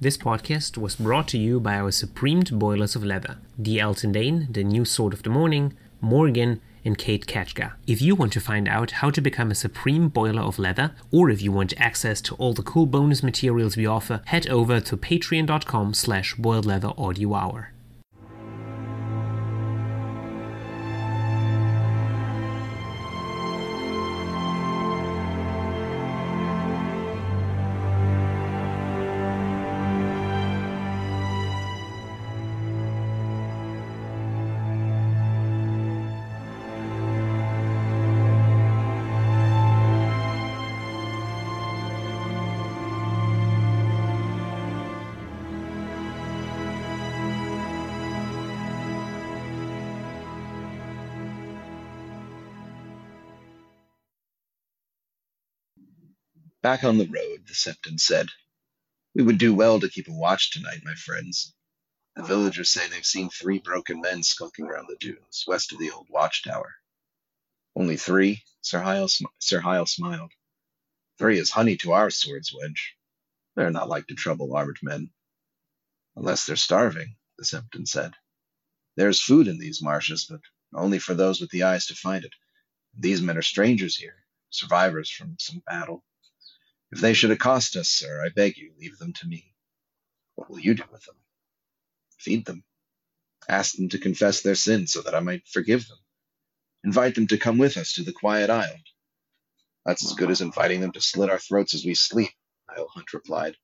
This 0.00 0.18
podcast 0.18 0.76
was 0.76 0.96
brought 0.96 1.28
to 1.28 1.38
you 1.38 1.60
by 1.60 1.76
our 1.76 1.92
Supremed 1.92 2.58
Boilers 2.58 2.96
of 2.96 3.04
Leather, 3.04 3.38
the 3.56 3.78
Elton 3.78 4.10
Dane, 4.10 4.48
the 4.50 4.64
New 4.64 4.84
Sword 4.84 5.12
of 5.12 5.22
the 5.22 5.30
Morning, 5.30 5.72
Morgan, 6.00 6.60
and 6.84 6.98
Kate 6.98 7.26
Ketchka. 7.26 7.74
If 7.86 8.02
you 8.02 8.16
want 8.16 8.32
to 8.32 8.40
find 8.40 8.66
out 8.66 8.90
how 8.90 9.10
to 9.10 9.20
become 9.20 9.52
a 9.52 9.54
Supreme 9.54 10.08
Boiler 10.08 10.42
of 10.42 10.58
Leather, 10.58 10.96
or 11.12 11.30
if 11.30 11.40
you 11.42 11.52
want 11.52 11.80
access 11.80 12.20
to 12.22 12.34
all 12.34 12.52
the 12.52 12.64
cool 12.64 12.86
bonus 12.86 13.22
materials 13.22 13.76
we 13.76 13.86
offer, 13.86 14.20
head 14.26 14.48
over 14.48 14.80
to 14.80 14.96
patreon.com 14.96 15.94
slash 15.94 16.34
boiled 16.34 16.66
leather 16.66 16.90
audio 16.98 17.32
hour. 17.32 17.73
Back 56.64 56.82
on 56.82 56.96
the 56.96 57.06
road, 57.06 57.46
the 57.46 57.52
Septon 57.52 58.00
said, 58.00 58.30
We 59.14 59.22
would 59.22 59.36
do 59.36 59.52
well 59.52 59.80
to 59.80 59.88
keep 59.90 60.08
a 60.08 60.12
watch 60.12 60.50
tonight, 60.50 60.80
my 60.82 60.94
friends. 60.94 61.52
The 62.16 62.22
villagers 62.22 62.70
say 62.70 62.88
they've 62.88 63.04
seen 63.04 63.28
three 63.28 63.58
broken 63.58 64.00
men 64.00 64.22
skulking 64.22 64.64
around 64.64 64.86
the 64.88 64.96
dunes, 64.98 65.44
west 65.46 65.74
of 65.74 65.78
the 65.78 65.90
old 65.90 66.06
watchtower. 66.08 66.76
Only 67.76 67.98
three? 67.98 68.44
Sir 68.62 68.80
Hyle, 68.80 69.08
sm- 69.08 69.26
Sir 69.40 69.60
Hyle 69.60 69.84
smiled. 69.84 70.32
Three 71.18 71.38
is 71.38 71.50
honey 71.50 71.76
to 71.76 71.92
our 71.92 72.08
sword's 72.08 72.50
wedge. 72.54 72.96
They're 73.54 73.70
not 73.70 73.90
like 73.90 74.06
to 74.06 74.14
trouble 74.14 74.56
armed 74.56 74.78
men. 74.82 75.10
Unless 76.16 76.46
they're 76.46 76.56
starving, 76.56 77.16
the 77.36 77.44
Septon 77.44 77.86
said. 77.86 78.14
There's 78.96 79.20
food 79.20 79.48
in 79.48 79.58
these 79.58 79.82
marshes, 79.82 80.24
but 80.30 80.40
only 80.72 80.98
for 80.98 81.12
those 81.12 81.42
with 81.42 81.50
the 81.50 81.64
eyes 81.64 81.88
to 81.88 81.94
find 81.94 82.24
it. 82.24 82.32
These 82.98 83.20
men 83.20 83.36
are 83.36 83.42
strangers 83.42 83.96
here, 83.96 84.24
survivors 84.48 85.10
from 85.10 85.36
some 85.38 85.62
battle. 85.66 86.02
If 86.94 87.00
they 87.00 87.12
should 87.14 87.32
accost 87.32 87.76
us, 87.76 87.88
sir, 87.88 88.24
I 88.24 88.28
beg 88.28 88.56
you, 88.56 88.72
leave 88.78 88.98
them 88.98 89.12
to 89.14 89.26
me. 89.26 89.52
What 90.36 90.48
will 90.48 90.60
you 90.60 90.74
do 90.74 90.84
with 90.92 91.04
them? 91.04 91.16
Feed 92.20 92.46
them. 92.46 92.62
Ask 93.48 93.76
them 93.76 93.88
to 93.90 93.98
confess 93.98 94.42
their 94.42 94.54
sins 94.54 94.92
so 94.92 95.02
that 95.02 95.14
I 95.14 95.20
might 95.20 95.48
forgive 95.48 95.88
them. 95.88 95.98
Invite 96.84 97.16
them 97.16 97.26
to 97.28 97.38
come 97.38 97.58
with 97.58 97.76
us 97.78 97.94
to 97.94 98.04
the 98.04 98.12
quiet 98.12 98.48
isle. 98.48 98.78
That's 99.84 100.04
as 100.06 100.14
good 100.14 100.30
as 100.30 100.40
inviting 100.40 100.80
them 100.80 100.92
to 100.92 101.00
slit 101.00 101.30
our 101.30 101.38
throats 101.40 101.74
as 101.74 101.84
we 101.84 101.94
sleep, 101.96 102.30
Hyle 102.68 102.88
Hunt 102.94 103.12
replied. 103.12 103.56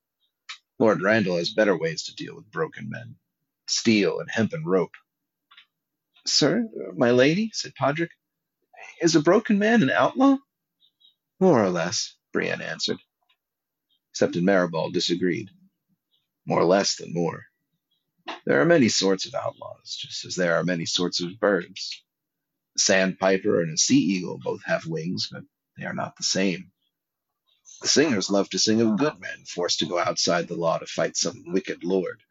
Lord 0.80 1.00
Randyll 1.00 1.38
has 1.38 1.52
better 1.52 1.78
ways 1.78 2.04
to 2.04 2.16
deal 2.16 2.34
with 2.34 2.50
broken 2.50 2.90
men. 2.90 3.14
Steel 3.68 4.20
and 4.20 4.30
hempen 4.30 4.64
rope. 4.64 4.94
Sir, 6.26 6.66
my 6.96 7.12
lady, 7.12 7.50
said 7.54 7.74
Podrick, 7.80 8.10
is 9.00 9.16
a 9.16 9.22
broken 9.22 9.60
man 9.60 9.84
an 9.84 9.90
outlaw? 9.90 10.36
More 11.40 11.62
or 11.62 11.70
less, 11.70 12.16
Brienne 12.32 12.62
answered. 12.62 12.98
Septon 14.20 14.42
Meribald 14.42 14.92
disagreed. 14.92 15.48
More 16.44 16.60
or 16.60 16.66
less 16.66 16.96
than 16.96 17.14
more. 17.14 17.46
There 18.44 18.60
are 18.60 18.66
many 18.66 18.90
sorts 18.90 19.24
of 19.24 19.34
outlaws, 19.34 19.96
just 19.98 20.26
as 20.26 20.34
there 20.34 20.56
are 20.56 20.62
many 20.62 20.84
sorts 20.84 21.22
of 21.22 21.40
birds. 21.40 22.04
A 22.76 22.80
sandpiper 22.80 23.62
and 23.62 23.72
a 23.72 23.78
sea 23.78 23.96
eagle 23.96 24.38
both 24.38 24.62
have 24.66 24.84
wings, 24.84 25.30
but 25.32 25.44
they 25.78 25.86
are 25.86 25.94
not 25.94 26.16
the 26.16 26.22
same. 26.22 26.70
The 27.80 27.88
singers 27.88 28.28
love 28.28 28.50
to 28.50 28.58
sing 28.58 28.82
of 28.82 28.98
good 28.98 29.18
men 29.20 29.46
forced 29.46 29.78
to 29.78 29.86
go 29.86 29.98
outside 29.98 30.48
the 30.48 30.54
law 30.54 30.76
to 30.76 30.84
fight 30.84 31.16
some 31.16 31.42
wicked 31.46 31.82
lord, 31.82 32.22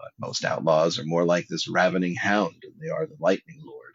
but 0.00 0.10
most 0.18 0.44
outlaws 0.44 0.98
are 0.98 1.04
more 1.04 1.24
like 1.24 1.46
this 1.46 1.68
ravening 1.68 2.16
hound 2.16 2.56
than 2.62 2.74
they 2.80 2.88
are 2.88 3.06
the 3.06 3.18
lightning 3.20 3.60
lord. 3.62 3.94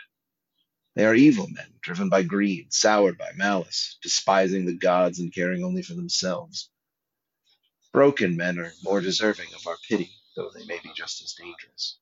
They 0.96 1.04
are 1.06 1.16
evil 1.16 1.50
men, 1.50 1.74
driven 1.82 2.08
by 2.08 2.24
greed, 2.24 2.72
soured 2.72 3.18
by 3.18 3.34
malice, 3.36 3.98
despising 4.02 4.68
the 4.68 4.78
gods 4.78 5.20
and 5.20 5.36
caring 5.36 5.66
only 5.66 5.82
for 5.82 5.96
themselves. 5.96 6.71
Broken 7.94 8.38
men 8.38 8.58
are 8.60 8.74
more 8.84 9.02
deserving 9.02 9.54
of 9.54 9.68
our 9.68 9.78
pity, 9.90 10.12
though 10.36 10.50
they 10.52 10.66
may 10.66 10.80
be 10.80 10.94
just 10.96 11.22
as 11.24 11.34
dangerous. 11.34 11.98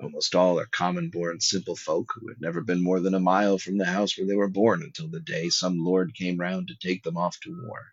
Almost 0.00 0.34
all 0.34 0.60
are 0.60 0.66
common 0.66 1.10
born 1.10 1.40
simple 1.40 1.76
folk 1.76 2.12
who 2.14 2.28
had 2.28 2.42
never 2.42 2.60
been 2.60 2.82
more 2.82 3.00
than 3.00 3.14
a 3.14 3.20
mile 3.20 3.58
from 3.58 3.78
the 3.78 3.86
house 3.86 4.18
where 4.18 4.26
they 4.26 4.34
were 4.36 4.50
born 4.50 4.82
until 4.82 5.08
the 5.08 5.20
day 5.20 5.48
some 5.48 5.78
lord 5.78 6.14
came 6.14 6.36
round 6.36 6.68
to 6.68 6.76
take 6.76 7.02
them 7.04 7.16
off 7.16 7.40
to 7.40 7.58
war. 7.64 7.86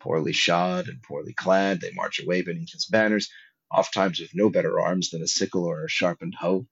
Poorly 0.00 0.32
shod 0.32 0.88
and 0.88 1.02
poorly 1.02 1.34
clad, 1.34 1.82
they 1.82 1.92
march 1.92 2.20
away 2.20 2.42
beneath 2.42 2.72
his 2.72 2.86
banners, 2.86 3.30
ofttimes 3.70 4.18
with 4.18 4.34
no 4.34 4.48
better 4.48 4.80
arms 4.80 5.10
than 5.10 5.22
a 5.22 5.28
sickle 5.28 5.64
or 5.66 5.84
a 5.84 5.88
sharpened 5.88 6.36
hoe, 6.36 6.66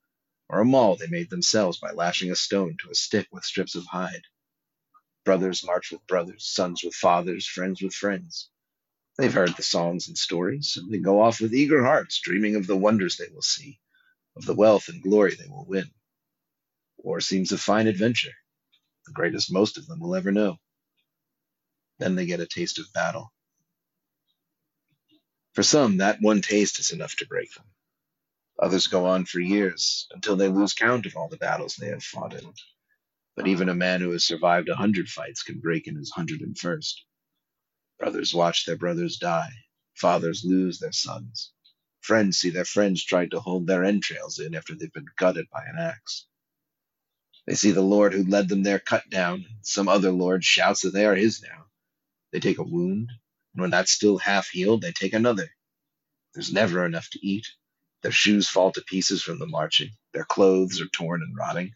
or 0.49 0.61
a 0.61 0.65
maul 0.65 0.97
they 0.97 1.09
made 1.09 1.31
themselves 1.31 1.79
by 1.79 1.91
lashing 1.91 2.31
a 2.31 2.37
stone 2.37 2.79
to 2.81 2.91
a 2.91 2.95
stick 2.95 3.29
with 3.31 3.45
strips 3.45 3.75
of 3.75 3.85
hide. 3.87 4.25
Brothers 5.25 5.65
march 5.65 5.93
with 5.93 6.07
brothers, 6.07 6.47
sons 6.47 6.83
with 6.83 6.95
fathers, 6.95 7.47
friends 7.47 7.83
with 7.83 7.95
friends. 7.95 8.49
They've 9.17 9.33
heard 9.33 9.57
the 9.57 9.63
songs 9.63 10.09
and 10.09 10.19
stories, 10.19 10.77
and 10.77 10.93
they 10.93 10.99
go 10.99 11.21
off 11.23 11.41
with 11.41 11.55
eager 11.55 11.85
hearts, 11.85 12.21
dreaming 12.21 12.57
of 12.57 12.67
the 12.67 12.77
wonders 12.77 13.17
they 13.17 13.29
will 13.33 13.43
see, 13.43 13.79
of 14.37 14.45
the 14.45 14.55
wealth 14.55 14.89
and 14.89 15.03
glory 15.03 15.35
they 15.37 15.49
will 15.49 15.67
win. 15.67 15.91
War 16.99 17.21
seems 17.21 17.53
a 17.53 17.59
fine 17.59 17.87
adventure, 17.87 18.33
the 19.07 19.13
greatest 19.13 19.53
most 19.53 19.79
of 19.79 19.87
them 19.87 20.01
will 20.01 20.17
ever 20.17 20.33
know. 20.33 20.59
Then 21.99 22.17
they 22.17 22.27
get 22.27 22.41
a 22.41 22.47
taste 22.47 22.79
of 22.79 22.93
battle. 22.93 23.33
For 25.53 25.63
some, 25.63 25.99
that 25.99 26.21
one 26.21 26.43
taste 26.43 26.81
is 26.81 26.91
enough 26.91 27.15
to 27.17 27.27
break 27.27 27.53
them. 27.55 27.67
Others 28.59 28.89
go 28.89 29.07
on 29.07 29.27
for 29.27 29.41
years, 29.41 30.09
until 30.13 30.37
they 30.37 30.49
lose 30.49 30.75
count 30.75 31.07
of 31.07 31.17
all 31.17 31.29
the 31.29 31.37
battles 31.37 31.77
they 31.77 31.89
have 31.89 32.03
fought 32.03 32.35
in. 32.35 32.53
But 33.37 33.47
even 33.49 33.69
a 33.69 33.75
man 33.75 34.01
who 34.01 34.11
has 34.11 34.25
survived 34.25 34.69
a 34.69 34.77
hundred 34.77 35.09
fights 35.09 35.43
can 35.43 35.61
break 35.61 35.87
in 35.87 35.97
his 35.97 36.11
hundred 36.11 36.41
and 36.41 36.59
first. 36.59 37.05
Brothers 37.99 38.35
watch 38.35 38.67
their 38.67 38.77
brothers 38.77 39.19
die. 39.19 39.53
Fathers 39.95 40.45
lose 40.45 40.79
their 40.79 40.93
sons. 40.93 41.53
Friends 42.01 42.39
see 42.39 42.51
their 42.51 42.65
friends 42.65 43.05
try 43.05 43.27
to 43.27 43.41
hold 43.41 43.67
their 43.67 43.85
entrails 43.85 44.39
in 44.39 44.55
after 44.55 44.75
they've 44.75 44.93
been 44.93 45.07
gutted 45.17 45.49
by 45.51 45.65
an 45.65 45.79
axe. 45.79 46.27
They 47.47 47.55
see 47.55 47.73
the 47.73 47.83
Lord 47.83 48.15
who 48.15 48.25
led 48.25 48.49
them 48.49 48.63
there 48.63 48.79
cut 48.79 49.09
down, 49.11 49.47
and 49.49 49.59
some 49.67 49.89
other 49.89 50.13
Lord 50.13 50.45
shouts 50.45 50.83
that 50.83 50.93
they 50.93 51.07
are 51.07 51.15
his 51.15 51.43
now. 51.43 51.67
They 52.33 52.41
take 52.41 52.59
a 52.59 52.65
wound, 52.65 53.11
and 53.55 53.63
when 53.63 53.71
that's 53.71 53.93
still 53.93 54.19
half 54.19 54.49
healed, 54.49 54.83
they 54.83 54.93
take 54.93 55.15
another. 55.15 55.51
There's 56.35 56.53
never 56.53 56.87
enough 56.87 57.11
to 57.11 57.27
eat. 57.27 57.47
Their 58.03 58.13
shoes 58.13 58.49
fall 58.49 58.73
to 58.73 58.83
pieces 58.83 59.23
from 59.23 59.39
the 59.39 59.47
marching. 59.47 59.91
Their 60.15 60.25
clothes 60.25 60.81
are 60.81 60.89
torn 60.89 61.23
and 61.23 61.37
rotting, 61.37 61.73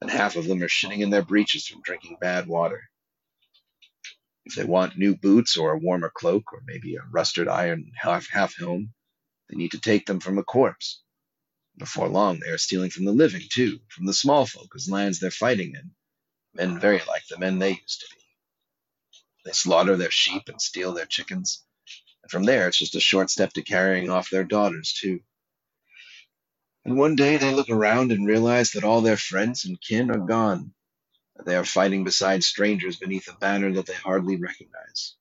and 0.00 0.10
half 0.10 0.36
of 0.36 0.46
them 0.46 0.62
are 0.62 0.68
shitting 0.68 1.00
in 1.00 1.10
their 1.10 1.24
breeches 1.24 1.66
from 1.66 1.82
drinking 1.82 2.18
bad 2.20 2.46
water. 2.46 2.82
If 4.44 4.54
they 4.56 4.64
want 4.64 4.98
new 4.98 5.16
boots 5.16 5.56
or 5.56 5.72
a 5.72 5.78
warmer 5.78 6.10
cloak 6.14 6.52
or 6.52 6.62
maybe 6.66 6.96
a 6.96 7.02
rusted 7.02 7.48
iron 7.48 7.92
half, 7.96 8.28
half 8.28 8.56
helm, 8.56 8.92
they 9.48 9.56
need 9.56 9.70
to 9.72 9.80
take 9.80 10.06
them 10.06 10.20
from 10.20 10.38
a 10.38 10.44
corpse. 10.44 11.02
Before 11.78 12.08
long, 12.08 12.40
they 12.40 12.50
are 12.50 12.58
stealing 12.58 12.90
from 12.90 13.04
the 13.04 13.12
living, 13.12 13.42
too, 13.50 13.80
from 13.88 14.06
the 14.06 14.12
small 14.12 14.44
folk 14.44 14.68
whose 14.72 14.90
lands 14.90 15.20
they're 15.20 15.30
fighting 15.30 15.74
in, 15.74 15.92
men 16.54 16.80
very 16.80 17.00
like 17.06 17.26
the 17.28 17.38
men 17.38 17.58
they 17.58 17.70
used 17.70 18.00
to 18.00 18.14
be. 18.14 18.22
They 19.44 19.52
slaughter 19.52 19.96
their 19.96 20.10
sheep 20.10 20.42
and 20.48 20.60
steal 20.60 20.92
their 20.92 21.06
chickens, 21.06 21.64
and 22.22 22.30
from 22.30 22.44
there 22.44 22.68
it's 22.68 22.78
just 22.78 22.94
a 22.94 23.00
short 23.00 23.30
step 23.30 23.52
to 23.54 23.62
carrying 23.62 24.10
off 24.10 24.30
their 24.30 24.44
daughters, 24.44 24.92
too. 24.92 25.20
And 26.84 26.98
one 26.98 27.16
day 27.16 27.36
they 27.36 27.54
look 27.54 27.70
around 27.70 28.12
and 28.12 28.26
realize 28.26 28.72
that 28.72 28.84
all 28.84 29.00
their 29.00 29.16
friends 29.16 29.64
and 29.64 29.80
kin 29.80 30.10
are 30.10 30.26
gone, 30.26 30.74
they 31.46 31.56
are 31.56 31.64
fighting 31.64 32.04
beside 32.04 32.44
strangers 32.44 32.96
beneath 32.98 33.28
a 33.28 33.36
banner 33.38 33.72
that 33.74 33.86
they 33.86 33.94
hardly 33.94 34.36
recognize. 34.36 35.14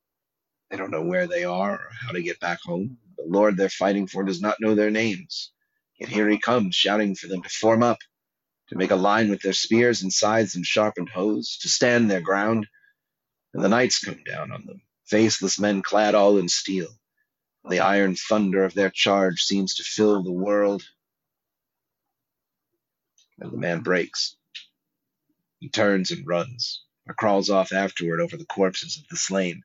They 0.69 0.77
don't 0.77 0.91
know 0.91 1.03
where 1.03 1.27
they 1.27 1.45
are 1.45 1.73
or 1.73 1.89
how 2.05 2.13
to 2.13 2.23
get 2.23 2.39
back 2.39 2.59
home. 2.63 2.97
The 3.17 3.25
Lord 3.27 3.57
they're 3.57 3.69
fighting 3.69 4.07
for 4.07 4.23
does 4.23 4.41
not 4.41 4.61
know 4.61 4.75
their 4.75 4.91
names. 4.91 5.51
Yet 5.99 6.09
here 6.09 6.29
he 6.29 6.39
comes, 6.39 6.75
shouting 6.75 7.15
for 7.15 7.27
them 7.27 7.43
to 7.43 7.49
form 7.49 7.83
up, 7.83 7.99
to 8.69 8.77
make 8.77 8.91
a 8.91 8.95
line 8.95 9.29
with 9.29 9.41
their 9.41 9.53
spears 9.53 10.03
and 10.03 10.13
scythes 10.13 10.55
and 10.55 10.65
sharpened 10.65 11.09
hoes, 11.09 11.59
to 11.61 11.69
stand 11.69 12.09
their 12.11 12.21
ground. 12.21 12.67
And 13.53 13.63
the 13.63 13.69
knights 13.69 13.99
come 13.99 14.23
down 14.25 14.51
on 14.51 14.65
them, 14.65 14.81
faceless 15.05 15.59
men 15.59 15.81
clad 15.83 16.15
all 16.15 16.37
in 16.37 16.49
steel. 16.49 16.89
The 17.69 17.81
iron 17.81 18.15
thunder 18.15 18.63
of 18.63 18.73
their 18.73 18.89
charge 18.89 19.41
seems 19.43 19.75
to 19.75 19.83
fill 19.83 20.23
the 20.23 20.31
world. 20.31 20.83
And 23.39 23.51
the 23.51 23.57
man 23.57 23.81
breaks. 23.81 24.35
He 25.61 25.69
turns 25.69 26.11
and 26.11 26.27
runs, 26.27 26.83
or 27.07 27.13
crawls 27.13 27.51
off 27.51 27.71
afterward 27.71 28.19
over 28.19 28.35
the 28.35 28.45
corpses 28.45 28.97
of 28.97 29.07
the 29.09 29.15
slain, 29.15 29.63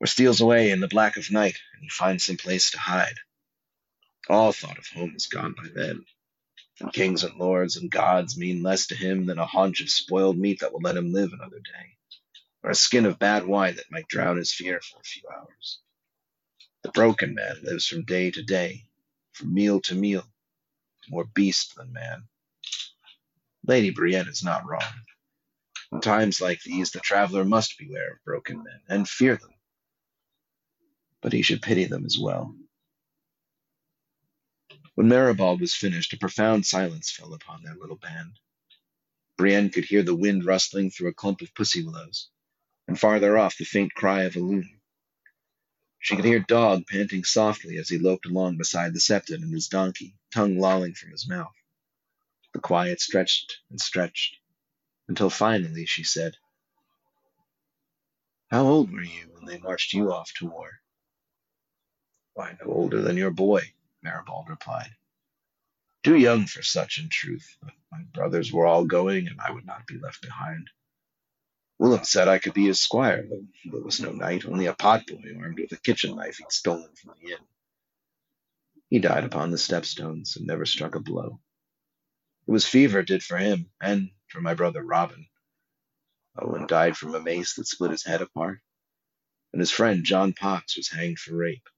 or 0.00 0.08
steals 0.08 0.40
away 0.40 0.70
in 0.70 0.80
the 0.80 0.88
black 0.88 1.16
of 1.16 1.30
night 1.30 1.56
and 1.74 1.82
he 1.84 1.88
finds 1.88 2.26
some 2.26 2.36
place 2.36 2.72
to 2.72 2.78
hide. 2.80 3.14
All 4.28 4.52
thought 4.52 4.78
of 4.78 4.88
home 4.88 5.14
is 5.16 5.28
gone 5.28 5.54
by 5.56 5.68
then, 5.74 6.04
and 6.80 6.92
kings 6.92 7.24
and 7.24 7.36
lords 7.38 7.76
and 7.76 7.90
gods 7.90 8.36
mean 8.36 8.64
less 8.64 8.88
to 8.88 8.96
him 8.96 9.26
than 9.26 9.38
a 9.38 9.46
haunch 9.46 9.80
of 9.80 9.90
spoiled 9.90 10.38
meat 10.38 10.60
that 10.60 10.72
will 10.72 10.80
let 10.82 10.96
him 10.96 11.12
live 11.12 11.32
another 11.32 11.60
day, 11.60 11.96
or 12.64 12.70
a 12.70 12.74
skin 12.74 13.06
of 13.06 13.20
bad 13.20 13.46
wine 13.46 13.76
that 13.76 13.92
might 13.92 14.08
drown 14.08 14.38
his 14.38 14.52
fear 14.52 14.80
for 14.80 15.00
a 15.00 15.04
few 15.04 15.22
hours. 15.28 15.80
The 16.82 16.90
broken 16.90 17.34
man 17.34 17.62
lives 17.62 17.86
from 17.86 18.04
day 18.04 18.32
to 18.32 18.42
day, 18.42 18.86
from 19.32 19.54
meal 19.54 19.80
to 19.82 19.94
meal, 19.94 20.26
more 21.08 21.24
beast 21.24 21.76
than 21.76 21.92
man. 21.92 22.24
Lady 23.66 23.90
Brienne 23.90 24.28
is 24.28 24.44
not 24.44 24.66
wrong. 24.68 24.82
In 25.92 26.00
times 26.00 26.40
like 26.40 26.62
these, 26.62 26.90
the 26.90 27.00
traveler 27.00 27.44
must 27.44 27.78
beware 27.78 28.14
of 28.14 28.24
broken 28.24 28.62
men 28.64 28.80
and 28.88 29.08
fear 29.08 29.36
them. 29.36 29.54
But 31.20 31.34
he 31.34 31.42
should 31.42 31.62
pity 31.62 31.84
them 31.84 32.06
as 32.06 32.18
well. 32.18 32.56
When 34.94 35.08
Meribald 35.08 35.60
was 35.60 35.74
finished, 35.74 36.12
a 36.12 36.18
profound 36.18 36.66
silence 36.66 37.10
fell 37.10 37.34
upon 37.34 37.62
their 37.62 37.74
little 37.74 37.96
band. 37.96 38.38
Brienne 39.36 39.70
could 39.70 39.84
hear 39.84 40.02
the 40.02 40.14
wind 40.14 40.44
rustling 40.44 40.90
through 40.90 41.08
a 41.08 41.14
clump 41.14 41.42
of 41.42 41.54
pussy 41.54 41.82
willows, 41.84 42.28
and 42.88 42.98
farther 42.98 43.38
off 43.38 43.56
the 43.58 43.64
faint 43.64 43.94
cry 43.94 44.22
of 44.24 44.36
a 44.36 44.40
loon. 44.40 44.80
She 45.98 46.16
could 46.16 46.24
hear 46.24 46.40
Dog 46.40 46.86
panting 46.88 47.24
softly 47.24 47.78
as 47.78 47.88
he 47.88 47.98
loped 47.98 48.26
along 48.26 48.58
beside 48.58 48.92
the 48.94 49.00
septon 49.00 49.42
and 49.42 49.52
his 49.54 49.68
donkey, 49.68 50.16
tongue 50.32 50.58
lolling 50.58 50.94
from 50.94 51.10
his 51.10 51.28
mouth. 51.28 51.54
The 52.52 52.60
quiet 52.60 53.00
stretched 53.00 53.58
and 53.70 53.80
stretched, 53.80 54.38
until 55.08 55.30
finally 55.30 55.86
she 55.86 56.04
said, 56.04 56.36
How 58.50 58.66
old 58.66 58.92
were 58.92 59.02
you 59.02 59.30
when 59.32 59.46
they 59.46 59.58
marched 59.58 59.92
you 59.92 60.12
off 60.12 60.32
to 60.34 60.46
war? 60.46 60.70
Why, 62.34 62.56
no 62.60 62.72
older 62.72 63.02
than 63.02 63.16
your 63.16 63.30
boy, 63.30 63.72
Meribald 64.02 64.48
replied. 64.48 64.90
Too 66.02 66.16
young 66.16 66.46
for 66.46 66.62
such, 66.62 66.98
in 66.98 67.08
truth, 67.08 67.56
but 67.62 67.72
my 67.90 68.02
brothers 68.14 68.52
were 68.52 68.66
all 68.66 68.84
going, 68.84 69.28
and 69.28 69.40
I 69.40 69.52
would 69.52 69.66
not 69.66 69.86
be 69.86 69.98
left 69.98 70.22
behind. 70.22 70.68
Willem 71.78 72.04
said 72.04 72.28
I 72.28 72.38
could 72.38 72.54
be 72.54 72.66
his 72.66 72.80
squire, 72.80 73.26
though 73.28 73.44
there 73.70 73.82
was 73.82 74.00
no 74.00 74.12
knight, 74.12 74.46
only 74.46 74.66
a 74.66 74.74
potboy 74.74 75.36
armed 75.40 75.58
with 75.58 75.72
a 75.72 75.76
kitchen 75.76 76.16
knife 76.16 76.38
he'd 76.38 76.52
stolen 76.52 76.94
from 76.94 77.14
the 77.20 77.32
inn. 77.32 77.44
He 78.90 78.98
died 78.98 79.24
upon 79.24 79.50
the 79.50 79.58
stepstones 79.58 80.36
and 80.36 80.46
never 80.46 80.66
struck 80.66 80.94
a 80.94 81.00
blow. 81.00 81.40
It 82.46 82.50
was 82.50 82.66
fever 82.66 83.02
did 83.02 83.22
for 83.22 83.36
him, 83.38 83.70
and 83.80 84.10
for 84.28 84.40
my 84.40 84.54
brother 84.54 84.82
Robin. 84.82 85.26
Owen 86.38 86.66
died 86.66 86.96
from 86.96 87.14
a 87.14 87.20
mace 87.20 87.54
that 87.54 87.66
split 87.66 87.90
his 87.90 88.04
head 88.04 88.22
apart, 88.22 88.60
and 89.52 89.60
his 89.60 89.70
friend 89.70 90.04
Jon 90.04 90.32
Pox 90.32 90.76
was 90.76 90.88
hanged 90.88 91.18
for 91.18 91.36
rape. 91.36 91.68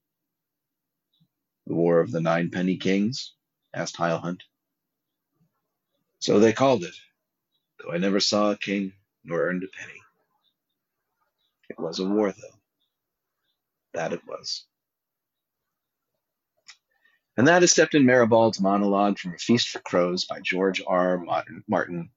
The 1.67 1.75
War 1.75 1.99
of 1.99 2.11
the 2.11 2.21
Ninepenny 2.21 2.77
Kings? 2.77 3.33
asked 3.73 3.97
Hunt. 3.97 4.43
So 6.19 6.39
they 6.39 6.53
called 6.53 6.83
it, 6.83 6.95
though 7.79 7.91
I 7.91 7.97
never 7.97 8.19
saw 8.19 8.51
a 8.51 8.57
king 8.57 8.93
nor 9.23 9.41
earned 9.41 9.63
a 9.63 9.67
penny. 9.67 10.01
It 11.69 11.79
was 11.79 11.99
a 11.99 12.07
war, 12.07 12.31
though. 12.31 12.59
That 13.93 14.13
it 14.13 14.21
was. 14.27 14.65
And 17.37 17.47
that 17.47 17.63
is 17.63 17.73
Septon 17.73 18.05
Meribald's 18.05 18.61
monologue 18.61 19.19
from 19.19 19.33
A 19.33 19.37
Feast 19.37 19.67
for 19.67 19.79
Crows 19.79 20.23
by 20.23 20.39
George 20.41 20.81
R. 20.87 21.21
Martin. 21.67 22.09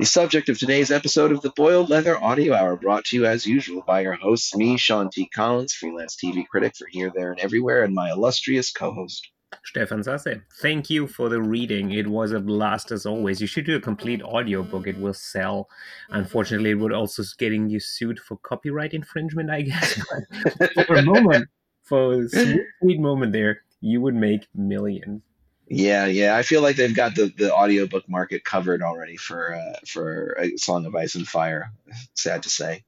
The 0.00 0.06
subject 0.06 0.48
of 0.48 0.58
today's 0.58 0.90
episode 0.90 1.30
of 1.30 1.40
the 1.42 1.52
Boiled 1.54 1.88
Leather 1.88 2.20
Audio 2.20 2.54
Hour, 2.54 2.76
brought 2.76 3.04
to 3.06 3.16
you 3.16 3.26
as 3.26 3.46
usual 3.46 3.82
by 3.86 4.00
your 4.00 4.14
hosts, 4.14 4.56
me, 4.56 4.76
Sean 4.76 5.08
T. 5.10 5.28
Collins, 5.28 5.72
freelance 5.72 6.16
TV 6.16 6.44
critic 6.46 6.74
for 6.76 6.88
Here, 6.90 7.12
There, 7.14 7.30
and 7.30 7.40
Everywhere, 7.40 7.84
and 7.84 7.94
my 7.94 8.10
illustrious 8.10 8.72
co 8.72 8.92
host, 8.92 9.28
Stefan 9.64 10.02
Sasse, 10.02 10.42
thank 10.60 10.90
you 10.90 11.06
for 11.06 11.28
the 11.28 11.40
reading. 11.40 11.92
It 11.92 12.08
was 12.08 12.32
a 12.32 12.40
blast 12.40 12.90
as 12.90 13.06
always. 13.06 13.40
You 13.40 13.46
should 13.46 13.66
do 13.66 13.76
a 13.76 13.80
complete 13.80 14.22
audiobook. 14.22 14.86
It 14.86 14.98
will 14.98 15.14
sell. 15.14 15.68
Unfortunately, 16.10 16.70
it 16.70 16.78
would 16.78 16.92
also 16.92 17.22
getting 17.38 17.68
you 17.68 17.80
sued 17.80 18.18
for 18.18 18.36
copyright 18.38 18.94
infringement, 18.94 19.50
I 19.50 19.62
guess. 19.62 19.94
for 20.86 20.96
a 20.96 21.02
moment, 21.02 21.48
for 21.84 22.22
a 22.22 22.28
sweet, 22.28 22.62
sweet 22.82 23.00
moment 23.00 23.32
there, 23.32 23.62
you 23.80 24.00
would 24.00 24.14
make 24.14 24.46
millions. 24.54 25.22
Yeah, 25.70 26.06
yeah. 26.06 26.36
I 26.36 26.42
feel 26.42 26.62
like 26.62 26.76
they've 26.76 26.94
got 26.94 27.14
the, 27.14 27.32
the 27.36 27.52
audiobook 27.52 28.08
market 28.08 28.44
covered 28.44 28.82
already 28.82 29.16
for 29.16 29.54
uh, 29.54 29.78
for 29.86 30.36
a 30.40 30.56
Song 30.56 30.86
of 30.86 30.94
Ice 30.94 31.14
and 31.14 31.28
Fire. 31.28 31.72
Sad 32.14 32.44
to 32.44 32.50
say. 32.50 32.84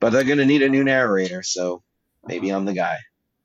But 0.00 0.10
they're 0.10 0.24
going 0.24 0.38
to 0.38 0.44
need 0.44 0.62
a 0.62 0.68
new 0.68 0.82
narrator, 0.82 1.42
so 1.42 1.82
maybe 2.26 2.50
I'm 2.50 2.64
the 2.64 2.72
guy. 2.72 2.98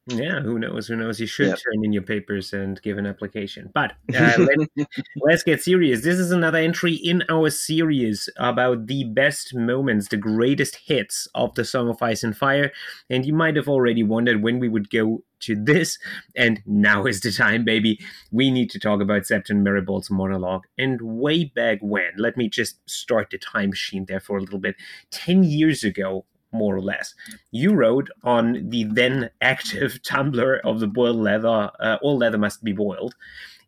Yeah, 0.10 0.42
who 0.42 0.58
knows? 0.58 0.88
Who 0.88 0.96
knows? 0.96 1.20
You 1.20 1.28
should 1.28 1.48
yep. 1.48 1.58
turn 1.58 1.84
in 1.84 1.94
your 1.94 2.02
papers 2.02 2.52
and 2.54 2.82
give 2.82 2.98
an 2.98 3.06
application. 3.06 3.70
But 3.74 3.92
uh, 4.16 4.48
let's, 4.76 4.90
let's 5.18 5.44
get 5.44 5.62
serious. 5.62 6.04
This 6.04 6.18
is 6.20 6.32
another 6.32 6.58
entry 6.58 6.94
in 6.94 7.24
our 7.30 7.50
series 7.50 8.28
about 8.38 8.88
the 8.88 9.04
best 9.04 9.54
moments, 9.54 10.08
the 10.08 10.18
greatest 10.18 10.78
hits 10.86 11.28
of 11.36 11.54
the 11.56 11.66
Song 11.66 11.90
of 11.90 12.02
Ice 12.02 12.24
and 12.24 12.36
Fire. 12.36 12.72
And 13.10 13.26
you 13.26 13.34
might 13.34 13.56
have 13.56 13.70
already 13.70 14.04
wondered 14.04 14.42
when 14.42 14.60
we 14.60 14.68
would 14.68 14.90
go 14.90 15.24
to 15.42 15.56
this. 15.56 15.98
And 16.36 16.62
now 16.66 17.06
is 17.06 17.22
the 17.22 17.32
time, 17.32 17.64
baby. 17.64 18.00
We 18.32 18.52
need 18.52 18.70
to 18.72 18.80
talk 18.80 19.02
about 19.02 19.24
Septon 19.24 19.62
Meribald's 19.62 20.10
monologue. 20.10 20.64
And 20.78 21.00
way 21.02 21.46
back 21.46 21.80
when, 21.82 22.12
let 22.18 22.36
me 22.36 22.50
just 22.50 22.80
start 22.90 23.30
the 23.30 23.38
time 23.38 23.70
machine 23.70 24.06
there 24.08 24.20
for 24.20 24.38
a 24.38 24.42
little 24.42 24.60
bit. 24.60 24.76
10 25.12 25.44
years 25.44 25.84
ago, 25.84 26.26
more 26.52 26.76
or 26.76 26.82
less. 26.82 27.14
You 27.52 27.74
wrote 27.74 28.10
on 28.24 28.70
the 28.70 28.84
then 28.84 29.30
active 29.42 30.02
Tumblr 30.04 30.60
of 30.64 30.80
the 30.80 30.88
boiled 30.88 31.18
leather, 31.18 31.72
uh, 31.80 31.98
all 32.02 32.18
leather 32.18 32.38
must 32.38 32.64
be 32.64 32.74
boiled. 32.74 33.16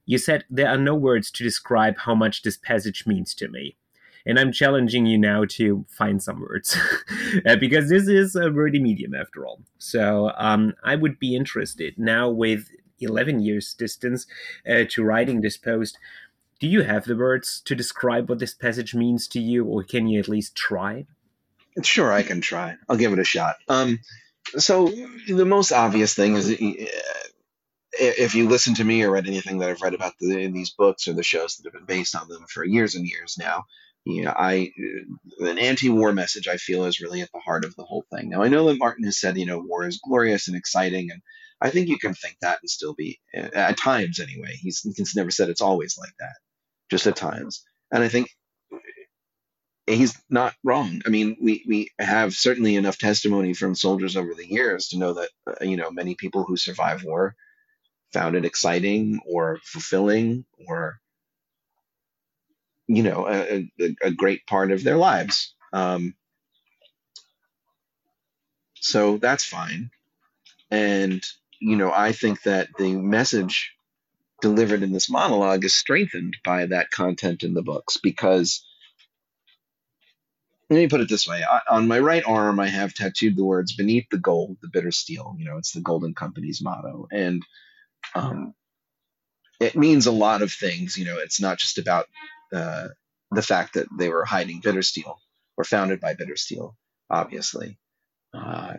You 0.06 0.18
said, 0.18 0.46
There 0.50 0.68
are 0.68 0.78
no 0.78 0.96
words 0.96 1.32
to 1.32 1.44
describe 1.44 1.98
how 2.00 2.16
much 2.16 2.42
this 2.42 2.58
passage 2.58 3.06
means 3.06 3.34
to 3.36 3.48
me. 3.48 3.78
And 4.26 4.40
I'm 4.40 4.52
challenging 4.52 5.08
you 5.08 5.18
now 5.18 5.46
to 5.46 5.86
find 5.90 6.22
some 6.22 6.42
words 6.42 6.78
uh, 7.46 7.56
because 7.56 7.90
this 7.90 8.08
is 8.08 8.36
a 8.36 8.52
wordy 8.52 8.80
medium 8.80 9.16
after 9.16 9.46
all. 9.46 9.62
So 9.80 10.32
um, 10.38 10.74
I 10.84 10.96
would 10.96 11.18
be 11.18 11.36
interested 11.36 11.98
now 11.98 12.30
with 12.30 12.68
11 13.00 13.40
years 13.40 13.74
distance 13.74 14.28
uh, 14.70 14.84
to 14.90 15.04
writing 15.04 15.42
this 15.42 15.58
post. 15.58 15.98
Do 16.60 16.68
you 16.68 16.84
have 16.84 17.06
the 17.06 17.16
words 17.16 17.62
to 17.66 17.76
describe 17.76 18.30
what 18.30 18.38
this 18.38 18.54
passage 18.54 18.94
means 18.94 19.28
to 19.30 19.40
you, 19.40 19.66
or 19.66 19.84
can 19.84 20.08
you 20.08 20.20
at 20.20 20.28
least 20.28 20.56
try? 20.56 21.08
Sure, 21.84 22.12
I 22.12 22.24
can 22.24 22.42
try. 22.42 22.76
I'll 22.90 22.98
give 22.98 23.14
it 23.14 23.20
a 23.20 23.24
shot. 23.24 23.56
Um, 23.68 24.00
so 24.58 24.88
the 25.28 25.46
most 25.46 25.72
obvious 25.72 26.14
thing 26.14 26.36
is 26.36 26.50
uh, 26.50 26.86
if 27.94 28.36
you 28.36 28.48
listen 28.48 28.76
to 28.76 28.84
me 28.84 29.04
or 29.04 29.12
read 29.12 29.28
anything 29.28 29.60
that 29.60 29.70
I've 29.70 29.82
read 29.82 29.94
about 29.94 30.14
the, 30.20 30.40
in 30.40 30.54
these 30.54 30.72
books 30.72 31.08
or 31.08 31.14
the 31.14 31.24
shows 31.24 31.56
that 31.56 31.66
have 31.66 31.74
been 31.74 31.86
based 31.86 32.16
on 32.16 32.28
them 32.28 32.46
for 32.50 32.66
years 32.66 32.96
and 32.96 33.06
years 33.06 33.38
now, 33.40 33.66
you 34.06 34.24
know, 34.24 34.34
I 34.36 34.72
uh, 35.42 35.46
an 35.46 35.60
anti-war 35.60 36.12
message 36.12 36.48
I 36.48 36.58
feel 36.58 36.86
is 36.86 37.02
really 37.02 37.22
at 37.22 37.32
the 37.34 37.40
heart 37.40 37.66
of 37.66 37.76
the 37.76 37.84
whole 37.84 38.06
thing. 38.14 38.30
Now 38.30 38.44
I 38.44 38.48
know 38.48 38.66
that 38.68 38.80
Martin 38.80 39.06
has 39.06 39.20
said, 39.20 39.38
you 39.38 39.46
know, 39.46 39.60
war 39.60 39.86
is 39.86 40.02
glorious 40.04 40.48
and 40.48 40.58
exciting, 40.58 41.12
and 41.12 41.22
I 41.62 41.70
think 41.70 41.88
you 41.88 42.00
can 42.00 42.14
think 42.14 42.38
that 42.42 42.60
and 42.62 42.70
still 42.70 42.96
be 42.96 43.20
at 43.34 43.78
times 43.78 44.20
anyway. 44.20 44.56
He's 44.60 44.82
he's 44.82 45.16
never 45.16 45.32
said 45.32 45.50
it's 45.50 45.62
always 45.62 45.98
like 45.98 46.14
that, 46.20 46.36
just 46.90 47.08
at 47.08 47.16
times. 47.16 47.64
And 47.92 48.04
I 48.04 48.10
think 48.10 48.30
he's 49.92 50.20
not 50.30 50.54
wrong. 50.64 51.02
I 51.06 51.10
mean, 51.10 51.38
we, 51.42 51.64
we 51.68 51.90
have 52.00 52.34
certainly 52.34 52.76
enough 52.76 52.98
testimony 52.98 53.54
from 53.54 53.76
soldiers 53.76 54.16
over 54.16 54.34
the 54.34 54.48
years 54.48 54.90
to 54.90 54.98
know 54.98 55.14
that, 55.14 55.30
uh, 55.48 55.64
you 55.64 55.78
know, 55.78 55.92
many 55.92 56.16
people 56.16 56.44
who 56.44 56.58
survive 56.58 57.04
war 57.04 57.36
found 58.14 58.36
it 58.36 58.46
exciting 58.46 59.20
or 59.26 59.60
fulfilling 59.64 60.46
or, 60.68 61.00
you 62.88 63.04
know, 63.04 63.28
a, 63.28 63.70
a, 63.80 63.96
a 64.04 64.12
great 64.12 64.46
part 64.46 64.72
of 64.72 64.84
their 64.84 64.98
lives. 64.98 65.56
Um, 65.74 66.16
so 68.76 69.18
that's 69.18 69.46
fine. 69.46 69.92
And, 70.70 71.24
you 71.60 71.76
know, 71.76 71.92
I 71.94 72.12
think 72.12 72.44
that 72.44 72.70
the 72.78 72.96
message 72.96 73.74
delivered 74.42 74.84
in 74.84 74.92
this 74.92 75.10
monologue 75.10 75.64
is 75.64 75.76
strengthened 75.76 76.38
by 76.44 76.66
that 76.66 76.90
content 76.92 77.44
in 77.44 77.54
the 77.54 77.62
books 77.62 77.98
because 77.98 78.66
let 80.72 80.78
me 80.78 80.88
put 80.88 81.02
it 81.02 81.10
this 81.10 81.28
way. 81.28 81.44
I, 81.44 81.62
on 81.70 81.88
my 81.90 82.00
right 82.00 82.24
arm 82.26 82.60
i 82.60 82.68
have 82.68 82.94
tattooed 82.94 83.36
the 83.36 83.46
words 83.46 83.76
beneath 83.76 84.08
the 84.10 84.18
gold 84.18 84.58
the 84.62 84.70
bitter 84.70 84.92
steel. 84.92 85.36
You 85.38 85.46
know 85.46 85.58
it's 85.58 85.74
the 85.74 85.82
golden 85.82 86.16
company's 86.16 86.62
motto. 86.64 87.08
And 87.12 87.44
um, 88.16 88.54
it 89.60 89.76
means 89.76 90.08
a 90.08 90.12
lot 90.12 90.42
of 90.42 90.52
things. 90.52 90.98
You 90.98 91.06
know 91.06 91.18
it's 91.20 91.42
not 91.42 91.60
just 91.60 91.78
about 91.78 92.08
uh, 92.54 92.90
the 93.32 93.44
fact 93.44 93.76
that 93.76 93.88
they 93.98 94.10
were 94.10 94.26
hiding 94.26 94.62
bitter 94.62 94.82
steel 94.82 95.20
or 95.58 95.66
founded 95.66 96.00
by 96.00 96.16
bitter 96.16 96.38
steel 96.38 96.76
obviously. 97.10 97.78
Uh, 98.34 98.76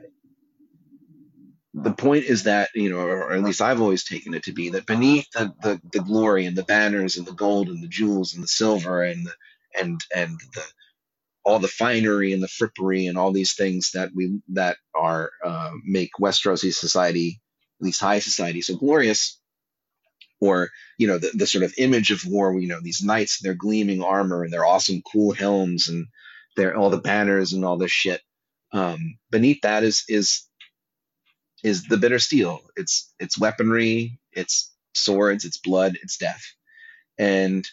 the 1.74 1.92
point 1.92 2.24
is 2.24 2.44
that 2.44 2.70
you 2.74 2.90
know 2.90 2.98
or 2.98 3.32
at 3.32 3.42
least 3.42 3.62
i've 3.62 3.80
always 3.80 4.04
taken 4.04 4.34
it 4.34 4.42
to 4.42 4.52
be 4.52 4.70
that 4.70 4.86
beneath 4.86 5.30
the, 5.32 5.54
the, 5.62 5.80
the 5.92 6.00
glory 6.00 6.44
and 6.44 6.56
the 6.56 6.64
banners 6.64 7.16
and 7.16 7.26
the 7.26 7.32
gold 7.32 7.68
and 7.68 7.82
the 7.82 7.88
jewels 7.88 8.34
and 8.34 8.42
the 8.42 8.48
silver 8.48 9.02
and 9.02 9.26
the, 9.26 9.32
and 9.80 10.00
and 10.14 10.38
the 10.54 10.64
all 11.44 11.58
the 11.58 11.68
finery 11.68 12.32
and 12.32 12.42
the 12.42 12.48
frippery 12.48 13.08
and 13.08 13.18
all 13.18 13.32
these 13.32 13.54
things 13.54 13.90
that 13.92 14.10
we 14.14 14.40
that 14.48 14.76
are 14.94 15.30
uh, 15.44 15.70
make 15.84 16.10
Westerosi 16.20 16.72
society, 16.72 17.40
at 17.80 17.84
least 17.84 18.00
high 18.00 18.20
society, 18.20 18.62
so 18.62 18.76
glorious. 18.76 19.38
Or 20.40 20.70
you 20.98 21.06
know 21.06 21.18
the, 21.18 21.30
the 21.34 21.46
sort 21.46 21.64
of 21.64 21.74
image 21.78 22.10
of 22.10 22.26
war, 22.26 22.58
you 22.58 22.68
know 22.68 22.80
these 22.80 23.02
knights, 23.02 23.40
their 23.40 23.54
gleaming 23.54 24.02
armor 24.02 24.42
and 24.42 24.52
their 24.52 24.66
awesome 24.66 25.02
cool 25.02 25.32
helms 25.32 25.88
and 25.88 26.06
their 26.56 26.76
all 26.76 26.90
the 26.90 26.98
banners 26.98 27.52
and 27.52 27.64
all 27.64 27.76
this 27.78 27.92
shit. 27.92 28.20
Um, 28.72 29.18
beneath 29.30 29.60
that 29.62 29.84
is 29.84 30.04
is 30.08 30.44
is 31.62 31.84
the 31.84 31.96
bitter 31.96 32.18
steel. 32.18 32.60
It's 32.76 33.12
it's 33.20 33.38
weaponry, 33.38 34.18
it's 34.32 34.72
swords, 34.94 35.44
it's 35.44 35.58
blood, 35.58 35.96
it's 36.02 36.16
death, 36.16 36.42
and 37.18 37.66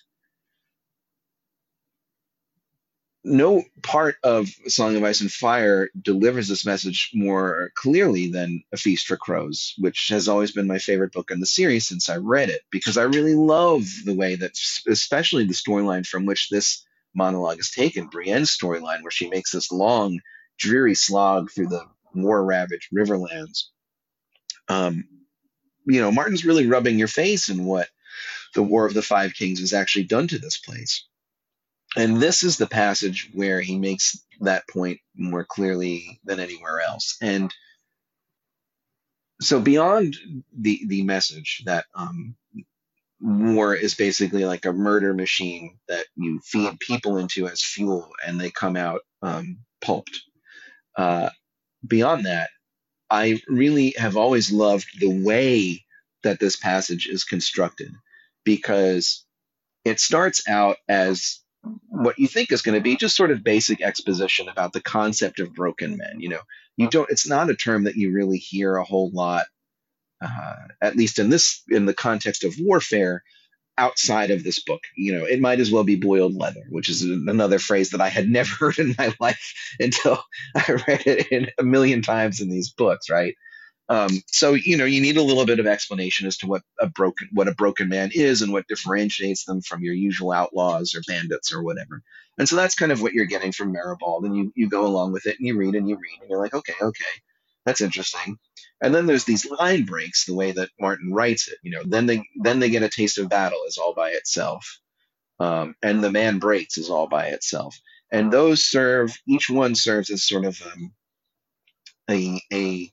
no 3.29 3.63
part 3.83 4.15
of 4.23 4.49
Song 4.67 4.95
of 4.95 5.03
Ice 5.03 5.21
and 5.21 5.31
Fire 5.31 5.89
delivers 6.01 6.47
this 6.47 6.65
message 6.65 7.11
more 7.13 7.71
clearly 7.75 8.31
than 8.31 8.63
A 8.73 8.77
Feast 8.77 9.07
for 9.07 9.17
Crows, 9.17 9.75
which 9.77 10.07
has 10.09 10.27
always 10.27 10.51
been 10.51 10.67
my 10.67 10.79
favorite 10.79 11.13
book 11.13 11.31
in 11.31 11.39
the 11.39 11.45
series 11.45 11.87
since 11.87 12.09
I 12.09 12.17
read 12.17 12.49
it, 12.49 12.61
because 12.71 12.97
I 12.97 13.03
really 13.03 13.35
love 13.35 13.83
the 14.03 14.15
way 14.15 14.35
that, 14.35 14.51
especially 14.87 15.45
the 15.45 15.53
storyline 15.53 16.05
from 16.05 16.25
which 16.25 16.49
this 16.49 16.85
monologue 17.13 17.59
is 17.59 17.71
taken, 17.71 18.09
Brienne's 18.09 18.55
storyline, 18.55 19.03
where 19.03 19.11
she 19.11 19.29
makes 19.29 19.51
this 19.51 19.71
long, 19.71 20.19
dreary 20.57 20.95
slog 20.95 21.51
through 21.51 21.67
the 21.67 21.85
war 22.13 22.43
ravaged 22.43 22.89
riverlands. 22.93 23.65
Um, 24.67 25.07
you 25.85 26.01
know, 26.01 26.11
Martin's 26.11 26.45
really 26.45 26.67
rubbing 26.67 26.99
your 26.99 27.07
face 27.07 27.49
in 27.49 27.65
what 27.65 27.87
the 28.55 28.63
War 28.63 28.85
of 28.85 28.93
the 28.93 29.01
Five 29.01 29.33
Kings 29.33 29.59
has 29.59 29.73
actually 29.73 30.05
done 30.05 30.27
to 30.27 30.39
this 30.39 30.57
place 30.57 31.05
and 31.95 32.17
this 32.17 32.43
is 32.43 32.57
the 32.57 32.67
passage 32.67 33.29
where 33.33 33.61
he 33.61 33.77
makes 33.77 34.23
that 34.41 34.67
point 34.67 34.99
more 35.15 35.43
clearly 35.43 36.19
than 36.23 36.39
anywhere 36.39 36.81
else. 36.81 37.17
And 37.21 37.53
so 39.41 39.59
beyond 39.59 40.15
the 40.57 40.81
the 40.87 41.03
message 41.03 41.63
that 41.65 41.85
um, 41.95 42.35
war 43.21 43.73
is 43.75 43.95
basically 43.95 44.45
like 44.45 44.65
a 44.65 44.73
murder 44.73 45.13
machine 45.13 45.77
that 45.87 46.05
you 46.15 46.39
feed 46.43 46.79
people 46.79 47.17
into 47.17 47.47
as 47.47 47.63
fuel 47.63 48.09
and 48.25 48.39
they 48.39 48.51
come 48.51 48.75
out 48.75 49.01
um, 49.21 49.59
pulped. 49.81 50.21
Uh, 50.95 51.29
beyond 51.85 52.25
that, 52.25 52.49
I 53.09 53.41
really 53.47 53.93
have 53.97 54.17
always 54.17 54.51
loved 54.51 54.87
the 54.99 55.23
way 55.23 55.85
that 56.23 56.39
this 56.39 56.55
passage 56.55 57.07
is 57.07 57.23
constructed 57.23 57.91
because 58.43 59.25
it 59.85 59.99
starts 59.99 60.47
out 60.47 60.77
as 60.87 61.39
what 61.87 62.19
you 62.19 62.27
think 62.27 62.51
is 62.51 62.61
going 62.61 62.77
to 62.77 62.83
be 62.83 62.95
just 62.95 63.15
sort 63.15 63.31
of 63.31 63.43
basic 63.43 63.81
exposition 63.81 64.47
about 64.47 64.73
the 64.73 64.81
concept 64.81 65.39
of 65.39 65.53
broken 65.53 65.97
men. 65.97 66.19
You 66.19 66.29
know, 66.29 66.41
you 66.77 66.89
don't. 66.89 67.09
It's 67.09 67.27
not 67.27 67.49
a 67.49 67.55
term 67.55 67.85
that 67.85 67.95
you 67.95 68.11
really 68.11 68.37
hear 68.37 68.75
a 68.75 68.83
whole 68.83 69.11
lot, 69.11 69.45
uh, 70.21 70.55
at 70.81 70.95
least 70.95 71.19
in 71.19 71.29
this 71.29 71.61
in 71.69 71.85
the 71.85 71.93
context 71.93 72.43
of 72.43 72.55
warfare. 72.59 73.23
Outside 73.77 74.31
of 74.31 74.43
this 74.43 74.59
book, 74.59 74.81
you 74.97 75.17
know, 75.17 75.23
it 75.23 75.39
might 75.39 75.61
as 75.61 75.71
well 75.71 75.85
be 75.85 75.95
boiled 75.95 76.35
leather, 76.35 76.65
which 76.69 76.89
is 76.89 77.01
another 77.01 77.59
phrase 77.59 77.91
that 77.91 78.01
I 78.01 78.09
had 78.09 78.27
never 78.29 78.49
heard 78.55 78.77
in 78.77 78.93
my 78.97 79.13
life 79.21 79.53
until 79.79 80.21
I 80.53 80.79
read 80.85 81.07
it 81.07 81.27
in 81.31 81.47
a 81.57 81.63
million 81.63 82.01
times 82.01 82.41
in 82.41 82.49
these 82.49 82.71
books. 82.71 83.09
Right? 83.09 83.35
Um, 83.89 84.21
so 84.27 84.53
you 84.53 84.77
know 84.77 84.85
you 84.85 85.01
need 85.01 85.17
a 85.17 85.23
little 85.23 85.47
bit 85.47 85.59
of 85.59 85.65
explanation 85.65 86.27
as 86.27 86.37
to 86.37 86.47
what 86.47 86.61
a 86.79 86.87
broken 86.87 87.27
what 87.33 87.47
a 87.47 87.55
broken 87.55 87.89
man 87.89 88.11
is 88.13 88.43
and 88.43 88.53
what 88.53 88.67
differentiates 88.67 89.45
them 89.45 89.61
from 89.61 89.83
your 89.83 89.95
usual 89.95 90.31
outlaws 90.31 90.93
or 90.93 91.01
bandits 91.07 91.51
or 91.51 91.63
whatever. 91.63 92.03
And 92.37 92.47
so 92.47 92.55
that's 92.55 92.75
kind 92.75 92.91
of 92.91 93.01
what 93.01 93.13
you're 93.13 93.25
getting 93.25 93.51
from 93.51 93.73
Meribald, 93.73 94.25
and 94.25 94.37
you 94.37 94.53
you 94.55 94.69
go 94.69 94.85
along 94.85 95.11
with 95.11 95.25
it 95.25 95.37
and 95.39 95.47
you 95.47 95.57
read 95.57 95.73
and 95.73 95.89
you 95.89 95.95
read 95.95 96.19
and 96.21 96.29
you're 96.29 96.41
like, 96.41 96.53
okay, 96.53 96.75
okay, 96.79 97.05
that's 97.65 97.81
interesting. 97.81 98.37
And 98.79 98.93
then 98.93 99.07
there's 99.07 99.25
these 99.25 99.49
line 99.49 99.85
breaks, 99.85 100.25
the 100.25 100.35
way 100.35 100.51
that 100.51 100.69
Martin 100.79 101.11
writes 101.11 101.47
it. 101.47 101.57
You 101.63 101.71
know, 101.71 101.83
then 101.83 102.05
they 102.05 102.23
then 102.43 102.59
they 102.59 102.69
get 102.69 102.83
a 102.83 102.89
taste 102.89 103.17
of 103.17 103.27
battle 103.29 103.63
is 103.67 103.79
all 103.79 103.95
by 103.95 104.11
itself, 104.11 104.79
um, 105.39 105.75
and 105.81 106.03
the 106.03 106.11
man 106.11 106.37
breaks 106.37 106.77
is 106.77 106.91
all 106.91 107.07
by 107.07 107.27
itself. 107.27 107.79
And 108.11 108.31
those 108.31 108.63
serve 108.63 109.17
each 109.27 109.49
one 109.49 109.73
serves 109.75 110.11
as 110.11 110.23
sort 110.23 110.45
of 110.45 110.61
um, 110.61 110.93
a 112.09 112.41
a 112.53 112.91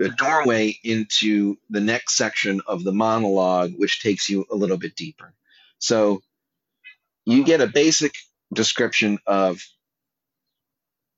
a 0.00 0.08
doorway 0.08 0.78
into 0.82 1.56
the 1.70 1.80
next 1.80 2.16
section 2.16 2.60
of 2.66 2.84
the 2.84 2.92
monologue, 2.92 3.72
which 3.76 4.02
takes 4.02 4.28
you 4.28 4.44
a 4.50 4.56
little 4.56 4.76
bit 4.76 4.96
deeper. 4.96 5.32
So 5.78 6.22
you 7.24 7.44
get 7.44 7.60
a 7.60 7.66
basic 7.66 8.14
description 8.52 9.18
of 9.26 9.60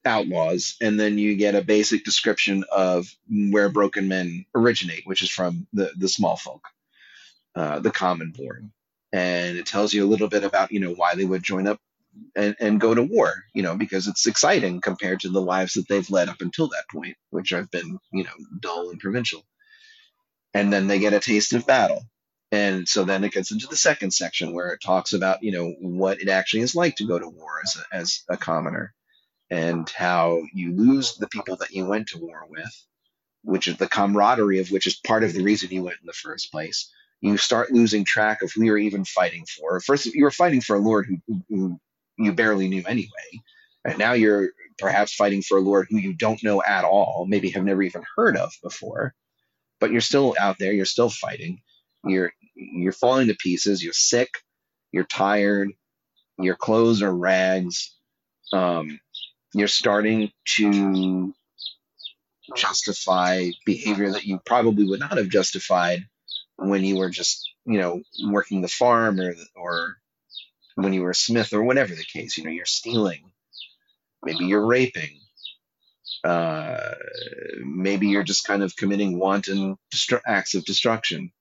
outlaws, 0.04 0.76
and 0.80 1.00
then 1.00 1.18
you 1.18 1.37
get 1.37 1.54
a 1.54 1.62
basic 1.62 2.04
description 2.04 2.64
of 2.71 3.06
where 3.28 3.68
broken 3.68 4.09
men 4.09 4.45
originate, 4.54 5.06
which 5.06 5.23
is 5.23 5.30
from 5.30 5.66
the, 5.73 5.90
the 5.97 6.09
small 6.09 6.37
folk, 6.37 6.68
uh, 7.54 7.80
the 7.80 7.90
common 7.90 8.30
born. 8.30 8.73
And 9.12 9.56
it 9.56 9.66
tells 9.66 9.95
you 9.95 10.04
a 10.04 10.06
little 10.09 10.28
bit 10.28 10.45
about, 10.45 10.71
you 10.71 10.80
know, 10.80 10.92
why 10.92 11.14
they 11.14 11.25
would 11.25 11.42
join 11.42 11.66
up 11.66 11.80
and, 12.35 12.56
and 12.61 12.80
go 12.80 12.94
to 12.94 13.02
war, 13.02 13.32
you 13.54 13.62
know, 13.62 13.76
because 13.76 14.06
it's 14.06 14.26
exciting 14.26 14.80
compared 14.80 15.20
to 15.20 15.28
the 15.28 15.40
lives 15.40 15.75
that 15.75 15.88
they've 15.88 16.11
led 16.11 16.28
up 16.28 16.40
until 16.40 16.68
that 16.68 16.85
point, 16.90 17.16
which 17.30 17.50
have 17.50 17.70
been, 17.70 17.99
you 18.12 18.25
know, 18.25 18.30
dull 18.61 18.90
and 18.90 19.00
provincial. 19.00 19.44
And 20.54 20.73
then 20.73 20.87
they 20.87 20.99
get 20.99 21.12
a 21.12 21.20
taste 21.20 21.52
of 21.52 21.66
battle. 21.66 22.02
And 22.52 22.88
so 22.88 23.04
then 23.04 23.25
it 23.25 23.32
gets 23.32 23.50
into 23.50 23.66
the 23.66 23.76
second 23.76 24.12
section 24.12 24.54
where 24.54 24.68
it 24.68 24.80
talks 24.85 25.12
about, 25.12 25.42
you 25.42 25.52
know, 25.52 25.75
what 25.80 26.20
it 26.20 26.28
actually 26.28 26.62
is 26.62 26.75
like 26.75 26.96
to 26.96 27.06
go 27.06 27.18
to 27.18 27.28
war 27.28 27.61
as 27.64 27.76
a, 27.76 27.96
as 27.96 28.23
a 28.28 28.37
commoner 28.37 28.94
and 29.50 29.88
how 29.90 30.42
you 30.52 30.73
lose 30.75 31.16
the 31.16 31.28
people 31.28 31.56
that 31.56 31.70
you 31.70 31.87
went 31.87 32.08
to 32.08 32.18
war 32.18 32.46
with, 32.49 32.87
which 33.42 33.66
is 33.66 33.76
the 33.76 33.88
camaraderie 33.88 34.61
of 34.61 34.70
which 34.70 34.87
is 34.87 34.96
part 34.96 35.25
of 35.25 35.32
the 35.32 35.42
reason 35.42 35.70
you 35.70 35.82
went 35.82 35.99
in 36.00 36.06
the 36.06 36.12
first 36.12 36.50
place. 36.50 36.90
You 37.20 37.37
start 37.37 37.73
losing 37.73 38.04
track 38.04 38.42
of 38.42 38.52
who 38.52 38.64
you're 38.64 38.78
even 38.78 39.04
fighting 39.04 39.46
for. 39.46 39.80
First, 39.80 40.06
you 40.06 40.25
were 40.25 40.30
fighting 40.30 40.61
for 40.61 40.76
a 40.76 40.80
lord 40.80 41.06
who, 41.06 41.42
who 41.49 41.80
you 42.18 42.32
barely 42.32 42.68
knew 42.68 42.85
anyway. 42.87 43.42
And 43.85 43.99
now 43.99 44.12
you're 44.12 44.50
perhaps 44.78 45.14
fighting 45.14 45.42
for 45.42 45.58
a 45.58 45.62
lord 45.62 45.87
who 45.88 45.99
you 45.99 46.12
don't 46.12 46.42
know 46.42 46.62
at 46.62 46.85
all, 46.85 47.26
maybe 47.28 47.50
have 47.50 47.64
never 47.64 47.82
even 47.82 48.02
heard 48.16 48.37
of 48.37 48.52
before, 48.62 49.14
but 49.80 49.90
you're 49.90 50.00
still 50.00 50.35
out 50.38 50.58
there, 50.58 50.73
you're 50.73 50.85
still 50.85 51.11
fighting. 51.11 51.61
You're 52.04 52.32
you're 52.54 52.92
falling 52.92 53.28
to 53.28 53.35
pieces, 53.35 53.82
you're 53.82 53.92
sick, 53.92 54.30
you're 54.92 55.04
tired, 55.04 55.70
your 56.38 56.56
clothes 56.56 57.02
are 57.02 57.14
rags. 57.14 57.94
Um, 58.52 59.00
you're 59.52 59.68
starting 59.68 60.30
to 60.56 61.35
justify 62.54 63.50
behavior 63.64 64.12
that 64.12 64.25
you 64.25 64.40
probably 64.44 64.87
would 64.87 65.00
not 65.00 65.16
have 65.16 65.28
justified 65.28 66.06
when 66.56 66.85
you 66.85 66.99
were 66.99 67.11
just, 67.11 67.50
you 67.64 67.78
know, 67.78 68.02
working 68.25 68.62
the 68.62 68.68
farm 68.68 69.20
or 69.20 69.35
or 69.56 69.96
when 70.76 70.92
you 70.92 71.02
were 71.02 71.11
a 71.11 71.14
smith 71.14 71.52
or 71.52 71.62
whatever 71.62 71.95
the 71.95 72.04
case. 72.04 72.38
You 72.38 72.45
know, 72.45 72.50
you're 72.50 72.64
stealing, 72.64 73.33
maybe 74.23 74.47
you're 74.47 74.64
raping, 74.64 75.18
uh, 76.23 76.92
maybe 77.64 78.09
you're 78.09 78.23
just 78.23 78.47
kind 78.47 78.62
of 78.62 78.76
committing 78.76 79.18
wanton 79.18 79.76
destru- 79.92 80.21
acts 80.26 80.54
of 80.54 80.64
destruction, 80.64 81.33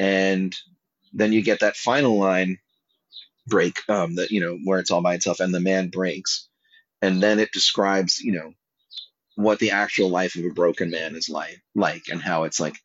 and 0.00 0.56
then 1.12 1.32
you 1.32 1.42
get 1.42 1.60
that 1.60 1.76
final 1.76 2.18
line 2.18 2.58
break 3.46 3.78
um, 3.88 4.16
that 4.16 4.30
you 4.30 4.40
know 4.40 4.58
where 4.64 4.80
it's 4.80 4.90
all 4.90 5.02
by 5.02 5.14
itself 5.14 5.40
and 5.40 5.54
the 5.54 5.60
man 5.60 5.88
breaks, 5.88 6.48
and 7.02 7.22
then 7.22 7.38
it 7.38 7.52
describes 7.52 8.18
you 8.18 8.32
know 8.32 8.52
what 9.36 9.60
the 9.60 9.70
actual 9.70 10.10
life 10.10 10.34
of 10.34 10.44
a 10.44 10.50
broken 10.50 10.90
man 10.90 11.14
is 11.14 11.28
like 11.28 11.62
like 11.74 12.08
and 12.10 12.20
how 12.22 12.44
it's 12.44 12.58
like 12.58 12.76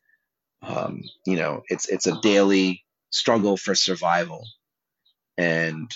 um, 0.62 1.02
you 1.26 1.36
know 1.36 1.62
it's 1.68 1.88
it's 1.88 2.06
a 2.06 2.20
daily 2.20 2.84
struggle 3.10 3.56
for 3.56 3.74
survival 3.74 4.46
and 5.36 5.90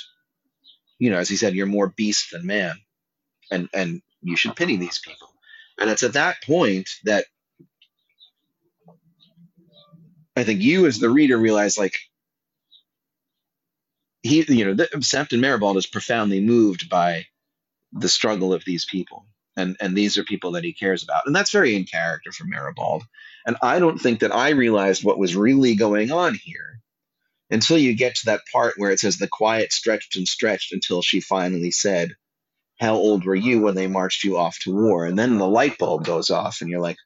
you 0.98 1.10
know 1.10 1.18
as 1.18 1.28
he 1.28 1.36
said 1.36 1.54
you're 1.54 1.66
more 1.66 1.88
beast 1.88 2.32
than 2.32 2.46
man. 2.46 2.76
And 3.50 3.68
and 3.72 4.02
you 4.22 4.36
should 4.36 4.56
pity 4.56 4.76
these 4.76 4.98
people. 4.98 5.28
And 5.78 5.88
it's 5.90 6.02
at 6.02 6.14
that 6.14 6.42
point 6.42 6.90
that 7.04 7.24
i 10.36 10.44
think 10.44 10.60
you 10.60 10.86
as 10.86 10.98
the 10.98 11.10
reader 11.10 11.36
realize 11.36 11.76
like 11.78 11.94
he 14.22 14.44
you 14.48 14.64
know 14.64 14.74
the, 14.74 14.86
Septon 14.96 15.40
Meribald 15.40 15.76
is 15.76 15.86
profoundly 15.86 16.40
moved 16.40 16.88
by 16.88 17.26
the 17.92 18.08
struggle 18.08 18.52
of 18.52 18.64
these 18.64 18.84
people. 18.84 19.26
And 19.56 19.76
and 19.80 19.96
these 19.96 20.18
are 20.18 20.24
people 20.24 20.52
that 20.52 20.64
he 20.64 20.72
cares 20.72 21.02
about. 21.02 21.26
And 21.26 21.34
that's 21.34 21.50
very 21.50 21.74
in 21.74 21.84
character 21.84 22.32
for 22.32 22.44
Meribald. 22.44 23.02
And 23.46 23.56
I 23.62 23.78
don't 23.78 23.98
think 23.98 24.20
that 24.20 24.34
I 24.34 24.50
realized 24.50 25.04
what 25.04 25.18
was 25.18 25.34
really 25.34 25.74
going 25.74 26.12
on 26.12 26.34
here 26.34 26.80
until 27.50 27.78
you 27.78 27.94
get 27.94 28.16
to 28.16 28.26
that 28.26 28.42
part 28.52 28.74
where 28.76 28.90
it 28.90 29.00
says 29.00 29.16
the 29.16 29.28
quiet 29.28 29.72
stretched 29.72 30.16
and 30.16 30.28
stretched 30.28 30.72
until 30.72 31.02
she 31.02 31.20
finally 31.20 31.70
said, 31.70 32.14
How 32.80 32.94
old 32.94 33.24
were 33.24 33.34
you 33.34 33.60
when 33.62 33.74
they 33.74 33.86
marched 33.86 34.24
you 34.24 34.36
off 34.36 34.58
to 34.60 34.74
war? 34.74 35.06
And 35.06 35.18
then 35.18 35.38
the 35.38 35.48
light 35.48 35.78
bulb 35.78 36.04
goes 36.04 36.30
off, 36.30 36.60
and 36.60 36.70
you're 36.70 36.80
like, 36.80 36.98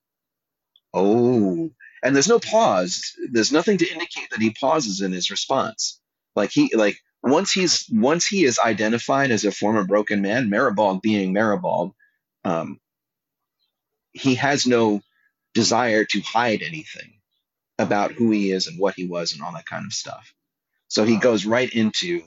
Oh. 0.94 1.70
And 2.02 2.14
there's 2.14 2.28
no 2.28 2.40
pause. 2.40 3.12
There's 3.30 3.52
nothing 3.52 3.78
to 3.78 3.88
indicate 3.88 4.30
that 4.30 4.42
he 4.42 4.50
pauses 4.50 5.00
in 5.00 5.12
his 5.12 5.30
response. 5.30 6.00
Like 6.34 6.50
he 6.50 6.70
like 6.74 6.98
once 7.22 7.52
he's 7.52 7.86
once 7.92 8.26
he 8.26 8.44
is 8.44 8.58
identified 8.58 9.30
as 9.30 9.44
a 9.44 9.52
former 9.52 9.84
broken 9.84 10.20
man, 10.22 10.50
Meribald 10.50 11.00
being 11.00 11.32
Meribald, 11.32 11.92
um, 12.44 12.80
he 14.12 14.34
has 14.34 14.66
no 14.66 15.00
desire 15.54 16.04
to 16.06 16.20
hide 16.20 16.62
anything 16.62 17.14
about 17.82 18.12
who 18.12 18.30
he 18.30 18.50
is 18.50 18.66
and 18.66 18.78
what 18.78 18.94
he 18.94 19.06
was 19.06 19.32
and 19.32 19.42
all 19.42 19.52
that 19.52 19.66
kind 19.66 19.86
of 19.86 19.92
stuff. 19.92 20.32
So 20.88 21.04
he 21.04 21.16
goes 21.18 21.46
right 21.46 21.70
into 21.72 22.22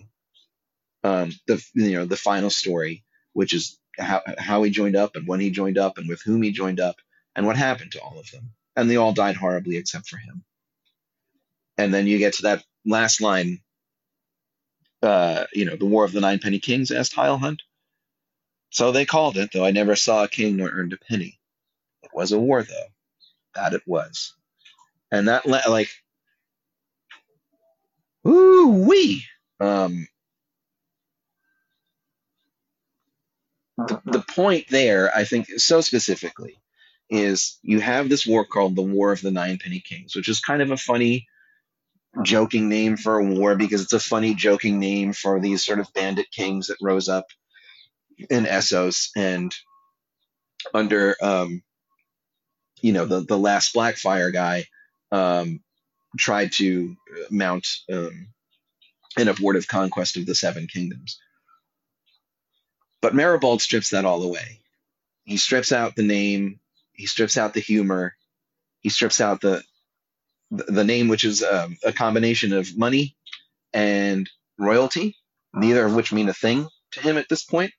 um, 1.03 1.31
the 1.47 1.63
you 1.73 1.93
know 1.93 2.05
the 2.05 2.17
final 2.17 2.49
story, 2.49 3.03
which 3.33 3.53
is 3.53 3.79
how 3.97 4.21
how 4.37 4.63
he 4.63 4.71
joined 4.71 4.95
up 4.95 5.15
and 5.15 5.27
when 5.27 5.39
he 5.39 5.51
joined 5.51 5.77
up 5.77 5.97
and 5.97 6.07
with 6.09 6.21
whom 6.21 6.41
he 6.41 6.51
joined 6.51 6.79
up 6.79 6.97
and 7.35 7.45
what 7.45 7.55
happened 7.57 7.91
to 7.93 8.01
all 8.01 8.19
of 8.19 8.29
them, 8.31 8.51
and 8.75 8.89
they 8.89 8.97
all 8.97 9.13
died 9.13 9.35
horribly 9.35 9.77
except 9.77 10.07
for 10.07 10.17
him. 10.17 10.43
And 11.77 11.93
then 11.93 12.07
you 12.07 12.17
get 12.17 12.35
to 12.35 12.43
that 12.43 12.63
last 12.85 13.21
line. 13.21 13.61
Uh, 15.01 15.45
you 15.53 15.65
know, 15.65 15.75
the 15.75 15.85
War 15.85 16.03
of 16.03 16.13
the 16.13 16.21
Nine 16.21 16.39
Penny 16.39 16.59
Kings, 16.59 16.89
asked 16.89 17.13
Hyle 17.13 17.37
Hunt. 17.37 17.61
So 18.71 18.91
they 18.91 19.05
called 19.05 19.37
it, 19.37 19.51
though 19.53 19.65
I 19.65 19.71
never 19.71 19.95
saw 19.95 20.23
a 20.23 20.27
king 20.27 20.57
nor 20.57 20.69
earned 20.69 20.93
a 20.93 20.97
penny. 20.97 21.39
It 22.03 22.11
was 22.13 22.31
a 22.31 22.39
war, 22.39 22.63
though. 22.63 22.87
That 23.55 23.73
it 23.73 23.83
was. 23.85 24.33
And 25.11 25.27
that, 25.27 25.45
like, 25.47 25.89
ooh 28.27 28.85
wee. 28.87 29.25
Um, 29.59 30.07
the, 33.77 34.01
the 34.05 34.21
point 34.21 34.67
there, 34.69 35.15
I 35.15 35.23
think, 35.25 35.47
so 35.57 35.81
specifically, 35.81 36.57
is 37.09 37.59
you 37.61 37.79
have 37.79 38.09
this 38.09 38.25
war 38.25 38.45
called 38.45 38.75
the 38.75 38.81
War 38.81 39.11
of 39.11 39.21
the 39.21 39.31
Nine 39.31 39.57
Penny 39.57 39.79
Kings, 39.79 40.15
which 40.15 40.29
is 40.29 40.39
kind 40.39 40.61
of 40.61 40.71
a 40.71 40.77
funny, 40.77 41.27
joking 42.23 42.69
name 42.69 42.97
for 42.97 43.19
a 43.19 43.25
war 43.25 43.55
because 43.55 43.81
it's 43.81 43.93
a 43.93 43.99
funny, 43.99 44.33
joking 44.33 44.79
name 44.79 45.13
for 45.13 45.39
these 45.39 45.65
sort 45.65 45.79
of 45.79 45.93
bandit 45.93 46.31
kings 46.31 46.67
that 46.67 46.77
rose 46.81 47.09
up 47.09 47.25
in 48.29 48.45
Essos 48.45 49.09
and 49.15 49.53
under, 50.73 51.15
um, 51.21 51.61
you 52.81 52.93
know, 52.93 53.05
the 53.05 53.21
the 53.21 53.37
last 53.37 53.73
Blackfyre 53.75 54.31
guy 54.31 54.65
um, 55.11 55.61
tried 56.17 56.51
to 56.53 56.95
mount 57.29 57.67
um, 57.91 58.27
an 59.17 59.27
abortive 59.27 59.67
conquest 59.67 60.17
of 60.17 60.25
the 60.25 60.35
Seven 60.35 60.67
Kingdoms. 60.67 61.19
But 63.01 63.13
Meribald 63.13 63.61
strips 63.61 63.91
that 63.91 64.05
all 64.05 64.23
away. 64.23 64.61
He 65.25 65.37
strips 65.37 65.71
out 65.71 65.95
the 65.95 66.03
name. 66.03 66.59
He 66.93 67.05
strips 67.07 67.37
out 67.37 67.53
the 67.53 67.59
humor. 67.59 68.15
He 68.81 68.89
strips 68.89 69.21
out 69.21 69.41
the 69.41 69.63
the 70.51 70.83
name, 70.83 71.07
which 71.07 71.23
is 71.23 71.43
um, 71.43 71.77
a 71.83 71.91
combination 71.91 72.53
of 72.53 72.77
money 72.77 73.15
and 73.73 74.29
royalty, 74.57 75.17
neither 75.53 75.85
of 75.85 75.95
which 75.95 76.13
mean 76.13 76.29
a 76.29 76.33
thing 76.33 76.67
to 76.91 77.01
him 77.01 77.17
at 77.17 77.27
this 77.29 77.43
point, 77.43 77.71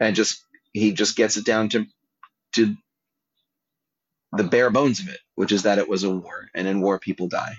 and 0.00 0.16
just 0.16 0.42
he 0.72 0.92
just 0.92 1.16
gets 1.16 1.36
it 1.36 1.44
down 1.44 1.68
to 1.70 1.86
to 2.54 2.76
the 4.36 4.44
bare 4.44 4.70
bones 4.70 5.00
of 5.00 5.08
it, 5.08 5.20
which 5.34 5.52
is 5.52 5.62
that 5.64 5.78
it 5.78 5.88
was 5.88 6.04
a 6.04 6.10
war, 6.10 6.48
and 6.54 6.66
in 6.66 6.80
war 6.80 6.98
people 6.98 7.28
die 7.28 7.56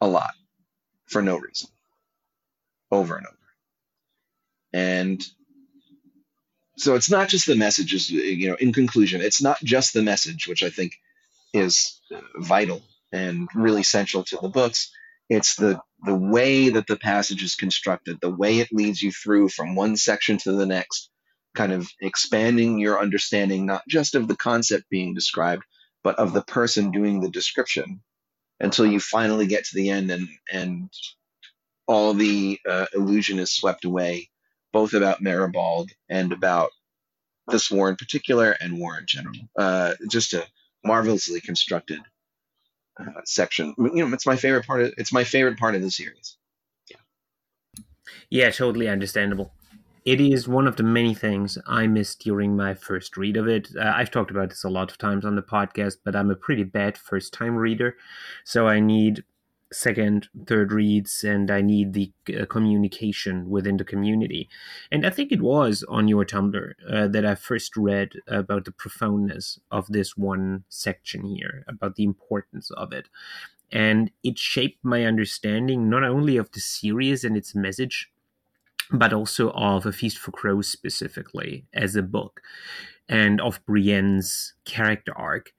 a 0.00 0.06
lot 0.06 0.34
for 1.06 1.22
no 1.22 1.36
reason, 1.36 1.68
over 2.90 3.16
and 3.16 3.26
over. 3.26 3.36
And 4.72 5.24
so 6.76 6.94
it's 6.94 7.10
not 7.10 7.28
just 7.28 7.46
the 7.46 7.56
messages, 7.56 8.10
you 8.10 8.48
know, 8.48 8.56
in 8.56 8.72
conclusion, 8.72 9.22
it's 9.22 9.40
not 9.40 9.58
just 9.62 9.94
the 9.94 10.02
message, 10.02 10.46
which 10.46 10.62
I 10.62 10.70
think 10.70 10.98
is 11.54 12.00
vital 12.36 12.82
and 13.12 13.48
really 13.54 13.82
central 13.82 14.24
to 14.24 14.38
the 14.40 14.48
books. 14.48 14.92
It's 15.28 15.56
the 15.56 15.80
the 16.04 16.14
way 16.14 16.68
that 16.68 16.86
the 16.86 16.96
passage 16.96 17.42
is 17.42 17.54
constructed, 17.54 18.18
the 18.20 18.30
way 18.30 18.58
it 18.58 18.68
leads 18.72 19.02
you 19.02 19.10
through 19.10 19.48
from 19.48 19.74
one 19.74 19.96
section 19.96 20.36
to 20.38 20.52
the 20.52 20.66
next, 20.66 21.10
kind 21.56 21.72
of 21.72 21.90
expanding 22.00 22.78
your 22.78 23.00
understanding 23.00 23.66
not 23.66 23.82
just 23.88 24.14
of 24.14 24.28
the 24.28 24.36
concept 24.36 24.88
being 24.90 25.14
described, 25.14 25.64
but 26.04 26.18
of 26.18 26.32
the 26.32 26.42
person 26.42 26.92
doing 26.92 27.20
the 27.20 27.30
description 27.30 28.00
until 28.60 28.86
you 28.86 29.00
finally 29.00 29.46
get 29.46 29.64
to 29.64 29.74
the 29.74 29.90
end 29.90 30.10
and 30.10 30.28
and 30.52 30.90
all 31.88 32.14
the 32.14 32.58
uh, 32.68 32.86
illusion 32.94 33.38
is 33.38 33.52
swept 33.52 33.84
away 33.84 34.28
both 34.72 34.92
about 34.92 35.22
Meribald 35.22 35.90
and 36.08 36.32
about 36.32 36.70
this 37.48 37.70
war 37.70 37.88
in 37.88 37.96
particular 37.96 38.50
and 38.50 38.78
war 38.78 38.98
in 38.98 39.06
general. 39.06 39.36
Uh, 39.56 39.94
just 40.10 40.34
a 40.34 40.44
marvelously 40.84 41.40
constructed 41.40 42.00
uh, 42.98 43.22
section. 43.24 43.74
You 43.78 44.06
know, 44.06 44.12
it's 44.12 44.26
my 44.26 44.36
favorite 44.36 44.66
part. 44.66 44.82
Of, 44.82 44.94
it's 44.98 45.12
my 45.12 45.24
favorite 45.24 45.58
part 45.58 45.74
of 45.74 45.82
the 45.82 45.90
series. 45.90 46.36
Yeah. 46.90 46.96
Yeah, 48.30 48.50
totally 48.50 48.88
understandable. 48.88 49.52
It 50.06 50.20
is 50.20 50.46
one 50.46 50.68
of 50.68 50.76
the 50.76 50.84
many 50.84 51.14
things 51.14 51.58
I 51.66 51.88
missed 51.88 52.20
during 52.20 52.56
my 52.56 52.74
first 52.74 53.16
read 53.16 53.36
of 53.36 53.48
it. 53.48 53.70
Uh, 53.76 53.92
I've 53.92 54.12
talked 54.12 54.30
about 54.30 54.50
this 54.50 54.62
a 54.62 54.68
lot 54.68 54.88
of 54.88 54.98
times 54.98 55.24
on 55.24 55.34
the 55.34 55.42
podcast, 55.42 55.96
but 56.04 56.14
I'm 56.14 56.30
a 56.30 56.36
pretty 56.36 56.62
bad 56.62 56.96
first 56.96 57.34
time 57.34 57.56
reader. 57.56 57.96
So 58.44 58.68
I 58.68 58.78
need 58.78 59.24
second, 59.72 60.28
third 60.46 60.70
reads, 60.70 61.24
and 61.24 61.50
I 61.50 61.60
need 61.60 61.92
the 61.92 62.12
uh, 62.40 62.46
communication 62.46 63.50
within 63.50 63.78
the 63.78 63.84
community. 63.84 64.48
And 64.92 65.04
I 65.04 65.10
think 65.10 65.32
it 65.32 65.42
was 65.42 65.84
on 65.88 66.06
your 66.06 66.24
Tumblr 66.24 66.72
uh, 66.88 67.08
that 67.08 67.26
I 67.26 67.34
first 67.34 67.76
read 67.76 68.12
about 68.28 68.64
the 68.64 68.70
profoundness 68.70 69.58
of 69.72 69.88
this 69.88 70.16
one 70.16 70.62
section 70.68 71.24
here, 71.24 71.64
about 71.66 71.96
the 71.96 72.04
importance 72.04 72.70
of 72.70 72.92
it. 72.92 73.08
And 73.72 74.12
it 74.22 74.38
shaped 74.38 74.84
my 74.84 75.04
understanding 75.04 75.90
not 75.90 76.04
only 76.04 76.36
of 76.36 76.52
the 76.52 76.60
series 76.60 77.24
and 77.24 77.36
its 77.36 77.56
message, 77.56 78.08
but 78.90 79.12
also 79.12 79.50
of 79.50 79.86
A 79.86 79.92
Feast 79.92 80.18
for 80.18 80.32
Crows 80.32 80.68
specifically 80.68 81.66
as 81.74 81.96
a 81.96 82.02
book. 82.02 82.40
And 83.08 83.40
of 83.40 83.64
Brienne's 83.66 84.54
character 84.64 85.16
arc 85.16 85.52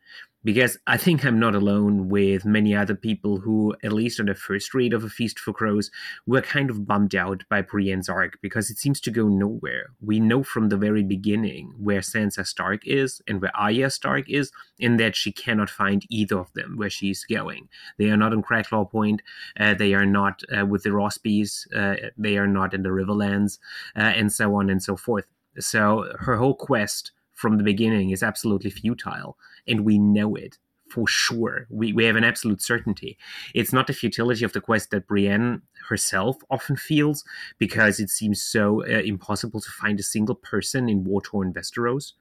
because 0.47 0.77
I 0.87 0.95
think 0.95 1.25
I'm 1.25 1.41
not 1.41 1.55
alone 1.55 2.07
with 2.07 2.45
many 2.45 2.73
other 2.73 2.95
people 2.95 3.41
who, 3.41 3.75
at 3.83 3.91
least 3.91 4.17
on 4.17 4.27
the 4.27 4.33
first 4.33 4.73
read 4.73 4.93
of 4.93 5.03
A 5.03 5.09
Feast 5.09 5.37
for 5.39 5.51
Crows, 5.51 5.91
were 6.25 6.41
kind 6.41 6.69
of 6.69 6.87
bummed 6.87 7.15
out 7.15 7.43
by 7.49 7.61
Brienne's 7.61 8.07
arc 8.07 8.39
because 8.41 8.69
it 8.69 8.77
seems 8.77 9.01
to 9.01 9.11
go 9.11 9.27
nowhere. 9.27 9.87
We 9.99 10.21
know 10.21 10.43
from 10.43 10.69
the 10.69 10.77
very 10.77 11.03
beginning 11.03 11.73
where 11.77 11.99
Sansa 11.99 12.47
Stark 12.47 12.87
is 12.87 13.21
and 13.27 13.41
where 13.41 13.53
Arya 13.57 13.89
Stark 13.89 14.29
is, 14.29 14.53
and 14.79 14.97
that 15.01 15.17
she 15.17 15.33
cannot 15.33 15.69
find 15.69 16.05
either 16.09 16.39
of 16.39 16.53
them 16.53 16.77
where 16.77 16.89
she's 16.89 17.25
going. 17.25 17.67
They 17.97 18.09
are 18.09 18.15
not 18.15 18.31
on 18.31 18.41
Cracklaw 18.41 18.89
Point, 18.89 19.23
uh, 19.59 19.73
they 19.73 19.95
are 19.95 20.05
not 20.05 20.43
uh, 20.57 20.65
with 20.65 20.83
the 20.83 20.91
Rosbys, 20.91 21.67
uh, 21.75 22.07
they 22.17 22.37
are 22.37 22.47
not 22.47 22.73
in 22.73 22.83
the 22.83 22.89
Riverlands, 22.91 23.57
uh, 23.97 24.13
and 24.15 24.31
so 24.31 24.55
on 24.55 24.69
and 24.69 24.81
so 24.81 24.95
forth. 24.95 25.25
So 25.59 26.13
her 26.19 26.37
whole 26.37 26.55
quest 26.55 27.11
from 27.37 27.57
the 27.57 27.63
beginning 27.63 28.09
is 28.09 28.23
absolutely 28.23 28.71
futile, 28.71 29.37
and 29.67 29.85
we 29.85 29.97
know 29.99 30.35
it 30.35 30.57
for 30.89 31.07
sure. 31.07 31.67
We, 31.69 31.93
we 31.93 32.05
have 32.05 32.15
an 32.15 32.23
absolute 32.23 32.61
certainty. 32.61 33.17
It's 33.53 33.73
not 33.73 33.87
the 33.87 33.93
futility 33.93 34.43
of 34.43 34.53
the 34.53 34.61
quest 34.61 34.91
that 34.91 35.07
Brienne 35.07 35.61
herself 35.89 36.37
often 36.49 36.75
feels 36.75 37.23
because 37.57 37.99
it 37.99 38.09
seems 38.09 38.41
so 38.41 38.83
uh, 38.83 39.01
impossible 39.01 39.61
to 39.61 39.69
find 39.69 39.99
a 39.99 40.03
single 40.03 40.35
person 40.35 40.89
in 40.89 41.03
war 41.03 41.21
torn 41.21 41.53
Westeros, 41.53 42.13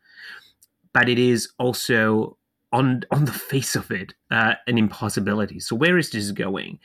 but 0.93 1.09
it 1.09 1.19
is 1.19 1.49
also 1.59 2.37
on 2.73 3.05
on 3.11 3.25
the 3.25 3.33
face 3.33 3.77
of 3.77 3.91
it 3.91 4.15
uh, 4.31 4.55
an 4.67 4.77
impossibility. 4.77 5.61
So 5.61 5.77
where 5.77 5.97
is 5.97 6.11
this 6.11 6.31
going? 6.33 6.79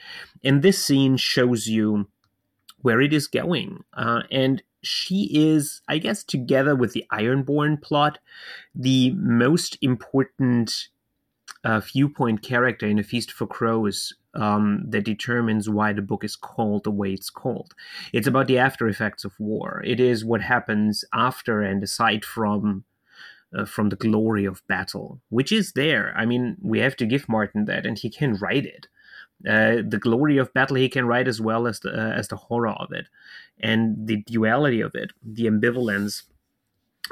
And 0.44 0.62
this 0.62 0.84
scene 0.84 1.18
shows 1.18 1.68
you 1.68 2.08
where 2.78 3.02
it 3.02 3.14
is 3.14 3.28
going, 3.28 3.84
uh, 3.94 4.22
and 4.32 4.64
she 4.84 5.30
is, 5.32 5.82
I 5.88 5.98
guess, 5.98 6.24
together 6.24 6.76
with 6.76 6.94
the 6.94 7.06
Ironborn 7.12 7.82
plot, 7.82 8.20
the 8.74 9.12
most 9.12 9.78
important 9.82 10.88
uh, 11.64 11.80
viewpoint 11.80 12.42
character 12.42 12.88
in 12.88 13.00
A 13.00 13.04
Feast 13.04 13.32
for 13.32 13.46
Crows 13.46 14.14
um, 14.34 14.84
that 14.88 15.04
determines 15.04 15.70
why 15.70 15.94
the 15.94 16.02
book 16.02 16.24
is 16.24 16.36
called 16.36 16.84
the 16.84 16.92
way 16.92 17.12
it's 17.12 17.30
called. 17.30 17.74
It's 18.14 18.28
about 18.28 18.48
the 18.48 18.58
after 18.58 18.88
effects 18.88 19.26
of 19.26 19.40
war. 19.40 19.82
It 19.86 20.00
is 20.00 20.26
what 20.26 20.42
happens 20.42 21.04
after 21.14 21.62
and 21.62 21.84
aside 21.84 22.26
from 22.26 22.86
uh, 23.54 23.66
from 23.66 23.90
the 23.90 23.98
glory 23.98 24.46
of 24.46 24.66
battle, 24.68 25.20
which 25.28 25.52
is 25.52 25.74
there. 25.74 26.14
I 26.16 26.26
mean, 26.26 26.56
we 26.62 26.80
have 26.80 26.96
to 26.96 27.06
give 27.06 27.28
Martin 27.28 27.66
that, 27.66 27.86
and 27.86 28.00
he 28.00 28.10
can 28.10 28.36
write 28.36 28.66
it. 28.66 28.88
Uh, 29.48 29.78
the 29.88 30.00
glory 30.00 30.38
of 30.38 30.54
battle 30.54 30.76
he 30.76 30.90
can 30.90 31.06
write 31.06 31.28
as 31.28 31.42
well 31.42 31.68
as 31.68 31.80
the 31.80 31.92
uh, 31.92 32.12
as 32.12 32.28
the 32.28 32.36
horror 32.36 32.70
of 32.70 32.92
it, 32.92 33.08
and 33.60 34.08
the 34.08 34.18
duality 34.28 34.82
of 34.82 34.94
it, 34.96 35.12
the 35.24 35.46
ambivalence, 35.46 36.24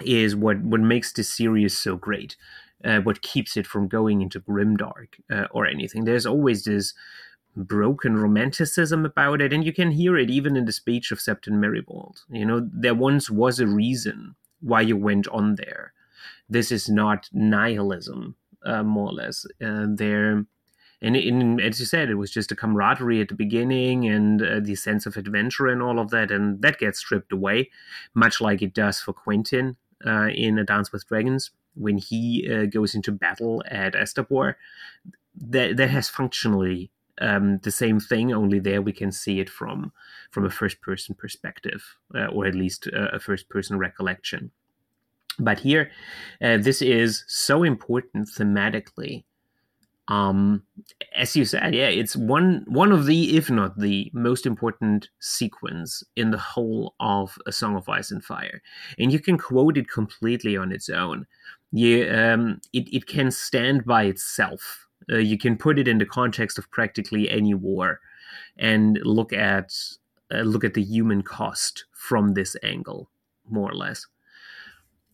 is 0.04 0.36
what 0.36 0.60
what 0.62 0.82
makes 0.82 1.12
this 1.13 1.30
series 1.30 1.78
so 1.78 1.96
great. 1.96 2.36
Uh, 2.84 3.02
what 3.02 3.22
keeps 3.22 3.58
it 3.58 3.68
from 3.68 3.89
going 3.89 4.22
into 4.22 4.39
grimdark 4.39 5.15
uh, 5.30 5.48
or 5.52 5.68
anything. 5.68 6.06
There's 6.06 6.26
always 6.26 6.63
this 6.63 6.94
broken 7.54 8.15
romanticism 8.15 9.06
about 9.06 9.42
it, 9.42 9.52
and 9.52 9.65
you 9.65 9.74
can 9.74 9.92
hear 9.92 10.18
it 10.18 10.30
even 10.30 10.56
in 10.56 10.63
the 10.63 10.72
speech 10.72 11.12
of 11.12 11.20
Septon 11.20 11.60
Meribald. 11.60 12.24
You 12.30 12.46
know, 12.46 12.70
there 12.72 12.96
once 12.96 13.30
was 13.30 13.60
a 13.60 13.68
reason 13.68 14.36
why 14.62 14.80
you 14.80 14.96
went 14.96 15.28
on 15.28 15.56
there. 15.56 15.92
This 16.48 16.72
is 16.72 16.88
not 16.88 17.28
nihilism, 17.34 18.36
uh, 18.63 18.84
more 18.84 19.10
or 19.10 19.13
less. 19.13 19.46
There 19.60 20.46
And 21.01 21.15
in, 21.15 21.59
as 21.62 21.79
you 21.79 21.85
said, 21.85 22.09
it 22.09 22.15
was 22.15 22.31
just 22.31 22.51
a 22.51 22.55
camaraderie 22.55 23.21
at 23.21 23.29
the 23.29 23.35
beginning 23.35 24.07
and 24.07 24.41
uh, 24.41 24.59
the 24.59 24.75
sense 24.75 25.05
of 25.05 25.15
adventure 25.15 25.67
and 25.67 25.81
all 25.81 25.99
of 25.99 26.09
that, 26.09 26.29
and 26.31 26.62
that 26.62 26.79
gets 26.79 26.99
stripped 26.99 27.31
away, 27.31 27.69
much 28.13 28.41
like 28.41 28.62
it 28.62 28.73
does 28.73 28.99
for 28.99 29.13
Quentyn 29.13 29.77
uh, 30.05 30.27
in 30.27 30.59
A 30.59 30.63
Dance 30.63 30.91
with 30.91 31.07
Dragons 31.07 31.51
when 31.75 31.97
he 31.97 32.49
uh, 32.51 32.65
goes 32.65 32.95
into 32.95 33.12
battle 33.12 33.63
at 33.69 33.93
Astapor. 33.93 34.55
That 35.35 35.77
that 35.77 35.89
has 35.89 36.09
functionally 36.09 36.91
um, 37.21 37.59
the 37.59 37.71
same 37.71 37.99
thing, 37.99 38.33
only 38.33 38.59
there 38.59 38.81
we 38.81 38.91
can 38.91 39.12
see 39.12 39.39
it 39.39 39.49
from 39.49 39.93
from 40.31 40.45
a 40.45 40.49
first 40.49 40.81
person 40.81 41.15
perspective, 41.15 41.95
uh, 42.13 42.25
or 42.27 42.45
at 42.45 42.55
least 42.55 42.88
a 42.88 43.19
first 43.19 43.47
person 43.47 43.77
recollection. 43.77 44.51
But 45.39 45.59
here, 45.59 45.91
uh, 46.41 46.57
this 46.57 46.81
is 46.81 47.23
so 47.27 47.63
important 47.63 48.27
thematically. 48.27 49.23
Um, 50.10 50.63
as 51.15 51.36
you 51.36 51.45
said, 51.45 51.76
yeah, 51.76 51.88
it's 51.88 52.15
one 52.15 52.65
one 52.67 52.91
of 52.91 53.06
the, 53.06 53.38
if 53.38 53.50
not 53.52 53.78
the 53.78 54.10
most 54.12 54.48
important 54.48 55.10
sequence 55.19 56.04
in 56.15 56.32
the 56.32 56.38
whole 56.39 56.95
of 57.00 57.38
A 57.45 57.52
Song 57.52 57.76
of 57.76 57.88
Ice 57.88 58.10
and 58.10 58.24
Fire, 58.24 58.62
and 58.98 59.13
you 59.13 59.19
can 59.19 59.38
quote 59.38 59.78
it 59.78 59.88
completely 59.88 60.58
on 60.58 60.72
its 60.72 60.89
own. 60.89 61.28
You, 61.72 62.12
um, 62.12 62.60
it 62.74 62.89
it 62.91 63.06
can 63.06 63.30
stand 63.30 63.86
by 63.86 64.06
itself. 64.06 64.88
Uh, 65.12 65.17
you 65.17 65.38
can 65.38 65.56
put 65.58 65.78
it 65.78 65.88
in 65.88 66.00
the 66.00 66.06
context 66.08 66.58
of 66.58 66.72
practically 66.72 67.30
any 67.30 67.54
war, 67.54 68.00
and 68.58 69.00
look 69.04 69.32
at 69.32 69.76
uh, 70.34 70.39
look 70.39 70.63
at 70.63 70.74
the 70.74 70.84
human 70.84 71.22
cost 71.22 71.86
from 71.93 72.34
this 72.34 72.56
angle, 72.63 73.12
more 73.48 73.69
or 73.69 73.76
less 73.76 74.08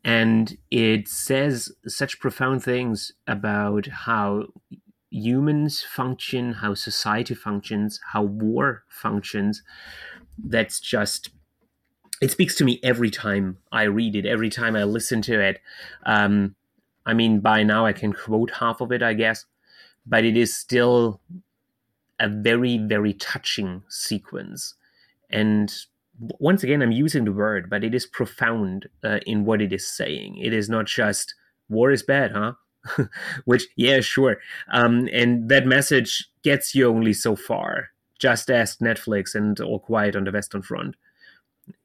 and 0.05 0.55
it 0.69 1.07
says 1.07 1.71
such 1.87 2.19
profound 2.19 2.63
things 2.63 3.11
about 3.25 3.87
how 3.87 4.45
humans 5.15 5.81
function, 5.81 6.53
how 6.53 6.73
society 6.73 7.33
functions, 7.33 8.01
how 8.11 8.23
war 8.23 8.83
functions. 8.89 9.63
That's 10.37 10.79
just 10.79 11.29
it 12.21 12.31
speaks 12.31 12.55
to 12.55 12.63
me 12.63 12.79
every 12.83 13.09
time 13.09 13.57
I 13.71 13.83
read 13.83 14.15
it, 14.15 14.25
every 14.25 14.49
time 14.49 14.75
I 14.75 14.83
listen 14.83 15.21
to 15.23 15.39
it. 15.39 15.61
Um, 16.05 16.55
I 17.05 17.13
mean, 17.13 17.39
by 17.39 17.63
now 17.63 17.85
I 17.85 17.93
can 17.93 18.13
quote 18.13 18.51
half 18.51 18.81
of 18.81 18.91
it, 18.91 19.03
I 19.03 19.13
guess, 19.13 19.45
but 20.05 20.23
it 20.23 20.37
is 20.37 20.55
still 20.55 21.21
a 22.19 22.29
very, 22.29 22.77
very 22.77 23.13
touching 23.13 23.83
sequence. 23.89 24.75
And 25.29 25.73
once 26.39 26.63
again, 26.63 26.81
I'm 26.81 26.91
using 26.91 27.25
the 27.25 27.33
word, 27.33 27.69
but 27.69 27.83
it 27.83 27.93
is 27.93 28.05
profound 28.05 28.87
uh, 29.03 29.19
in 29.25 29.45
what 29.45 29.61
it 29.61 29.73
is 29.73 29.87
saying. 29.87 30.37
It 30.37 30.53
is 30.53 30.69
not 30.69 30.85
just 30.85 31.35
war 31.67 31.91
is 31.91 32.03
bad, 32.03 32.31
huh? 32.31 32.53
Which, 33.45 33.67
yeah, 33.75 34.01
sure. 34.01 34.37
Um, 34.71 35.09
and 35.11 35.49
that 35.49 35.65
message 35.65 36.29
gets 36.43 36.75
you 36.75 36.87
only 36.87 37.13
so 37.13 37.35
far. 37.35 37.89
Just 38.19 38.49
ask 38.49 38.79
Netflix 38.79 39.35
and 39.35 39.59
All 39.59 39.79
Quiet 39.79 40.15
on 40.15 40.23
the 40.23 40.31
Western 40.31 40.61
Front. 40.61 40.95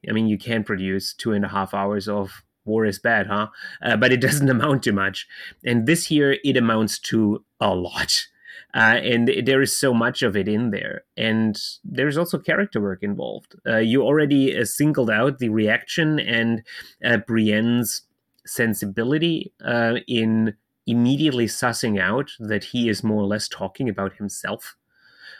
I 0.07 0.11
mean, 0.11 0.27
you 0.27 0.37
can 0.37 0.63
produce 0.63 1.13
two 1.13 1.33
and 1.33 1.43
a 1.43 1.49
half 1.49 1.73
hours 1.73 2.07
of 2.07 2.43
war 2.65 2.85
is 2.85 2.99
bad, 2.99 3.27
huh? 3.27 3.47
Uh, 3.81 3.97
but 3.97 4.11
it 4.11 4.21
doesn't 4.27 4.49
amount 4.49 4.83
to 4.83 4.91
much. 4.91 5.27
And 5.65 5.85
this 5.85 6.11
year, 6.11 6.37
it 6.43 6.57
amounts 6.57 6.99
to 6.99 7.43
a 7.59 7.73
lot. 7.73 8.27
Uh, 8.73 8.99
and 9.03 9.27
there 9.43 9.61
is 9.61 9.75
so 9.75 9.93
much 9.93 10.21
of 10.21 10.37
it 10.37 10.47
in 10.47 10.71
there. 10.71 11.03
And 11.17 11.59
there's 11.83 12.17
also 12.17 12.37
character 12.37 12.79
work 12.79 13.03
involved. 13.03 13.55
Uh, 13.67 13.77
you 13.77 14.01
already 14.01 14.57
uh, 14.57 14.63
singled 14.63 15.09
out 15.09 15.39
the 15.39 15.49
reaction 15.49 16.19
and 16.19 16.63
uh, 17.03 17.17
Brienne's 17.17 18.03
sensibility 18.45 19.51
uh, 19.63 19.95
in 20.07 20.55
immediately 20.91 21.47
sussing 21.47 21.99
out 21.99 22.31
that 22.39 22.65
he 22.65 22.89
is 22.89 23.03
more 23.03 23.21
or 23.23 23.27
less 23.27 23.47
talking 23.47 23.87
about 23.89 24.13
himself, 24.17 24.75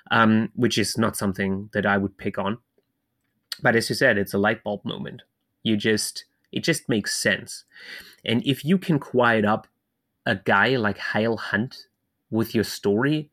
um, 0.09 0.49
which 0.55 0.77
is 0.77 0.97
not 0.97 1.17
something 1.17 1.69
that 1.73 1.85
I 1.85 1.97
would 1.97 2.17
pick 2.17 2.37
on. 2.37 2.57
But 3.61 3.75
as 3.75 3.89
you 3.89 3.95
said, 3.95 4.17
it's 4.17 4.33
a 4.33 4.43
light 4.47 4.63
bulb 4.63 4.85
moment. 4.85 5.23
You 5.61 5.75
just, 5.75 6.25
it 6.51 6.63
just 6.63 6.87
makes 6.87 7.15
sense. 7.15 7.65
And 8.23 8.41
if 8.45 8.63
you 8.63 8.77
can 8.77 8.97
quiet 8.97 9.45
up 9.45 9.67
a 10.25 10.35
guy 10.35 10.77
like 10.77 10.97
Hyle 10.97 11.37
Hunt 11.37 11.87
with 12.29 12.55
your 12.55 12.63
story, 12.63 13.29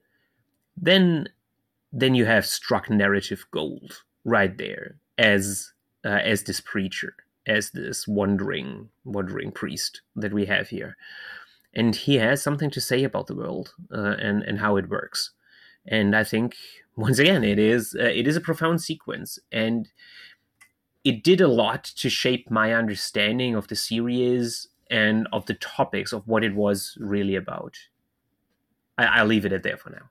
then 0.76 1.28
then 1.90 2.14
you 2.14 2.26
have 2.26 2.44
struck 2.44 2.90
narrative 2.90 3.46
gold 3.50 4.02
right 4.24 4.58
there 4.58 4.96
as 5.16 5.72
uh, 6.04 6.20
as 6.32 6.42
this 6.42 6.60
preacher, 6.60 7.14
as 7.46 7.70
this 7.70 8.06
wandering 8.06 8.88
wandering 9.04 9.52
priest 9.52 10.02
that 10.16 10.32
we 10.32 10.46
have 10.46 10.68
here, 10.68 10.96
and 11.78 11.94
he 11.94 12.16
has 12.16 12.42
something 12.42 12.70
to 12.70 12.80
say 12.80 13.04
about 13.04 13.28
the 13.28 13.34
world 13.34 13.74
uh, 13.92 14.16
and 14.18 14.42
and 14.42 14.58
how 14.58 14.76
it 14.76 14.88
works, 14.88 15.30
and 15.86 16.14
I 16.14 16.24
think 16.24 16.56
once 16.96 17.18
again 17.18 17.44
it 17.44 17.58
is 17.58 17.96
uh, 17.98 18.12
it 18.20 18.26
is 18.26 18.36
a 18.36 18.46
profound 18.48 18.82
sequence 18.82 19.38
and. 19.50 19.88
It 21.04 21.22
did 21.22 21.40
a 21.40 21.48
lot 21.48 21.84
to 21.84 22.10
shape 22.10 22.50
my 22.50 22.74
understanding 22.74 23.54
of 23.54 23.68
the 23.68 23.76
series 23.76 24.68
and 24.90 25.26
of 25.32 25.46
the 25.46 25.54
topics 25.54 26.12
of 26.12 26.26
what 26.26 26.44
it 26.44 26.54
was 26.54 26.98
really 27.00 27.36
about. 27.36 27.76
I, 28.98 29.22
will 29.22 29.28
leave 29.28 29.46
it 29.46 29.52
at 29.52 29.62
there 29.62 29.76
for 29.76 29.90
now. 29.90 30.10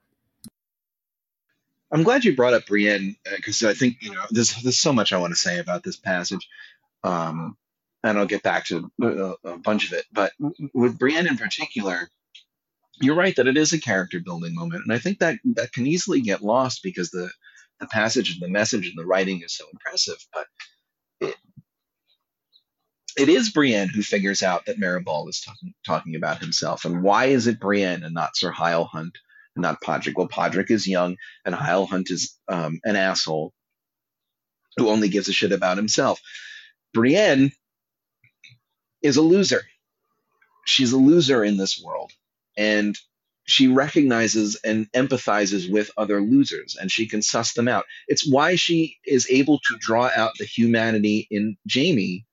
I'm 1.90 2.02
glad 2.02 2.24
you 2.24 2.34
brought 2.34 2.54
up 2.54 2.66
Brienne 2.66 3.16
because 3.36 3.62
uh, 3.62 3.70
I 3.70 3.74
think 3.74 3.98
you 4.00 4.12
know 4.12 4.24
there's 4.30 4.60
there's 4.62 4.78
so 4.78 4.92
much 4.92 5.12
I 5.12 5.18
want 5.18 5.32
to 5.32 5.38
say 5.38 5.58
about 5.58 5.84
this 5.84 5.96
passage, 5.96 6.48
um, 7.04 7.56
and 8.08 8.18
I'll 8.18 8.26
get 8.26 8.42
back 8.42 8.66
to 8.66 8.90
a, 9.02 9.34
a 9.44 9.58
bunch 9.58 9.86
of 9.86 9.92
it. 9.92 10.04
But 10.12 10.32
with 10.74 10.98
Brienne 10.98 11.26
in 11.26 11.36
particular, 11.36 12.08
you're 13.00 13.14
right 13.14 13.34
that 13.36 13.46
it 13.46 13.56
is 13.56 13.72
a 13.72 13.80
character 13.80 14.20
building 14.20 14.54
moment, 14.54 14.84
and 14.84 14.92
I 14.92 14.98
think 14.98 15.20
that 15.20 15.38
that 15.54 15.72
can 15.72 15.86
easily 15.86 16.20
get 16.20 16.42
lost 16.42 16.82
because 16.82 17.10
the 17.10 17.30
the 17.80 17.86
passage 17.86 18.32
and 18.32 18.42
the 18.42 18.48
message 18.48 18.88
and 18.88 18.98
the 18.98 19.06
writing 19.06 19.42
is 19.42 19.54
so 19.54 19.64
impressive. 19.72 20.16
But 20.34 20.46
it, 21.20 21.36
it 23.16 23.28
is 23.28 23.52
Brienne 23.52 23.88
who 23.88 24.02
figures 24.02 24.42
out 24.42 24.66
that 24.66 24.80
Meribald 24.80 25.28
is 25.28 25.40
talking 25.40 25.74
talking 25.86 26.16
about 26.16 26.40
himself, 26.40 26.84
and 26.84 27.02
why 27.02 27.26
is 27.26 27.46
it 27.46 27.60
Brienne 27.60 28.02
and 28.02 28.14
not 28.14 28.36
Sir 28.36 28.50
Hyle 28.50 28.84
Hunt? 28.84 29.16
not 29.60 29.80
Podrick. 29.82 30.14
Well, 30.16 30.28
Podrick 30.28 30.70
is 30.70 30.86
young, 30.86 31.16
and 31.44 31.54
Hyle 31.54 31.86
Hunt 31.86 32.10
is 32.10 32.36
um, 32.48 32.80
an 32.84 32.96
asshole 32.96 33.52
who 34.76 34.88
only 34.88 35.08
gives 35.08 35.28
a 35.28 35.32
shit 35.32 35.52
about 35.52 35.76
himself. 35.76 36.20
Brienne 36.94 37.52
is 39.02 39.16
a 39.16 39.22
loser. 39.22 39.62
She's 40.66 40.92
a 40.92 40.98
loser 40.98 41.44
in 41.44 41.56
this 41.56 41.82
world, 41.82 42.12
and 42.56 42.96
she 43.44 43.68
recognizes 43.68 44.56
and 44.56 44.90
empathizes 44.92 45.70
with 45.70 45.90
other 45.96 46.20
losers, 46.20 46.76
and 46.78 46.92
she 46.92 47.06
can 47.06 47.22
suss 47.22 47.54
them 47.54 47.68
out. 47.68 47.86
It's 48.06 48.28
why 48.28 48.56
she 48.56 48.98
is 49.06 49.28
able 49.30 49.58
to 49.60 49.78
draw 49.80 50.10
out 50.14 50.32
the 50.38 50.44
humanity 50.44 51.26
in 51.30 51.56
Jaime 51.72 52.26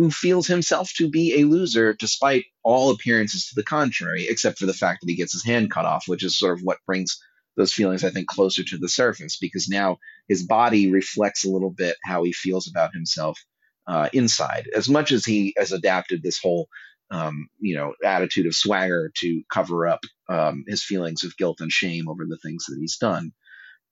who 0.00 0.10
feels 0.10 0.46
himself 0.46 0.90
to 0.96 1.10
be 1.10 1.40
a 1.40 1.44
loser 1.44 1.92
despite 1.92 2.46
all 2.62 2.90
appearances 2.90 3.48
to 3.48 3.54
the 3.54 3.62
contrary, 3.62 4.26
except 4.28 4.58
for 4.58 4.66
the 4.66 4.72
fact 4.72 5.00
that 5.00 5.10
he 5.10 5.16
gets 5.16 5.32
his 5.32 5.44
hand 5.44 5.70
cut 5.70 5.84
off, 5.84 6.08
which 6.08 6.24
is 6.24 6.38
sort 6.38 6.58
of 6.58 6.64
what 6.64 6.78
brings 6.86 7.22
those 7.56 7.72
feelings, 7.72 8.02
I 8.02 8.10
think, 8.10 8.26
closer 8.26 8.62
to 8.64 8.78
the 8.78 8.88
surface 8.88 9.36
because 9.36 9.68
now 9.68 9.98
his 10.28 10.46
body 10.46 10.90
reflects 10.90 11.44
a 11.44 11.50
little 11.50 11.70
bit 11.70 11.96
how 12.02 12.22
he 12.22 12.32
feels 12.32 12.66
about 12.66 12.94
himself 12.94 13.38
uh, 13.86 14.08
inside. 14.12 14.68
As 14.74 14.88
much 14.88 15.12
as 15.12 15.24
he 15.24 15.54
has 15.58 15.72
adapted 15.72 16.22
this 16.22 16.38
whole, 16.40 16.68
um, 17.10 17.48
you 17.60 17.76
know, 17.76 17.94
attitude 18.04 18.46
of 18.46 18.54
swagger 18.54 19.12
to 19.20 19.42
cover 19.52 19.88
up 19.88 20.00
um, 20.28 20.64
his 20.68 20.84
feelings 20.84 21.24
of 21.24 21.36
guilt 21.36 21.60
and 21.60 21.72
shame 21.72 22.08
over 22.08 22.24
the 22.26 22.38
things 22.38 22.66
that 22.66 22.78
he's 22.80 22.98
done, 22.98 23.32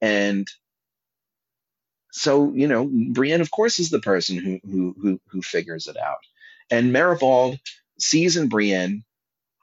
and 0.01 0.47
so 2.13 2.53
you 2.55 2.69
know 2.69 2.91
brienne 3.13 3.41
of 3.41 3.51
course 3.51 3.79
is 3.79 3.91
the 3.91 4.01
person 4.01 4.39
who 4.39 4.61
who 4.71 4.95
who, 5.01 5.21
who 5.31 5.43
figures 5.43 5.87
it 5.87 5.97
out. 5.97 6.19
And 6.71 6.93
meribald 6.93 7.59
sees 7.99 8.37
in 8.37 8.49
brienne 8.49 9.05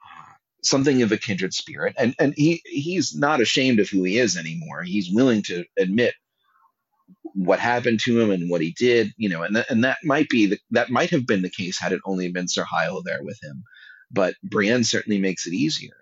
uh, 0.04 0.34
something 0.62 1.02
of 1.02 1.12
a 1.12 1.18
kindred 1.18 1.54
spirit. 1.54 1.94
And 1.98 2.14
and 2.18 2.34
he 2.36 2.62
he's 2.66 3.16
not 3.16 3.40
ashamed 3.40 3.80
of 3.80 3.88
who 3.88 4.04
he 4.04 4.18
is 4.18 4.36
anymore. 4.36 4.82
He's 4.82 5.12
willing 5.12 5.42
to 5.44 5.64
admit 5.78 6.14
what 7.36 7.60
happened 7.60 8.00
to 8.00 8.20
him 8.20 8.30
and 8.32 8.50
what 8.50 8.62
he 8.62 8.74
did 8.78 9.12
you 9.18 9.28
know 9.28 9.42
and 9.42 9.56
that, 9.56 9.70
and 9.70 9.84
that 9.84 9.98
might 10.04 10.28
be 10.30 10.46
the, 10.46 10.58
that 10.72 10.90
might 10.90 11.10
have 11.10 11.26
been 11.26 11.42
the 11.42 11.50
case 11.50 11.80
had 11.80 11.92
it 11.92 12.00
only 12.06 12.30
been 12.30 12.48
sir 12.48 12.66
there 13.04 13.22
with 13.22 13.38
him. 13.42 13.62
But 14.10 14.34
brienne 14.42 14.84
certainly 14.84 15.18
makes 15.18 15.46
it 15.46 15.54
easier. 15.54 15.96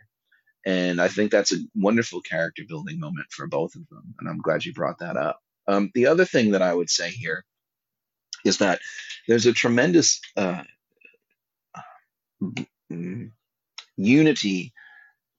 And 0.66 1.01
i 1.01 1.09
think 1.09 1.31
that's 1.31 1.53
a 1.53 1.59
wonderful 1.75 2.23
character 2.23 2.62
building 2.68 3.01
moment 3.01 3.27
for 3.31 3.47
both 3.47 3.75
of 3.75 3.87
them. 3.90 4.14
And 4.20 4.29
i'm 4.29 4.40
glad 4.40 4.64
you 4.64 4.73
brought 4.73 5.01
that 5.01 5.16
up. 5.16 5.40
Um, 5.66 5.90
the 5.94 6.07
other 6.07 6.25
thing 6.25 6.53
that 6.53 6.62
I 6.62 6.75
would 6.75 6.90
say 6.90 7.11
here 7.11 7.44
is 8.44 8.59
that 8.59 8.81
there's 9.27 9.47
a 9.47 9.53
tremendous 9.53 10.20
uh, 10.37 10.62
unity 13.97 14.73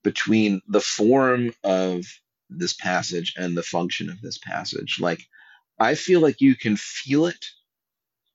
between 0.03 0.61
the 0.67 0.81
form 0.81 1.53
of 1.63 2.05
this 2.49 2.73
passage 2.73 3.33
and 3.37 3.57
the 3.57 3.63
function 3.63 4.09
of 4.09 4.21
this 4.21 4.37
passage. 4.37 4.97
Like, 4.99 5.21
I 5.79 5.95
feel 5.95 6.21
like 6.21 6.41
you 6.41 6.55
can 6.55 6.77
feel 6.77 7.25
it 7.27 7.45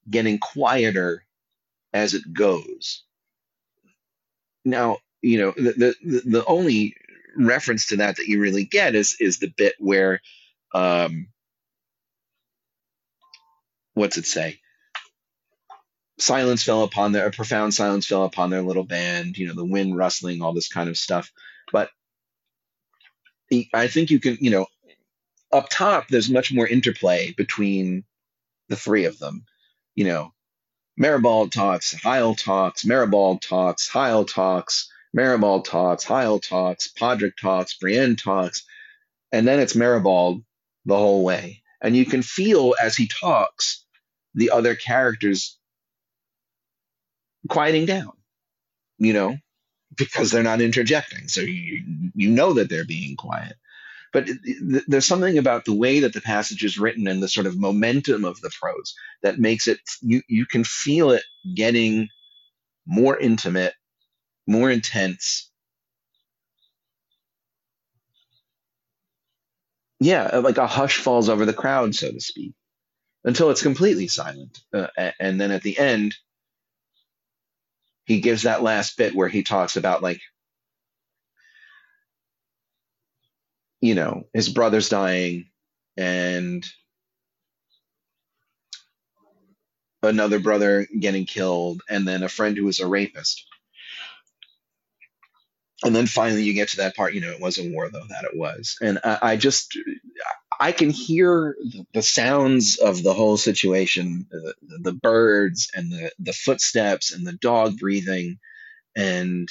getting 0.08 0.38
quieter 0.38 1.24
as 1.92 2.14
it 2.14 2.32
goes. 2.32 3.04
Now, 4.64 4.98
you 5.22 5.38
know, 5.38 5.52
the, 5.56 5.94
the, 6.02 6.22
the 6.24 6.44
only 6.46 6.94
reference 7.36 7.86
to 7.86 7.96
that 7.96 8.16
that 8.16 8.26
you 8.26 8.40
really 8.40 8.64
get 8.64 8.94
is 8.94 9.16
is 9.20 9.38
the 9.38 9.52
bit 9.56 9.74
where 9.78 10.20
um, 10.74 11.28
what's 13.94 14.18
it 14.18 14.26
say? 14.26 14.60
Silence 16.18 16.62
fell 16.62 16.82
upon 16.82 17.12
their 17.12 17.28
a 17.28 17.30
profound 17.30 17.72
silence 17.72 18.06
fell 18.06 18.24
upon 18.24 18.50
their 18.50 18.62
little 18.62 18.84
band. 18.84 19.38
You 19.38 19.48
know, 19.48 19.54
the 19.54 19.64
wind 19.64 19.96
rustling, 19.96 20.42
all 20.42 20.52
this 20.52 20.68
kind 20.68 20.88
of 20.90 20.98
stuff. 20.98 21.32
But 21.72 21.90
I 23.72 23.88
think 23.88 24.10
you 24.10 24.20
can, 24.20 24.38
you 24.40 24.50
know, 24.50 24.66
up 25.52 25.68
top, 25.70 26.08
there's 26.08 26.30
much 26.30 26.52
more 26.52 26.66
interplay 26.66 27.32
between 27.32 28.04
the 28.68 28.76
three 28.76 29.04
of 29.04 29.18
them. 29.18 29.44
You 29.94 30.04
know, 30.04 30.32
Meribald 30.98 31.52
talks, 31.52 31.92
Hyle 32.00 32.34
talks, 32.34 32.84
Meribald 32.84 33.42
talks, 33.42 33.88
Hyle 33.88 34.24
talks, 34.24 34.90
Meribald 35.16 35.64
talks, 35.64 36.04
Hyle 36.04 36.38
talks, 36.38 36.88
Podrick 36.88 37.36
talks, 37.40 37.74
Brienne 37.74 38.16
talks, 38.16 38.64
and 39.32 39.46
then 39.46 39.58
it's 39.58 39.74
Meribald 39.74 40.44
the 40.84 40.96
whole 40.96 41.24
way. 41.24 41.62
And 41.80 41.96
you 41.96 42.04
can 42.04 42.22
feel 42.22 42.74
as 42.80 42.96
he 42.96 43.08
talks 43.08 43.84
the 44.34 44.50
other 44.50 44.74
characters 44.74 45.58
quieting 47.48 47.86
down, 47.86 48.12
you 48.98 49.12
know, 49.12 49.38
because 49.96 50.30
they're 50.30 50.42
not 50.42 50.60
interjecting. 50.60 51.28
So 51.28 51.40
you, 51.40 51.82
you 52.14 52.30
know 52.30 52.52
that 52.54 52.68
they're 52.68 52.84
being 52.84 53.16
quiet. 53.16 53.56
But 54.12 54.28
there's 54.88 55.06
something 55.06 55.38
about 55.38 55.64
the 55.64 55.74
way 55.74 56.00
that 56.00 56.12
the 56.12 56.20
passage 56.20 56.64
is 56.64 56.78
written 56.78 57.06
and 57.06 57.22
the 57.22 57.28
sort 57.28 57.46
of 57.46 57.58
momentum 57.58 58.24
of 58.24 58.40
the 58.40 58.50
prose 58.60 58.94
that 59.22 59.38
makes 59.38 59.68
it, 59.68 59.78
you, 60.00 60.22
you 60.28 60.46
can 60.46 60.64
feel 60.64 61.12
it 61.12 61.22
getting 61.54 62.08
more 62.86 63.16
intimate, 63.18 63.74
more 64.46 64.70
intense. 64.70 65.50
Yeah, 70.00 70.38
like 70.38 70.58
a 70.58 70.66
hush 70.66 70.96
falls 70.96 71.28
over 71.28 71.44
the 71.44 71.52
crowd, 71.52 71.94
so 71.94 72.10
to 72.10 72.20
speak, 72.20 72.54
until 73.24 73.50
it's 73.50 73.62
completely 73.62 74.08
silent. 74.08 74.58
Uh, 74.72 74.88
and 75.20 75.40
then 75.40 75.50
at 75.50 75.62
the 75.62 75.78
end, 75.78 76.16
he 78.06 78.20
gives 78.20 78.42
that 78.42 78.62
last 78.62 78.96
bit 78.96 79.14
where 79.14 79.28
he 79.28 79.42
talks 79.42 79.76
about 79.76 80.02
like 80.02 80.20
you 83.80 83.94
know, 83.94 84.24
his 84.32 84.48
brother's 84.48 84.88
dying 84.88 85.46
and 85.96 86.64
another 90.02 90.38
brother 90.38 90.86
getting 90.98 91.26
killed, 91.26 91.82
and 91.88 92.06
then 92.06 92.22
a 92.22 92.28
friend 92.28 92.56
who 92.56 92.64
was 92.64 92.80
a 92.80 92.86
rapist. 92.86 93.46
And 95.82 95.96
then 95.96 96.06
finally, 96.06 96.42
you 96.42 96.52
get 96.52 96.68
to 96.70 96.78
that 96.78 96.94
part. 96.94 97.14
You 97.14 97.22
know, 97.22 97.30
it 97.30 97.40
was 97.40 97.58
a 97.58 97.70
war, 97.70 97.88
though 97.88 98.04
that 98.08 98.24
it 98.24 98.36
was, 98.36 98.76
and 98.82 98.98
I, 99.02 99.18
I 99.22 99.36
just, 99.36 99.78
I 100.58 100.72
can 100.72 100.90
hear 100.90 101.56
the 101.94 102.02
sounds 102.02 102.76
of 102.76 103.02
the 103.02 103.14
whole 103.14 103.38
situation, 103.38 104.26
the, 104.30 104.54
the 104.82 104.92
birds 104.92 105.70
and 105.74 105.90
the 105.90 106.12
the 106.18 106.34
footsteps 106.34 107.12
and 107.12 107.26
the 107.26 107.32
dog 107.32 107.78
breathing, 107.78 108.38
and 108.94 109.48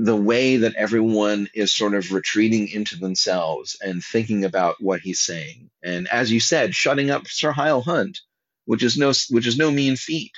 the 0.00 0.16
way 0.16 0.58
that 0.58 0.76
everyone 0.76 1.48
is 1.54 1.72
sort 1.72 1.92
of 1.92 2.12
retreating 2.12 2.68
into 2.68 2.96
themselves 2.96 3.76
and 3.82 4.02
thinking 4.02 4.44
about 4.44 4.76
what 4.80 5.00
he's 5.00 5.18
saying. 5.18 5.70
And 5.82 6.06
as 6.08 6.30
you 6.30 6.38
said, 6.38 6.72
shutting 6.72 7.10
up 7.10 7.26
Sir 7.26 7.50
Hyle 7.50 7.82
Hunt, 7.82 8.20
which 8.64 8.84
is 8.84 8.96
no 8.96 9.12
which 9.30 9.48
is 9.48 9.58
no 9.58 9.72
mean 9.72 9.96
feat. 9.96 10.30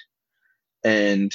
And 0.83 1.31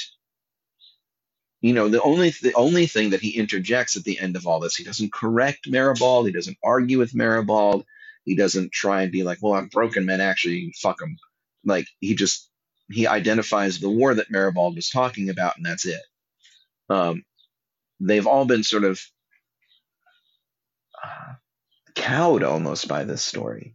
you 1.60 1.72
know, 1.72 1.88
the 1.88 2.02
only 2.02 2.30
the 2.30 2.54
only 2.54 2.86
thing 2.86 3.10
that 3.10 3.20
he 3.20 3.30
interjects 3.30 3.96
at 3.96 4.02
the 4.02 4.18
end 4.18 4.34
of 4.34 4.44
all 4.48 4.58
this, 4.58 4.74
he 4.74 4.82
doesn't 4.82 5.12
correct 5.12 5.70
Meribald, 5.70 6.26
he 6.26 6.32
doesn't 6.32 6.58
argue 6.64 6.98
with 6.98 7.14
Meribald, 7.14 7.84
he 8.24 8.34
doesn't 8.34 8.72
try 8.72 9.02
and 9.02 9.12
be 9.12 9.22
like, 9.22 9.38
well, 9.40 9.54
I'm 9.54 9.68
broken 9.68 10.04
man. 10.04 10.20
actually, 10.20 10.74
fuck 10.82 11.00
him. 11.00 11.16
Like 11.64 11.86
he 12.00 12.16
just 12.16 12.50
he 12.90 13.06
identifies 13.06 13.78
the 13.78 13.90
war 13.90 14.14
that 14.16 14.32
Meribald 14.32 14.74
was 14.74 14.90
talking 14.90 15.30
about, 15.30 15.56
and 15.58 15.64
that's 15.64 15.86
it. 15.86 16.02
Um, 16.90 17.24
they've 18.00 18.26
all 18.26 18.44
been 18.44 18.62
sort 18.62 18.84
of 18.84 19.00
uh, 21.02 21.34
cowed 21.94 22.42
almost 22.42 22.88
by 22.88 23.04
this 23.04 23.22
story. 23.22 23.74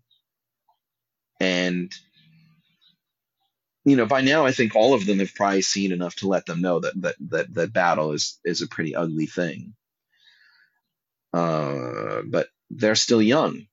And 1.39 1.91
you 3.83 3.95
know, 3.95 4.05
by 4.05 4.21
now 4.21 4.45
I 4.45 4.51
think 4.51 4.75
all 4.75 4.93
of 4.93 5.05
them 5.05 5.19
have 5.19 5.33
probably 5.33 5.63
seen 5.63 5.91
enough 5.91 6.15
to 6.17 6.27
let 6.27 6.45
them 6.45 6.61
know 6.61 6.79
that 6.79 7.01
that 7.01 7.15
that, 7.29 7.53
that 7.53 7.73
battle 7.73 8.11
is 8.11 8.39
is 8.45 8.61
a 8.61 8.67
pretty 8.67 8.95
ugly 8.95 9.25
thing. 9.25 9.73
Uh, 11.33 12.21
but 12.27 12.49
they're 12.69 12.95
still 12.95 13.21
young, 13.21 13.65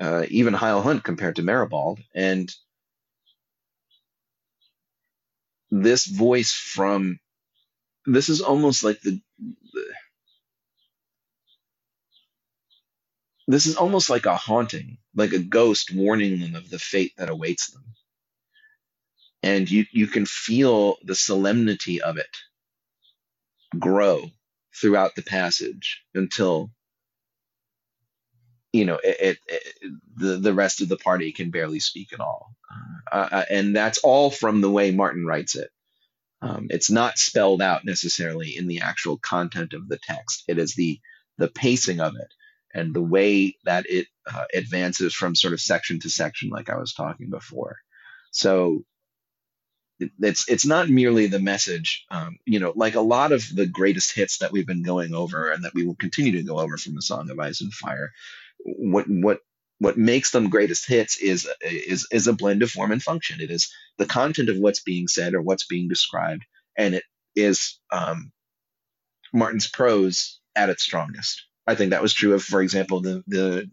uh, 0.00 0.24
even 0.28 0.54
Hyle 0.54 0.82
Hunt 0.82 1.04
compared 1.04 1.36
to 1.36 1.42
Meribald, 1.42 2.00
and 2.14 2.52
this 5.70 6.04
voice 6.04 6.52
from 6.52 7.18
this 8.06 8.28
is 8.28 8.40
almost 8.40 8.82
like 8.82 9.00
the 9.00 9.20
this 13.48 13.66
is 13.66 13.76
almost 13.76 14.08
like 14.10 14.26
a 14.26 14.36
haunting, 14.36 14.98
like 15.14 15.32
a 15.32 15.38
ghost 15.38 15.92
warning 15.94 16.40
them 16.40 16.54
of 16.54 16.70
the 16.70 16.78
fate 16.78 17.12
that 17.18 17.30
awaits 17.30 17.70
them. 17.70 17.84
And 19.42 19.70
you, 19.70 19.86
you 19.90 20.06
can 20.06 20.26
feel 20.26 20.98
the 21.02 21.14
solemnity 21.14 22.00
of 22.00 22.16
it 22.16 22.36
grow 23.78 24.30
throughout 24.74 25.14
the 25.14 25.22
passage 25.22 26.02
until 26.14 26.70
you 28.72 28.84
know 28.84 28.98
it, 29.02 29.16
it, 29.20 29.38
it, 29.48 29.92
the 30.16 30.36
the 30.36 30.54
rest 30.54 30.80
of 30.80 30.88
the 30.88 30.96
party 30.96 31.32
can 31.32 31.50
barely 31.50 31.80
speak 31.80 32.12
at 32.12 32.20
all 32.20 32.54
uh, 33.10 33.28
uh 33.32 33.44
and 33.50 33.74
that's 33.74 33.98
all 33.98 34.30
from 34.30 34.60
the 34.60 34.70
way 34.70 34.90
martin 34.90 35.24
writes 35.24 35.56
it 35.56 35.70
um, 36.42 36.68
it's 36.70 36.90
not 36.90 37.18
spelled 37.18 37.62
out 37.62 37.84
necessarily 37.84 38.56
in 38.56 38.66
the 38.66 38.80
actual 38.80 39.18
content 39.18 39.74
of 39.74 39.88
the 39.88 39.98
text. 39.98 40.44
It 40.48 40.58
is 40.58 40.74
the 40.74 41.00
the 41.38 41.48
pacing 41.48 42.00
of 42.00 42.16
it 42.16 42.32
and 42.74 42.94
the 42.94 43.02
way 43.02 43.56
that 43.64 43.86
it 43.88 44.06
uh, 44.32 44.44
advances 44.54 45.14
from 45.14 45.34
sort 45.34 45.54
of 45.54 45.60
section 45.60 45.98
to 46.00 46.10
section, 46.10 46.50
like 46.50 46.70
I 46.70 46.76
was 46.76 46.92
talking 46.92 47.30
before. 47.30 47.78
So 48.30 48.84
it's 50.20 50.48
it's 50.48 50.66
not 50.66 50.88
merely 50.88 51.26
the 51.26 51.40
message, 51.40 52.06
um, 52.10 52.38
you 52.46 52.58
know, 52.58 52.72
like 52.74 52.94
a 52.94 53.00
lot 53.00 53.32
of 53.32 53.44
the 53.54 53.66
greatest 53.66 54.14
hits 54.14 54.38
that 54.38 54.52
we've 54.52 54.66
been 54.66 54.82
going 54.82 55.14
over 55.14 55.50
and 55.50 55.64
that 55.64 55.74
we 55.74 55.84
will 55.84 55.96
continue 55.96 56.32
to 56.32 56.42
go 56.42 56.58
over 56.58 56.76
from 56.76 56.94
the 56.94 57.02
Song 57.02 57.30
of 57.30 57.38
Ice 57.38 57.60
and 57.60 57.72
Fire. 57.72 58.12
What 58.64 59.06
what 59.08 59.40
what 59.80 59.96
makes 59.96 60.30
them 60.30 60.50
greatest 60.50 60.86
hits 60.86 61.18
is 61.18 61.48
is 61.62 62.06
is 62.12 62.26
a 62.26 62.34
blend 62.34 62.62
of 62.62 62.70
form 62.70 62.92
and 62.92 63.02
function. 63.02 63.40
It 63.40 63.50
is 63.50 63.72
the 63.96 64.06
content 64.06 64.50
of 64.50 64.58
what's 64.58 64.82
being 64.82 65.08
said 65.08 65.34
or 65.34 65.40
what's 65.40 65.66
being 65.66 65.88
described, 65.88 66.44
and 66.76 66.94
it 66.94 67.02
is 67.34 67.80
um, 67.90 68.30
Martin's 69.32 69.68
prose 69.68 70.38
at 70.54 70.68
its 70.68 70.82
strongest. 70.82 71.46
I 71.66 71.74
think 71.74 71.90
that 71.90 72.02
was 72.02 72.12
true 72.12 72.34
of, 72.34 72.42
for 72.42 72.60
example, 72.60 73.00
the 73.00 73.24
the 73.26 73.70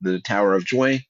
the 0.00 0.20
Tower 0.20 0.54
of 0.54 0.64
Joy, 0.64 1.04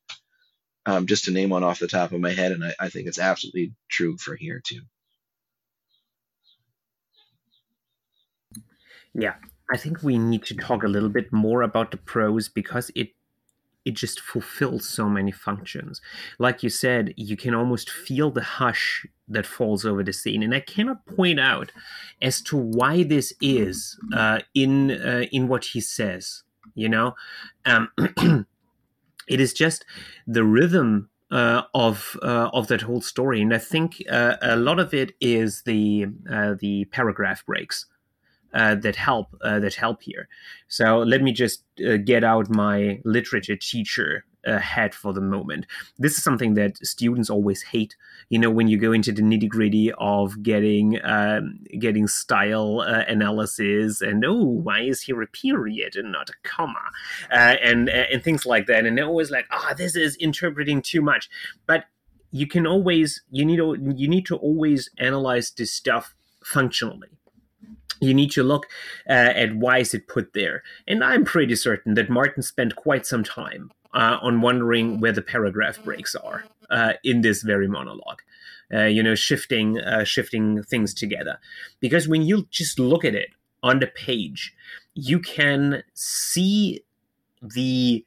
um, 0.87 1.07
just 1.07 1.27
to 1.27 1.31
name 1.31 1.51
one 1.51 1.63
off 1.63 1.79
the 1.79 1.87
top 1.87 2.11
of 2.11 2.21
my 2.21 2.33
head, 2.33 2.51
and 2.51 2.65
I, 2.65 2.75
I 2.81 2.89
think 2.89 3.07
it's 3.07 3.21
absolutely 3.21 3.75
true 3.89 4.17
for 4.19 4.35
here 4.35 4.61
too. 4.67 4.81
Yeah, 9.15 9.35
I 9.73 9.77
think 9.77 10.03
we 10.03 10.19
need 10.19 10.43
to 10.47 10.57
talk 10.57 10.83
a 10.83 10.89
little 10.89 11.11
bit 11.11 11.33
more 11.33 11.63
about 11.63 11.93
the 11.93 11.97
prose 11.97 12.49
because 12.49 12.91
it 12.97 13.11
it 13.85 13.95
just 13.95 14.21
fulfills 14.21 14.89
so 14.89 15.09
many 15.09 15.33
functions. 15.33 16.01
Like 16.39 16.63
you 16.63 16.71
said, 16.71 17.15
you 17.17 17.37
can 17.37 17.55
almost 17.55 17.91
feel 17.91 18.31
the 18.31 18.43
hush 18.43 19.07
that 19.29 19.47
falls 19.47 19.85
over 19.85 20.03
the 20.03 20.13
scene, 20.13 20.43
and 20.43 20.55
I 20.55 20.61
cannot 20.61 21.07
point 21.07 21.41
out 21.41 21.73
as 22.21 22.41
to 22.43 22.57
why 22.57 23.03
this 23.03 23.33
is 23.41 23.99
uh, 24.15 24.41
in 24.55 24.91
uh, 24.91 25.25
in 25.33 25.49
what 25.49 25.65
he 25.67 25.81
says. 25.81 26.43
You 26.75 26.89
know, 26.89 27.15
um, 27.67 27.91
it 29.29 29.41
is 29.41 29.53
just 29.53 29.85
the 30.27 30.45
rhythm 30.45 31.11
uh, 31.31 31.63
of 31.75 32.17
uh, 32.23 32.51
of 32.53 32.69
that 32.69 32.83
whole 32.83 33.01
story, 33.01 33.41
and 33.41 33.55
I 33.55 33.59
think 33.59 34.03
uh, 34.11 34.37
a 34.43 34.57
lot 34.57 34.79
of 34.79 34.95
it 34.95 35.13
is 35.21 35.63
the 35.63 36.07
uh, 36.31 36.55
the 36.59 36.85
paragraph 36.87 37.45
breaks 37.47 37.87
uh, 38.55 38.75
that 38.77 38.97
help 38.97 39.37
uh, 39.43 39.59
that 39.61 39.75
help 39.75 40.03
here. 40.03 40.29
So 40.69 40.99
let 40.99 41.23
me 41.23 41.33
just 41.33 41.65
uh, 41.87 41.97
get 41.97 42.25
out 42.25 42.49
my 42.51 43.01
literature 43.05 43.57
teacher 43.57 44.25
uh, 44.47 44.59
hat 44.59 44.95
for 44.95 45.13
the 45.13 45.21
moment. 45.21 45.67
This 45.99 46.17
is 46.17 46.25
something 46.25 46.55
that 46.55 46.77
students 46.79 47.31
always 47.31 47.63
hate. 47.63 47.97
You 48.29 48.39
know, 48.39 48.51
when 48.51 48.69
you 48.69 48.79
go 48.79 48.93
into 48.93 49.13
the 49.13 49.23
nitty 49.23 49.49
gritty 49.49 49.93
of 49.99 50.43
getting 50.43 50.99
um, 51.05 51.61
getting 51.79 52.07
style 52.07 52.81
uh, 52.81 53.05
analysis 53.09 54.01
and 54.01 54.25
oh, 54.25 54.45
why 54.45 54.81
is 54.81 55.03
here 55.03 55.23
a 55.23 55.27
period 55.27 55.97
and 55.97 56.13
not 56.13 56.31
a 56.31 56.35
comma, 56.43 56.91
uh, 57.31 57.57
and 57.63 57.89
and 57.89 58.23
things 58.23 58.47
like 58.47 58.67
that, 58.67 58.85
and 58.85 58.99
they're 58.99 59.07
always 59.07 59.31
like, 59.31 59.47
ah, 59.51 59.69
oh, 59.71 59.75
this 59.75 59.97
is 59.97 60.17
interpreting 60.17 60.83
too 60.83 61.03
much. 61.03 61.29
But 61.67 61.85
you 62.31 62.47
can 62.47 62.67
always 62.67 63.23
you 63.31 63.45
need 63.45 63.59
you 63.59 64.09
need 64.09 64.27
to 64.27 64.37
always 64.37 64.91
analyze 64.99 65.51
this 65.51 65.73
stuff 65.73 66.15
functionally 66.43 67.09
you 68.03 68.13
need 68.13 68.33
to 68.33 68.43
look 68.43 68.67
uh, 69.09 69.13
at 69.13 69.55
why 69.55 69.79
is 69.79 69.95
it 69.95 70.09
put 70.09 70.33
there. 70.35 70.63
And 70.89 71.03
I'm 71.05 71.25
pretty 71.25 71.55
certain 71.55 71.95
that 71.95 72.11
Martin 72.11 72.43
spent 72.43 72.77
quite 72.77 73.07
some 73.07 73.23
time 73.23 73.71
uh, 73.95 74.19
on 74.21 74.41
wondering 74.41 75.01
where 75.01 75.13
the 75.13 75.23
paragraph 75.23 75.83
breaks 75.83 76.15
are 76.15 76.45
uh, 76.69 76.95
in 77.05 77.21
this 77.21 77.43
very 77.43 77.69
monologue. 77.69 78.21
Uh, 78.75 78.85
you 78.85 79.03
know, 79.03 79.15
shifting 79.15 79.79
uh, 79.79 80.03
shifting 80.03 80.63
things 80.63 80.95
together, 80.95 81.39
because 81.79 82.09
when 82.09 82.23
you 82.23 82.47
just 82.51 82.79
look 82.79 83.05
at 83.05 83.15
it 83.15 83.29
on 83.63 83.81
the 83.81 83.87
page, 83.87 84.55
you 84.95 85.19
can 85.21 85.83
see 85.93 86.83
the 87.43 88.03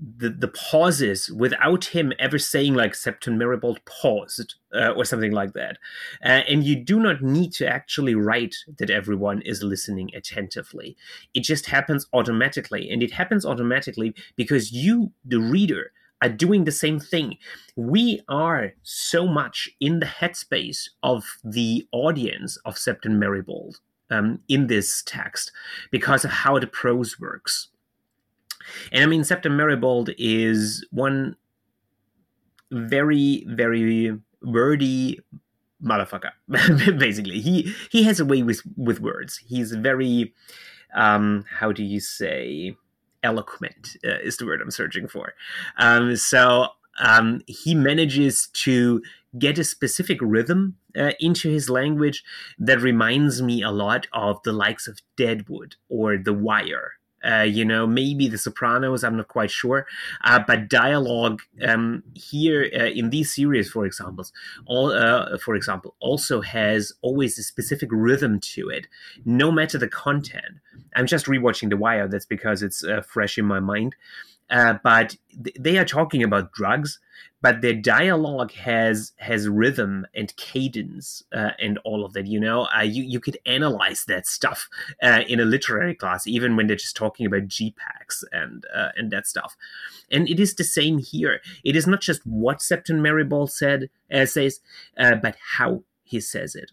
the, 0.00 0.30
the 0.30 0.48
pauses 0.48 1.30
without 1.30 1.86
him 1.86 2.12
ever 2.18 2.38
saying 2.38 2.74
like 2.74 2.92
Septon 2.92 3.36
Meribald 3.36 3.78
paused 3.84 4.54
uh, 4.74 4.90
or 4.90 5.04
something 5.04 5.32
like 5.32 5.52
that. 5.52 5.78
Uh, 6.24 6.42
and 6.48 6.64
you 6.64 6.76
do 6.76 6.98
not 6.98 7.22
need 7.22 7.52
to 7.54 7.68
actually 7.68 8.14
write 8.14 8.56
that 8.78 8.90
everyone 8.90 9.42
is 9.42 9.62
listening 9.62 10.10
attentively. 10.14 10.96
It 11.34 11.42
just 11.42 11.66
happens 11.66 12.06
automatically. 12.12 12.88
And 12.90 13.02
it 13.02 13.12
happens 13.12 13.44
automatically 13.44 14.14
because 14.36 14.72
you, 14.72 15.12
the 15.24 15.40
reader, 15.40 15.92
are 16.22 16.28
doing 16.28 16.64
the 16.64 16.72
same 16.72 17.00
thing. 17.00 17.36
We 17.76 18.20
are 18.28 18.74
so 18.82 19.26
much 19.26 19.70
in 19.80 20.00
the 20.00 20.06
headspace 20.06 20.90
of 21.02 21.24
the 21.42 21.86
audience 21.92 22.58
of 22.64 22.76
Septon 22.76 23.18
Meribald 23.18 23.76
um, 24.10 24.40
in 24.48 24.66
this 24.66 25.02
text 25.06 25.50
because 25.90 26.24
of 26.24 26.30
how 26.30 26.58
the 26.58 26.66
prose 26.66 27.18
works. 27.18 27.68
And 28.92 29.02
I 29.02 29.06
mean, 29.06 29.22
Septon 29.22 29.52
Meribald 29.52 30.14
is 30.18 30.86
one 30.90 31.36
very, 32.70 33.44
very 33.48 34.18
wordy 34.42 35.20
motherfucker. 35.82 36.32
Basically, 36.98 37.40
he 37.40 37.74
he 37.90 38.04
has 38.04 38.20
a 38.20 38.24
way 38.24 38.42
with 38.42 38.62
with 38.76 39.00
words. 39.00 39.38
He's 39.38 39.72
very, 39.72 40.34
um, 40.94 41.44
how 41.58 41.72
do 41.72 41.82
you 41.82 42.00
say, 42.00 42.76
eloquent 43.22 43.96
uh, 44.04 44.18
is 44.22 44.36
the 44.36 44.46
word 44.46 44.60
I'm 44.60 44.70
searching 44.70 45.08
for. 45.08 45.34
Um, 45.76 46.16
so 46.16 46.68
um, 47.00 47.42
he 47.46 47.74
manages 47.74 48.48
to 48.64 49.02
get 49.38 49.58
a 49.58 49.64
specific 49.64 50.18
rhythm 50.20 50.76
uh, 50.98 51.12
into 51.20 51.48
his 51.48 51.70
language 51.70 52.24
that 52.58 52.80
reminds 52.80 53.40
me 53.40 53.62
a 53.62 53.70
lot 53.70 54.06
of 54.12 54.42
the 54.42 54.52
likes 54.52 54.88
of 54.88 54.98
Deadwood 55.16 55.76
or 55.88 56.16
The 56.16 56.32
Wire 56.34 56.94
uh, 57.28 57.42
you 57.42 57.64
know, 57.64 57.86
maybe 57.86 58.28
The 58.28 58.38
Sopranos. 58.38 59.04
I'm 59.04 59.16
not 59.16 59.28
quite 59.28 59.50
sure, 59.50 59.86
uh, 60.24 60.40
but 60.46 60.68
dialogue 60.68 61.42
um, 61.66 62.02
here 62.14 62.70
uh, 62.78 62.84
in 62.84 63.10
these 63.10 63.34
series, 63.34 63.70
for 63.70 63.86
example, 63.86 64.26
all 64.66 64.92
uh, 64.92 65.38
for 65.38 65.54
example, 65.54 65.94
also 66.00 66.40
has 66.40 66.92
always 67.02 67.38
a 67.38 67.42
specific 67.42 67.88
rhythm 67.92 68.40
to 68.40 68.68
it, 68.68 68.86
no 69.24 69.50
matter 69.50 69.78
the 69.78 69.88
content. 69.88 70.56
I'm 70.96 71.06
just 71.06 71.26
rewatching 71.26 71.70
The 71.70 71.76
Wire. 71.76 72.08
That's 72.08 72.26
because 72.26 72.62
it's 72.62 72.82
uh, 72.84 73.02
fresh 73.02 73.38
in 73.38 73.44
my 73.44 73.60
mind. 73.60 73.94
Uh, 74.50 74.74
but 74.82 75.16
th- 75.44 75.56
they 75.58 75.78
are 75.78 75.84
talking 75.84 76.22
about 76.22 76.52
drugs, 76.52 76.98
but 77.40 77.60
their 77.60 77.74
dialogue 77.74 78.52
has 78.52 79.12
has 79.18 79.48
rhythm 79.48 80.06
and 80.14 80.34
cadence 80.36 81.22
uh, 81.32 81.50
and 81.60 81.78
all 81.84 82.04
of 82.04 82.12
that. 82.14 82.26
You 82.26 82.40
know, 82.40 82.68
uh, 82.76 82.82
you 82.82 83.02
you 83.02 83.20
could 83.20 83.38
analyze 83.46 84.04
that 84.08 84.26
stuff 84.26 84.68
uh, 85.02 85.22
in 85.28 85.40
a 85.40 85.44
literary 85.44 85.94
class, 85.94 86.26
even 86.26 86.56
when 86.56 86.66
they're 86.66 86.76
just 86.76 86.96
talking 86.96 87.26
about 87.26 87.48
G-packs 87.48 88.24
and 88.32 88.64
uh, 88.74 88.88
and 88.96 89.10
that 89.10 89.26
stuff. 89.26 89.56
And 90.10 90.28
it 90.28 90.40
is 90.40 90.54
the 90.54 90.64
same 90.64 90.98
here. 90.98 91.40
It 91.64 91.76
is 91.76 91.86
not 91.86 92.00
just 92.00 92.26
what 92.26 92.58
Septon 92.58 93.00
Meribald 93.00 93.50
said 93.50 93.88
says, 94.24 94.60
but 94.96 95.36
how 95.56 95.84
he 96.02 96.20
says 96.20 96.56
it 96.56 96.72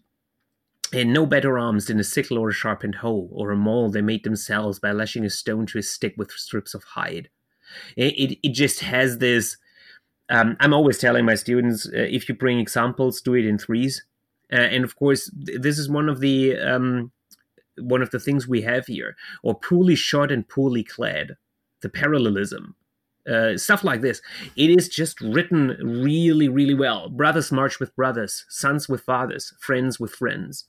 and 0.93 1.11
no 1.11 1.25
better 1.25 1.59
arms 1.59 1.85
than 1.85 1.99
a 1.99 2.03
sickle 2.03 2.37
or 2.37 2.49
a 2.49 2.53
sharpened 2.53 2.95
hoe 2.95 3.27
or 3.31 3.51
a 3.51 3.57
maul 3.57 3.89
they 3.89 4.01
made 4.01 4.23
themselves 4.23 4.79
by 4.79 4.91
lashing 4.91 5.25
a 5.25 5.29
stone 5.29 5.65
to 5.65 5.77
a 5.77 5.83
stick 5.83 6.13
with 6.17 6.31
strips 6.31 6.73
of 6.73 6.83
hide. 6.83 7.29
It, 7.95 8.13
it, 8.13 8.39
it 8.43 8.53
just 8.53 8.81
has 8.81 9.17
this. 9.19 9.57
Um, 10.29 10.57
I'm 10.59 10.73
always 10.73 10.97
telling 10.97 11.25
my 11.25 11.35
students 11.35 11.87
uh, 11.87 11.91
if 11.93 12.27
you 12.27 12.35
bring 12.35 12.59
examples, 12.59 13.21
do 13.21 13.33
it 13.35 13.45
in 13.45 13.57
threes. 13.57 14.03
Uh, 14.51 14.55
and 14.55 14.83
of 14.83 14.95
course, 14.95 15.31
th- 15.45 15.61
this 15.61 15.77
is 15.77 15.89
one 15.89 16.09
of 16.09 16.19
the 16.19 16.57
um, 16.57 17.11
one 17.79 18.01
of 18.01 18.11
the 18.11 18.19
things 18.19 18.47
we 18.47 18.61
have 18.61 18.87
here, 18.87 19.15
or 19.43 19.59
poorly 19.59 19.95
shot 19.95 20.31
and 20.31 20.47
poorly 20.47 20.83
clad, 20.83 21.37
the 21.81 21.89
parallelism. 21.89 22.75
Uh, 23.29 23.57
stuff 23.57 23.83
like 23.83 23.99
this. 23.99 24.21
It 24.55 24.69
is 24.69 24.87
just 24.87 25.19
written 25.19 25.75
really, 25.83 26.47
really 26.47 26.73
well. 26.73 27.09
Brothers 27.09 27.51
march 27.51 27.77
with 27.77 27.93
brothers, 27.93 28.45
sons 28.47 28.87
with 28.87 29.01
fathers, 29.01 29.53
friends 29.59 29.99
with 29.99 30.11
friends. 30.11 30.63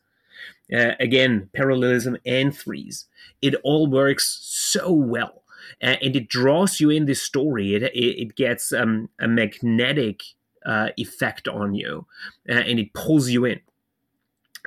Uh, 0.72 0.92
again, 0.98 1.50
parallelism 1.54 2.16
and 2.26 2.54
threes. 2.56 3.06
It 3.40 3.54
all 3.62 3.86
works 3.86 4.38
so 4.42 4.90
well 4.90 5.44
and 5.80 6.16
it 6.16 6.28
draws 6.28 6.80
you 6.80 6.90
in 6.90 7.06
this 7.06 7.22
story. 7.22 7.74
It 7.74 7.82
it, 7.82 8.22
it 8.22 8.36
gets 8.36 8.72
um, 8.72 9.08
a 9.18 9.28
magnetic 9.28 10.22
uh, 10.64 10.90
effect 10.96 11.48
on 11.48 11.74
you, 11.74 12.06
uh, 12.48 12.52
and 12.52 12.78
it 12.78 12.92
pulls 12.92 13.30
you 13.30 13.44
in. 13.44 13.60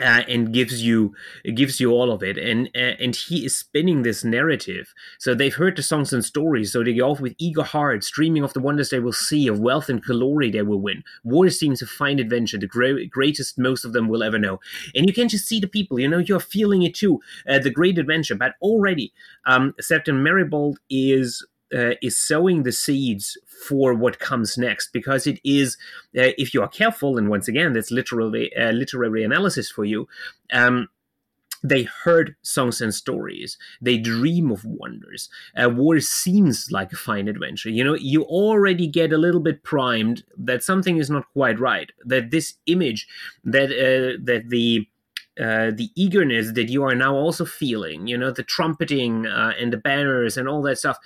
Uh, 0.01 0.23
and 0.27 0.51
gives 0.51 0.81
you 0.81 1.13
gives 1.53 1.79
you 1.79 1.91
all 1.91 2.11
of 2.11 2.23
it. 2.23 2.37
And 2.37 2.69
uh, 2.75 2.95
and 2.99 3.15
he 3.15 3.45
is 3.45 3.57
spinning 3.57 4.01
this 4.01 4.23
narrative. 4.23 4.93
So 5.19 5.35
they've 5.35 5.53
heard 5.53 5.75
the 5.75 5.83
songs 5.83 6.11
and 6.11 6.25
stories. 6.25 6.71
So 6.71 6.83
they 6.83 6.95
go 6.95 7.11
off 7.11 7.19
with 7.19 7.35
eager 7.37 7.63
hearts 7.63 8.09
dreaming 8.09 8.43
of 8.43 8.53
the 8.53 8.59
wonders 8.59 8.89
they 8.89 8.99
will 8.99 9.13
see 9.13 9.47
of 9.47 9.59
wealth 9.59 9.89
and 9.89 10.01
glory 10.01 10.49
they 10.49 10.63
will 10.63 10.81
win. 10.81 11.03
War 11.23 11.49
seems 11.49 11.81
a 11.81 11.85
fine 11.85 12.19
adventure. 12.19 12.57
The 12.57 12.67
gra- 12.67 13.05
greatest 13.05 13.59
most 13.59 13.85
of 13.85 13.93
them 13.93 14.07
will 14.07 14.23
ever 14.23 14.39
know. 14.39 14.59
And 14.95 15.07
you 15.07 15.13
can 15.13 15.29
just 15.29 15.47
see 15.47 15.59
the 15.59 15.67
people. 15.67 15.99
You 15.99 16.07
know 16.07 16.17
you're 16.17 16.39
feeling 16.39 16.81
it 16.81 16.95
too. 16.95 17.19
Uh, 17.47 17.59
the 17.59 17.69
great 17.69 17.97
adventure. 17.97 18.35
But 18.35 18.55
already 18.61 19.13
um 19.45 19.73
Septon 19.81 20.21
Meribald 20.21 20.77
is 20.89 21.45
uh, 21.75 21.95
is 22.01 22.17
sowing 22.17 22.63
the 22.63 22.71
seeds 22.71 23.37
for 23.67 23.93
what 23.93 24.19
comes 24.19 24.57
next 24.57 24.91
because 24.91 25.27
it 25.27 25.39
is 25.43 25.77
uh, 26.17 26.33
if 26.37 26.53
you 26.53 26.61
are 26.61 26.67
careful 26.67 27.17
and 27.17 27.29
once 27.29 27.47
again 27.47 27.73
that's 27.73 27.91
literally 27.91 28.53
uh, 28.55 28.71
literary 28.71 29.23
analysis 29.23 29.69
for 29.69 29.85
you 29.85 30.07
um, 30.51 30.87
they 31.63 31.83
heard 31.83 32.35
songs 32.41 32.81
and 32.81 32.93
stories. 32.93 33.57
They 33.81 33.97
dream 33.97 34.51
of 34.51 34.65
wonders. 34.65 35.29
Uh, 35.55 35.69
war 35.69 35.99
seems 35.99 36.71
like 36.71 36.91
a 36.91 36.95
fine 36.95 37.27
adventure. 37.27 37.69
You 37.69 37.83
know 37.83 37.93
you 37.93 38.23
already 38.23 38.87
get 38.87 39.13
a 39.13 39.17
little 39.17 39.41
bit 39.41 39.63
primed 39.63 40.23
that 40.37 40.63
something 40.63 40.97
is 40.97 41.09
not 41.09 41.31
quite 41.33 41.59
right 41.59 41.91
that 42.05 42.31
this 42.31 42.55
image 42.65 43.07
that 43.43 43.69
uh, 43.69 44.17
that 44.23 44.49
the 44.49 44.87
uh, 45.39 45.71
the 45.71 45.89
eagerness 45.95 46.51
that 46.53 46.69
you 46.69 46.83
are 46.83 46.93
now 46.93 47.15
also 47.15 47.45
feeling, 47.45 48.05
you 48.05 48.17
know, 48.17 48.31
the 48.31 48.43
trumpeting 48.43 49.25
uh, 49.25 49.53
and 49.57 49.71
the 49.71 49.77
banners 49.77 50.35
and 50.35 50.47
all 50.47 50.61
that 50.61 50.77
stuff, 50.77 50.97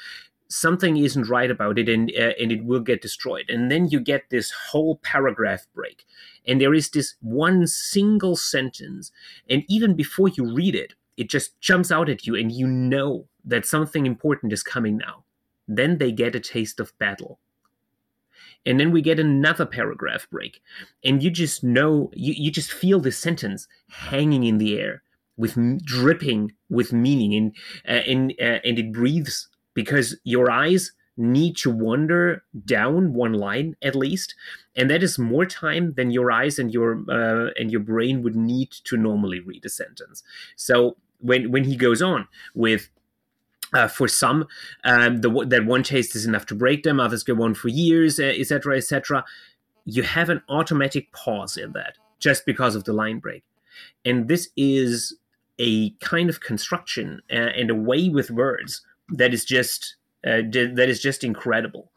something 0.56 0.96
isn't 0.98 1.30
right 1.30 1.52
about 1.52 1.78
it 1.78 1.90
and 1.90 2.12
uh, 2.18 2.34
and 2.40 2.52
it 2.52 2.64
will 2.64 2.80
get 2.80 3.02
destroyed. 3.02 3.50
And 3.50 3.70
then 3.70 3.88
you 3.90 4.00
get 4.00 4.30
this 4.30 4.52
whole 4.70 4.98
paragraph 4.98 5.66
break 5.74 6.06
and 6.48 6.62
there 6.62 6.74
is 6.74 6.90
this 6.90 7.16
one 7.22 7.68
single 7.68 8.36
sentence 8.36 9.12
and 9.50 9.64
even 9.68 9.96
before 9.96 10.30
you 10.30 10.54
read 10.54 10.76
it 10.76 10.94
it 11.18 11.30
just 11.30 11.60
jumps 11.60 11.92
out 11.92 12.10
at 12.10 12.26
you 12.26 12.36
and 12.36 12.52
you 12.52 12.68
know 12.68 13.28
that 13.44 13.66
something 13.66 14.06
important 14.06 14.52
is 14.54 14.64
coming 14.64 14.98
now. 14.98 15.24
Then 15.68 15.98
they 15.98 16.12
get 16.12 16.36
a 16.36 16.40
taste 16.40 16.80
of 16.80 16.98
battle. 17.00 17.40
And 18.66 18.80
then 18.80 18.92
we 18.92 19.02
get 19.02 19.20
another 19.20 19.66
paragraph 19.66 20.28
break 20.32 20.62
and 21.04 21.22
you 21.22 21.30
just 21.30 21.64
know 21.64 22.12
you, 22.14 22.34
you 22.34 22.52
just 22.52 22.72
feel 22.72 23.00
the 23.00 23.12
sentence 23.12 23.68
hanging 23.90 24.44
in 24.44 24.58
the 24.58 24.80
air 24.80 25.04
with 25.38 25.56
dripping 25.86 26.54
with 26.70 26.94
meaning 26.94 27.34
and 27.36 27.56
uh, 27.88 28.04
and 28.12 28.34
uh, 28.42 28.60
and 28.64 28.80
it 28.80 28.92
breathes 28.92 29.50
because 29.76 30.18
your 30.24 30.50
eyes 30.50 30.94
need 31.18 31.56
to 31.56 31.70
wander 31.70 32.44
down 32.66 33.14
one 33.14 33.34
line 33.34 33.76
at 33.82 33.96
least 33.96 34.36
and 34.76 34.90
that 34.90 35.02
is 35.02 35.18
more 35.18 35.46
time 35.46 35.94
than 35.94 36.12
your 36.12 36.32
eyes 36.32 36.60
and 36.60 36.74
your 36.74 37.06
uh, 37.10 37.52
and 37.58 37.72
your 37.72 37.80
brain 37.80 38.22
would 38.22 38.36
need 38.36 38.70
to 38.72 38.98
normally 38.98 39.40
read 39.40 39.64
a 39.64 39.70
sentence 39.70 40.24
so 40.58 40.98
when 41.20 41.52
when 41.52 41.64
he 41.64 41.78
goes 41.78 42.02
on 42.02 42.28
with 42.54 42.90
uh, 43.74 43.88
for 43.88 44.08
some, 44.08 44.48
um, 44.84 45.18
the, 45.18 45.46
that 45.48 45.66
one 45.66 45.84
taste 45.84 46.16
is 46.16 46.26
enough 46.26 46.46
to 46.46 46.56
break 46.56 46.84
them. 46.84 47.00
Others 47.00 47.24
go 47.24 47.44
on 47.44 47.54
for 47.56 47.68
years, 47.68 48.20
etc., 48.20 48.74
uh, 48.74 48.78
etc. 48.78 49.18
Et 49.20 49.24
you 49.86 50.04
have 50.04 50.30
an 50.30 50.42
automatic 50.50 51.12
pause 51.12 51.58
in 51.58 51.74
that 51.74 51.98
just 52.20 52.46
because 52.46 52.76
of 52.76 52.86
the 52.86 52.94
line 52.94 53.20
break, 53.20 53.44
and 54.06 54.28
this 54.28 54.50
is 54.56 55.18
a 55.60 55.92
kind 56.00 56.30
of 56.30 56.42
construction 56.42 57.22
uh, 57.32 57.36
and 57.36 57.70
a 57.70 57.76
way 57.76 58.10
with 58.10 58.32
words 58.32 58.82
that 59.10 59.34
is 59.34 59.46
just 59.46 59.98
uh, 60.26 60.42
that 60.52 60.88
is 60.90 61.02
just 61.02 61.24
incredible. 61.24 61.92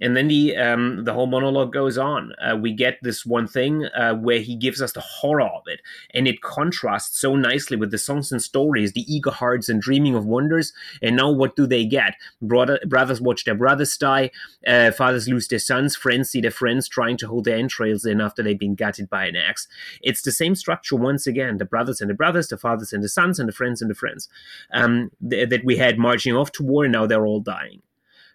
And 0.00 0.16
then 0.16 0.28
the 0.28 0.56
um, 0.56 1.04
the 1.04 1.12
whole 1.12 1.26
monologue 1.26 1.72
goes 1.72 1.98
on. 1.98 2.32
Uh, 2.42 2.56
we 2.56 2.72
get 2.72 2.98
this 3.02 3.26
one 3.26 3.46
thing 3.46 3.86
uh, 3.86 4.14
where 4.14 4.40
he 4.40 4.56
gives 4.56 4.80
us 4.80 4.92
the 4.92 5.00
horror 5.00 5.42
of 5.42 5.62
it, 5.66 5.80
and 6.14 6.26
it 6.26 6.40
contrasts 6.40 7.20
so 7.20 7.36
nicely 7.36 7.76
with 7.76 7.90
the 7.90 7.98
songs 7.98 8.32
and 8.32 8.42
stories, 8.42 8.92
the 8.92 9.12
eager 9.12 9.30
hearts 9.30 9.68
and 9.68 9.80
dreaming 9.80 10.14
of 10.14 10.26
wonders. 10.26 10.72
And 11.02 11.16
now, 11.16 11.30
what 11.30 11.56
do 11.56 11.66
they 11.66 11.84
get? 11.84 12.14
Brother, 12.40 12.78
brothers 12.86 13.20
watch 13.20 13.44
their 13.44 13.54
brothers 13.54 13.96
die, 13.96 14.30
uh, 14.66 14.90
fathers 14.92 15.28
lose 15.28 15.48
their 15.48 15.58
sons, 15.58 15.96
friends 15.96 16.30
see 16.30 16.40
their 16.40 16.50
friends 16.50 16.88
trying 16.88 17.16
to 17.18 17.28
hold 17.28 17.44
their 17.44 17.56
entrails 17.58 18.04
in 18.04 18.20
after 18.20 18.42
they've 18.42 18.58
been 18.58 18.74
gutted 18.74 19.10
by 19.10 19.26
an 19.26 19.36
axe. 19.36 19.68
It's 20.02 20.22
the 20.22 20.32
same 20.32 20.54
structure 20.54 20.96
once 20.96 21.26
again: 21.26 21.58
the 21.58 21.64
brothers 21.64 22.00
and 22.00 22.10
the 22.10 22.14
brothers, 22.14 22.48
the 22.48 22.58
fathers 22.58 22.92
and 22.92 23.02
the 23.02 23.08
sons, 23.08 23.38
and 23.38 23.48
the 23.48 23.52
friends 23.52 23.82
and 23.82 23.90
the 23.90 23.94
friends 23.94 24.28
um, 24.72 25.10
th- 25.28 25.48
that 25.50 25.64
we 25.64 25.76
had 25.76 25.98
marching 25.98 26.34
off 26.34 26.52
to 26.52 26.62
war. 26.62 26.84
And 26.84 26.92
now 26.92 27.06
they're 27.06 27.26
all 27.26 27.40
dying. 27.40 27.82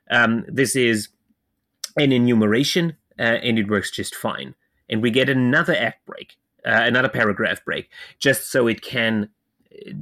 Um, 0.09 0.45
this 0.47 0.75
is 0.75 1.09
an 1.97 2.11
enumeration, 2.11 2.97
uh, 3.19 3.39
and 3.43 3.59
it 3.59 3.69
works 3.69 3.91
just 3.91 4.15
fine. 4.15 4.55
And 4.89 5.01
we 5.01 5.11
get 5.11 5.29
another 5.29 5.75
act 5.75 6.05
break, 6.05 6.35
uh, 6.65 6.83
another 6.83 7.09
paragraph 7.09 7.63
break, 7.63 7.89
just 8.19 8.51
so 8.51 8.67
it 8.67 8.81
can 8.81 9.29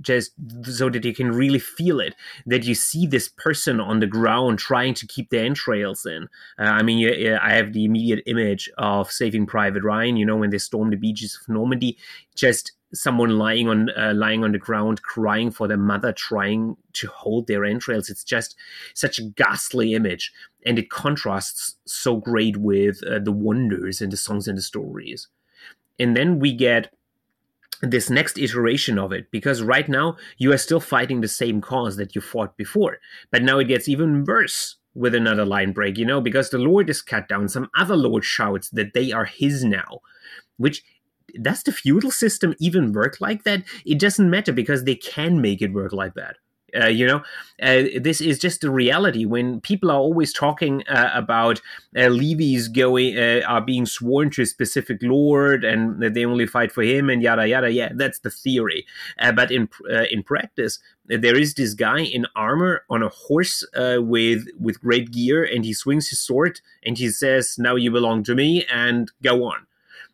just 0.02 0.32
so 0.64 0.90
that 0.90 1.06
you 1.06 1.14
can 1.14 1.32
really 1.32 1.60
feel 1.60 2.00
it 2.00 2.16
that 2.46 2.66
you 2.66 2.76
see 2.76 3.08
this 3.08 3.28
person 3.30 3.80
on 3.80 4.00
the 4.00 4.08
ground 4.08 4.60
trying 4.60 4.94
to 4.94 5.08
keep 5.08 5.30
their 5.30 5.46
entrails 5.46 6.06
in 6.06 6.24
uh, 6.60 6.64
i 6.64 6.84
mean 6.84 7.00
you, 7.00 7.38
i 7.42 7.54
have 7.54 7.74
the 7.74 7.86
immediate 7.86 8.22
image 8.26 8.70
of 8.78 9.12
saving 9.12 9.46
private 9.46 9.84
ryan 9.84 10.18
you 10.18 10.26
know 10.26 10.36
when 10.36 10.50
they 10.50 10.58
storm 10.58 10.90
the 10.90 10.98
beaches 10.98 11.40
of 11.40 11.54
normandy 11.54 11.98
just 12.36 12.74
someone 12.94 13.38
lying 13.38 13.68
on 13.68 13.90
uh, 13.98 14.14
lying 14.16 14.44
on 14.44 14.52
the 14.52 14.58
ground 14.58 15.02
crying 15.02 15.52
for 15.52 15.68
their 15.68 15.78
mother 15.78 16.12
trying 16.12 16.78
to 16.94 17.08
hold 17.08 17.48
their 17.48 17.64
entrails. 17.64 18.10
It's 18.10 18.24
just 18.24 18.56
such 18.94 19.20
a 19.20 19.24
ghastly 19.24 19.94
image. 19.94 20.32
And 20.66 20.78
it 20.78 20.90
contrasts 20.90 21.78
so 21.86 22.18
great 22.18 22.58
with 22.58 23.02
uh, 23.04 23.20
the 23.20 23.32
wonders 23.32 24.02
and 24.02 24.12
the 24.12 24.18
songs 24.18 24.48
and 24.48 24.58
the 24.58 24.62
stories. 24.62 25.28
And 26.00 26.16
then 26.16 26.40
we 26.40 26.54
get 26.54 26.94
this 27.82 28.10
next 28.10 28.38
iteration 28.38 29.00
of 29.00 29.12
it 29.12 29.32
because 29.32 29.64
right 29.64 29.90
now 29.90 30.18
you 30.38 30.52
are 30.52 30.58
still 30.58 30.80
fighting 30.80 31.22
the 31.22 31.28
same 31.28 31.62
cause 31.62 31.96
that 31.98 32.14
you 32.16 32.22
fought 32.22 32.56
before. 32.58 33.00
But 33.32 33.44
now 33.44 33.58
it 33.60 33.68
gets 33.68 33.90
even 33.90 34.24
worse 34.24 34.78
with 34.94 35.16
another 35.16 35.46
line 35.46 35.72
break 35.72 35.98
you 35.98 36.06
know 36.06 36.20
because 36.20 36.50
the 36.50 36.58
lord 36.58 36.90
is 36.90 37.02
cut 37.02 37.28
down 37.30 37.48
some 37.48 37.70
other 37.78 37.96
lord 37.96 38.26
shouts 38.26 38.70
that 38.72 38.94
they 38.94 39.12
are 39.12 39.24
his 39.24 39.64
now 39.64 40.00
which 40.58 40.84
does 41.42 41.64
the 41.64 41.72
feudal 41.72 42.12
system 42.12 42.56
even 42.60 42.94
work 42.94 43.18
like 43.20 43.44
that? 43.44 43.64
It 43.86 44.00
doesn't 44.00 44.30
matter 44.30 44.54
because 44.54 44.84
they 44.84 44.96
can 44.96 45.42
make 45.42 45.62
it 45.62 45.74
work 45.74 45.94
like 45.94 46.14
that. 46.16 46.38
Uh, 46.80 46.88
you 46.88 47.06
know, 47.06 47.22
uh, 47.62 47.84
this 48.00 48.22
is 48.22 48.40
just 48.40 48.62
the 48.62 48.70
reality. 48.70 49.26
When 49.26 49.62
people 49.62 49.92
are 49.92 50.00
always 50.00 50.34
talking 50.34 50.84
uh, 50.88 51.12
about 51.14 51.62
uh, 51.98 52.08
levies 52.08 52.68
going 52.68 53.18
uh, 53.18 53.42
are 53.48 53.62
being 53.62 53.86
sworn 53.86 54.30
to 54.32 54.44
a 54.44 54.46
specific 54.46 55.00
lord 55.02 55.64
and 55.64 56.02
that 56.02 56.14
they 56.14 56.26
only 56.26 56.48
fight 56.48 56.72
for 56.72 56.84
him 56.84 57.10
and 57.10 57.22
yada 57.22 57.48
yada. 57.48 57.72
Yeah, 57.72 57.92
that's 57.94 58.20
the 58.20 58.30
theory. 58.30 58.86
Uh, 59.20 59.32
but 59.32 59.52
in 59.52 59.70
in 60.10 60.24
practice, 60.24 60.80
there 61.06 61.38
is 61.38 61.56
this 61.56 61.74
guy 61.74 62.02
in 62.02 62.26
armor 62.36 62.86
on 62.90 63.04
a 63.04 63.10
horse 63.10 63.66
with 63.76 64.46
with 64.60 64.80
great 64.80 65.12
gear, 65.12 65.44
and 65.44 65.66
he 65.66 65.74
swings 65.74 66.10
his 66.10 66.20
sword 66.20 66.62
and 66.84 66.98
he 66.98 67.10
says, 67.10 67.56
"Now 67.58 67.76
you 67.76 67.92
belong 67.92 68.24
to 68.24 68.36
me," 68.36 68.66
and 68.72 69.12
go 69.22 69.44
on 69.46 69.68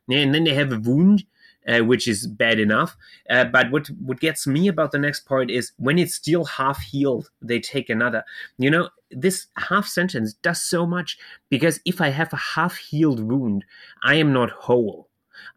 and 0.10 0.34
then 0.34 0.44
they 0.44 0.54
have 0.54 0.72
a 0.72 0.80
wound, 0.80 1.24
uh, 1.68 1.80
which 1.80 2.08
is 2.08 2.28
bad 2.28 2.60
enough. 2.60 2.96
Uh, 3.30 3.46
but 3.46 3.72
what 3.72 3.88
what 3.88 4.20
gets 4.20 4.48
me 4.48 4.68
about 4.68 4.92
the 4.92 5.00
next 5.00 5.22
part 5.22 5.52
is 5.52 5.74
when 5.78 6.00
it's 6.00 6.16
still 6.16 6.46
half 6.46 6.80
healed, 6.82 7.30
they 7.42 7.60
take 7.60 7.90
another. 7.90 8.24
You 8.58 8.72
know, 8.72 8.90
this 9.12 9.48
half 9.58 9.88
sentence 9.88 10.34
does 10.34 10.62
so 10.62 10.86
much 10.86 11.18
because 11.50 11.80
if 11.86 12.02
I 12.02 12.10
have 12.10 12.32
a 12.34 12.38
half 12.56 12.78
healed 12.78 13.20
wound, 13.20 13.66
I 14.04 14.16
am 14.16 14.34
not 14.34 14.50
whole. 14.52 15.10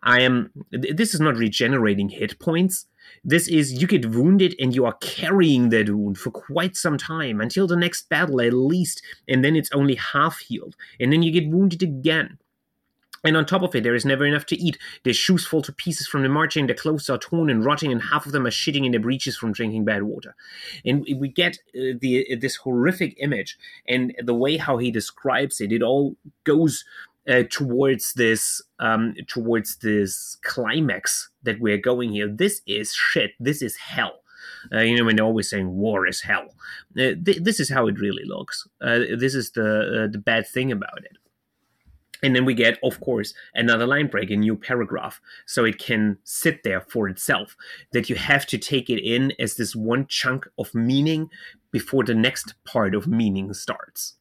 I 0.03 0.21
am. 0.21 0.51
This 0.71 1.15
is 1.15 1.21
not 1.21 1.37
regenerating 1.37 2.09
hit 2.09 2.39
points. 2.39 2.87
This 3.25 3.49
is 3.49 3.81
you 3.81 3.87
get 3.87 4.11
wounded 4.11 4.55
and 4.61 4.75
you 4.75 4.85
are 4.85 4.97
carrying 5.01 5.71
that 5.71 5.89
wound 5.89 6.19
for 6.19 6.31
quite 6.31 6.77
some 6.77 6.99
time 6.99 7.41
until 7.41 7.67
the 7.67 7.77
next 7.77 8.09
battle 8.09 8.41
at 8.41 8.53
least, 8.53 9.03
and 9.27 9.45
then 9.45 9.57
it's 9.57 9.71
only 9.73 9.95
half 9.95 10.39
healed, 10.39 10.77
and 10.99 11.13
then 11.13 11.23
you 11.23 11.33
get 11.33 11.49
wounded 11.49 11.83
again 11.83 12.39
and 13.23 13.37
on 13.37 13.45
top 13.45 13.63
of 13.63 13.75
it, 13.75 13.83
there 13.83 13.95
is 13.95 14.05
never 14.05 14.25
enough 14.25 14.47
to 14.47 14.57
eat. 14.57 14.79
Their 15.05 15.13
shoes 15.13 15.47
fall 15.47 15.63
to 15.63 15.73
pieces 15.73 16.07
from 16.07 16.23
the 16.23 16.29
marching, 16.29 16.67
their 16.67 16.77
clothes 16.77 17.11
are 17.11 17.19
torn 17.19 17.51
and 17.51 17.65
rotting, 17.65 17.93
and 17.93 18.03
half 18.03 18.27
of 18.27 18.33
them 18.33 18.47
are 18.47 18.51
shitting 18.51 18.87
in 18.87 18.93
their 18.93 19.01
breeches 19.01 19.37
from 19.37 19.53
drinking 19.53 19.85
bad 19.85 20.05
water. 20.05 20.35
And 20.85 21.07
we 21.19 21.29
get 21.29 21.59
uh, 21.75 21.99
the 22.01 22.27
uh, 22.33 22.37
this 22.41 22.57
horrific 22.57 23.15
image, 23.19 23.59
and 23.87 24.15
the 24.23 24.35
way 24.35 24.57
how 24.57 24.79
he 24.79 24.91
describes 24.91 25.61
it, 25.61 25.73
it 25.73 25.83
all 25.83 26.17
goes 26.45 26.85
uh, 27.29 27.43
towards 27.51 28.15
this 28.15 28.63
um, 28.79 29.15
towards 29.27 29.77
this 29.77 30.39
climax 30.43 31.29
that 31.43 31.61
we're 31.61 31.79
going 31.79 32.13
here. 32.13 32.29
This 32.29 32.63
is 32.67 32.95
shit. 32.95 33.33
This 33.39 33.63
is 33.63 33.77
hell. 33.77 34.21
Uh, 34.73 34.81
you 34.81 34.97
know, 34.97 35.05
when 35.05 35.17
they're 35.17 35.25
always 35.25 35.51
saying 35.51 35.71
war 35.71 36.07
is 36.07 36.23
hell. 36.23 36.55
Uh, 36.97 37.15
th- 37.25 37.43
this 37.43 37.61
is 37.61 37.71
how 37.71 37.87
it 37.87 38.01
really 38.01 38.25
looks. 38.25 38.67
Uh, 38.81 39.01
this 39.19 39.35
is 39.35 39.51
the 39.53 40.05
uh, 40.05 40.11
the 40.11 40.19
bad 40.19 40.47
thing 40.47 40.73
about 40.73 40.99
it. 41.05 41.19
And 42.23 42.35
then 42.35 42.45
we 42.45 42.55
get, 42.55 42.79
of 42.83 43.01
course, 43.01 43.35
another 43.55 43.87
line 43.87 44.09
break, 44.09 44.31
a 44.31 44.37
new 44.37 44.57
paragraph. 44.57 45.21
So 45.47 45.65
it 45.65 45.79
can 45.79 46.19
sit 46.25 46.63
there 46.63 46.81
for 46.81 47.09
itself. 47.09 47.57
That 47.93 48.11
you 48.11 48.17
have 48.17 48.47
to 48.47 48.59
take 48.59 48.91
it 48.91 49.03
in 49.03 49.33
as 49.39 49.57
this 49.57 49.75
one 49.75 50.07
chunk 50.07 50.49
of 50.59 50.75
meaning 50.75 51.31
before 51.71 52.05
the 52.05 52.15
next 52.15 52.55
part 52.65 52.95
of 52.95 53.07
meaning 53.07 53.53
starts. 53.55 54.15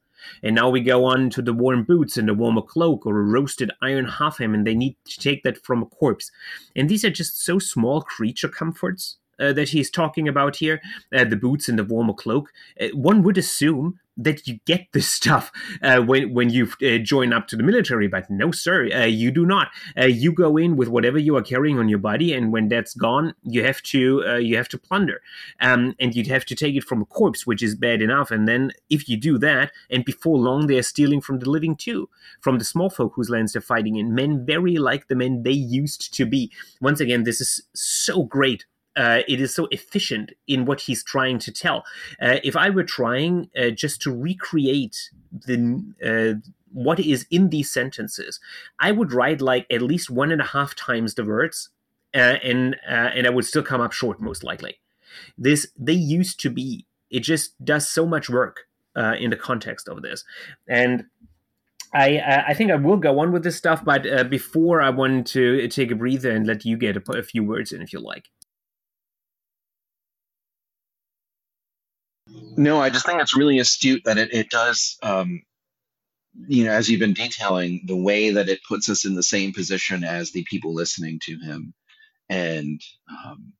And 0.44 0.56
now 0.56 0.70
we 0.70 0.82
go 0.82 1.06
on 1.06 1.30
to 1.32 1.42
the 1.42 1.54
warm 1.54 1.84
boots 1.84 2.18
and 2.18 2.28
the 2.28 2.34
warmer 2.34 2.62
cloak 2.62 3.06
or 3.06 3.20
a 3.20 3.24
roasted 3.24 3.72
iron 3.82 4.06
half 4.06 4.40
and 4.40 4.66
they 4.66 4.76
need 4.76 4.98
to 5.06 5.20
take 5.20 5.44
that 5.44 5.64
from 5.64 5.82
a 5.82 5.86
corpse. 5.86 6.32
And 6.76 6.90
these 6.90 7.06
are 7.06 7.10
just 7.10 7.44
so 7.44 7.60
small 7.60 8.02
creature 8.02 8.50
comforts 8.50 9.18
uh, 9.40 9.54
that 9.54 9.70
he's 9.70 9.90
talking 9.90 10.28
about 10.28 10.58
here, 10.58 10.82
uh, 11.16 11.24
the 11.24 11.36
boots 11.36 11.70
and 11.70 11.80
the 11.80 11.84
warmer 11.84 12.14
cloak. 12.14 12.52
Uh, 12.80 12.88
one 12.94 13.24
would 13.24 13.38
assume 13.38 14.00
that 14.18 14.46
you 14.48 14.60
get 14.66 14.88
this 14.92 15.08
stuff 15.20 15.52
uh, 15.82 16.02
when 16.02 16.34
when 16.34 16.50
you 16.50 16.68
uh, 16.84 16.98
join 16.98 17.32
up 17.32 17.48
to 17.48 17.56
the 17.56 17.64
military. 17.64 18.08
But 18.08 18.30
no, 18.30 18.52
sir, 18.52 18.90
uh, 18.94 19.06
you 19.06 19.32
do 19.32 19.46
not. 19.46 19.70
You 19.98 20.32
go 20.32 20.58
in 20.58 20.76
with 20.76 20.90
whatever 20.90 21.18
you 21.18 21.38
are 21.38 21.42
carrying 21.42 21.80
on 21.80 21.90
your 21.90 22.00
body, 22.00 22.34
and 22.34 22.52
when 22.52 22.68
that's 22.68 22.94
gone, 22.94 23.34
you 23.44 23.64
have 23.64 23.82
to 23.84 24.40
you 24.42 24.58
have 24.58 24.70
to 24.70 24.78
plunder, 24.78 25.22
um, 25.62 25.96
and 26.00 26.16
you'd 26.16 26.28
have 26.28 26.46
to 26.46 26.56
take 26.56 26.76
it 26.76 26.84
from 26.84 27.02
a 27.02 27.06
corpse, 27.06 27.48
which 27.48 27.64
is 27.64 27.76
bad 27.76 28.02
enough. 28.02 28.32
And 28.32 28.48
then 28.48 28.72
if 28.90 29.08
you 29.08 29.18
do 29.18 29.38
that, 29.40 29.72
and 29.90 30.04
before 30.04 30.38
long 30.38 30.68
they 30.68 30.78
are 30.78 30.84
stealing 30.84 31.22
from 31.22 31.40
the 31.40 31.50
living 31.50 31.76
too, 31.76 32.10
from 32.42 32.60
the 32.60 32.66
small 32.66 32.90
folk 32.90 33.14
whose 33.16 33.30
lands 33.30 33.54
they're 33.54 33.62
fighting 33.62 33.96
in, 33.96 34.14
men 34.14 34.46
very 34.46 34.78
like 34.78 35.08
the 35.08 35.16
men 35.16 35.44
they 35.44 35.52
used 35.52 36.14
to 36.14 36.26
be. 36.26 36.52
Once 36.82 37.00
again, 37.00 37.24
this 37.24 37.40
is 37.42 37.62
so 37.74 38.24
great 38.24 38.66
uh, 39.00 39.22
it 39.30 39.40
is 39.40 39.56
so 39.56 39.68
efficient 39.72 40.34
in 40.46 40.66
what 40.66 40.82
he's 40.82 41.04
trying 41.04 41.40
to 41.40 41.54
tell. 41.54 41.86
Uh, 42.22 42.40
if 42.44 42.58
I 42.58 42.70
were 42.70 42.84
trying 42.84 43.50
uh, 43.58 43.70
just 43.70 44.02
to 44.02 44.16
recreate 44.16 45.10
the 45.32 45.82
uh, 46.06 46.50
what 46.74 47.00
is 47.00 47.26
in 47.32 47.50
these 47.50 47.72
sentences, 47.72 48.42
I 48.80 48.92
would 48.92 49.14
write 49.14 49.42
like 49.42 49.66
at 49.72 49.82
least 49.82 50.10
one 50.10 50.32
and 50.32 50.42
a 50.42 50.46
half 50.46 50.76
times 50.76 51.16
the 51.16 51.24
words, 51.24 51.70
uh, 52.14 52.36
and 52.44 52.76
uh, 52.88 53.12
and 53.16 53.26
I 53.26 53.30
would 53.30 53.46
still 53.46 53.64
come 53.64 53.80
up 53.80 53.94
short 53.94 54.20
most 54.20 54.44
likely. 54.44 54.80
This 55.38 55.68
they 55.78 55.94
used 55.94 56.42
to 56.42 56.50
be. 56.50 56.86
It 57.10 57.22
just 57.22 57.64
does 57.64 57.88
so 57.90 58.06
much 58.06 58.30
work 58.30 58.68
in 59.18 59.30
the 59.30 59.38
context 59.38 59.88
of 59.88 60.02
this, 60.02 60.26
and. 60.68 61.06
I 61.92 62.44
I 62.50 62.54
think 62.54 62.70
I 62.70 62.76
will 62.76 62.98
go 62.98 63.18
on 63.18 63.32
with 63.32 63.44
this 63.44 63.56
stuff, 63.56 63.84
but 63.84 64.06
uh, 64.06 64.24
before 64.24 64.80
I 64.80 64.92
want 64.92 65.26
to 65.30 65.68
take 65.70 65.90
a 65.90 65.96
breather 65.96 66.30
and 66.30 66.46
let 66.46 66.64
you 66.64 66.78
get 66.78 66.96
a, 66.96 67.18
a 67.18 67.24
few 67.24 67.44
words 67.44 67.72
in, 67.72 67.82
if 67.82 67.92
you 67.92 68.00
like. 68.00 68.30
No, 72.58 72.82
I 72.82 72.90
just 72.90 73.06
think 73.06 73.22
it's 73.22 73.38
really 73.38 73.60
astute 73.60 74.04
that 74.06 74.18
it, 74.18 74.34
it 74.34 74.50
does, 74.50 74.98
um, 75.02 75.44
you 76.48 76.66
know, 76.66 76.72
as 76.72 76.90
you've 76.90 77.00
been 77.00 77.14
detailing, 77.14 77.84
the 77.86 77.96
way 77.96 78.32
that 78.32 78.50
it 78.50 78.60
puts 78.68 78.90
us 78.90 79.06
in 79.06 79.16
the 79.16 79.24
same 79.24 79.54
position 79.54 80.04
as 80.04 80.32
the 80.32 80.44
people 80.44 80.74
listening 80.74 81.20
to 81.24 81.38
him. 81.40 81.74
And, 82.30 82.82
um, 83.10 83.54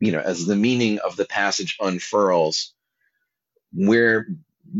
you 0.00 0.12
know, 0.12 0.20
as 0.20 0.46
the 0.46 0.56
meaning 0.56 0.98
of 1.00 1.16
the 1.16 1.26
passage 1.26 1.76
unfurls, 1.80 2.74
we're 3.72 4.26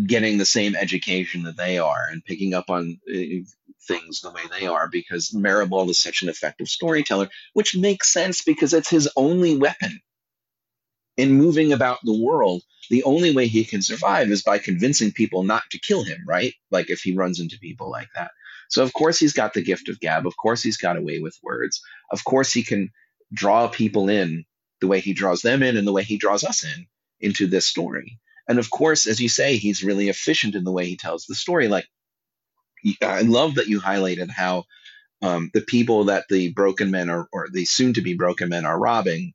getting 0.07 0.39
the 0.39 0.47
same 0.47 0.77
education 0.77 1.45
that 1.45 1.57
they 1.57 1.79
are 1.79 2.09
and 2.11 2.25
picking 2.25 2.55
up 2.55 2.71
on 2.71 2.99
uh, 3.09 3.45
things 3.87 4.21
the 4.21 4.31
way 4.31 4.43
they 4.59 4.67
are 4.67 4.89
because 4.89 5.31
Meribald 5.31 5.91
is 5.91 6.01
such 6.01 6.23
an 6.23 6.29
effective 6.29 6.69
storyteller, 6.69 7.29
which 7.55 7.77
makes 7.77 8.13
sense 8.13 8.43
because 8.43 8.75
it's 8.75 8.91
his 8.91 9.09
only 9.17 9.57
weapon 9.57 10.01
in 11.19 11.33
moving 11.33 11.73
about 11.73 11.99
the 12.05 12.17
world, 12.17 12.63
the 12.91 13.03
only 13.03 13.35
way 13.35 13.49
he 13.49 13.65
can 13.65 13.83
survive 13.83 14.31
is 14.31 14.43
by 14.43 14.59
convincing 14.59 15.13
people 15.13 15.43
not 15.43 15.65
to 15.73 15.81
kill 15.81 16.05
him, 16.05 16.25
right? 16.27 16.55
Like 16.71 16.89
if 16.89 17.01
he 17.01 17.13
runs 17.15 17.41
into 17.41 17.59
people 17.59 17.91
like 17.91 18.09
that. 18.15 18.31
So, 18.71 18.83
of 18.83 18.93
course, 18.93 19.19
he's 19.19 19.33
got 19.33 19.53
the 19.53 19.63
gift 19.63 19.89
of 19.89 20.01
gab. 20.01 20.27
Of 20.27 20.37
course, 20.37 20.63
he's 20.63 20.77
got 20.77 20.97
a 20.97 21.03
way 21.03 21.19
with 21.19 21.37
words. 21.43 21.83
Of 22.13 22.25
course, 22.25 22.53
he 22.53 22.63
can 22.63 22.91
draw 23.33 23.69
people 23.69 24.09
in 24.09 24.45
the 24.81 24.87
way 24.87 25.01
he 25.01 25.13
draws 25.13 25.43
them 25.43 25.63
in 25.63 25.77
and 25.77 25.87
the 25.87 25.93
way 25.93 26.05
he 26.05 26.19
draws 26.19 26.45
us 26.45 26.65
in 26.65 26.87
into 27.21 27.49
this 27.49 27.67
story. 27.67 28.21
And 28.49 28.59
of 28.59 28.71
course, 28.71 29.07
as 29.07 29.21
you 29.21 29.29
say, 29.29 29.57
he's 29.57 29.83
really 29.85 30.09
efficient 30.09 30.55
in 30.55 30.65
the 30.65 30.73
way 30.73 30.87
he 30.87 30.97
tells 30.97 31.27
the 31.27 31.35
story. 31.35 31.69
Like 31.69 31.87
I 33.03 33.23
love 33.23 33.57
that 33.57 33.67
you 33.67 33.81
highlighted 33.81 34.31
how 34.31 34.65
um, 35.21 35.51
the 35.53 35.63
people 35.63 36.05
that 36.05 36.27
the 36.31 36.53
broken 36.53 36.91
men 36.91 37.11
are, 37.11 37.29
or 37.33 37.49
the 37.53 37.65
soon 37.65 37.95
to 37.95 38.03
be 38.03 38.15
broken 38.15 38.49
men 38.49 38.65
are 38.65 38.79
robbing 38.79 39.35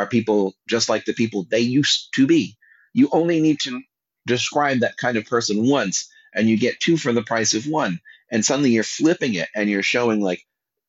are 0.00 0.06
people 0.06 0.54
just 0.68 0.88
like 0.88 1.04
the 1.04 1.12
people 1.12 1.46
they 1.50 1.60
used 1.60 2.08
to 2.14 2.26
be. 2.26 2.56
You 2.92 3.08
only 3.12 3.40
need 3.40 3.60
to 3.60 3.80
describe 4.26 4.80
that 4.80 4.96
kind 4.96 5.16
of 5.16 5.26
person 5.26 5.68
once 5.68 6.08
and 6.34 6.48
you 6.48 6.56
get 6.56 6.80
two 6.80 6.96
for 6.96 7.12
the 7.12 7.22
price 7.22 7.54
of 7.54 7.66
one. 7.66 8.00
And 8.30 8.44
suddenly 8.44 8.70
you're 8.70 8.84
flipping 8.84 9.34
it 9.34 9.48
and 9.54 9.68
you're 9.68 9.82
showing 9.82 10.20
like 10.20 10.44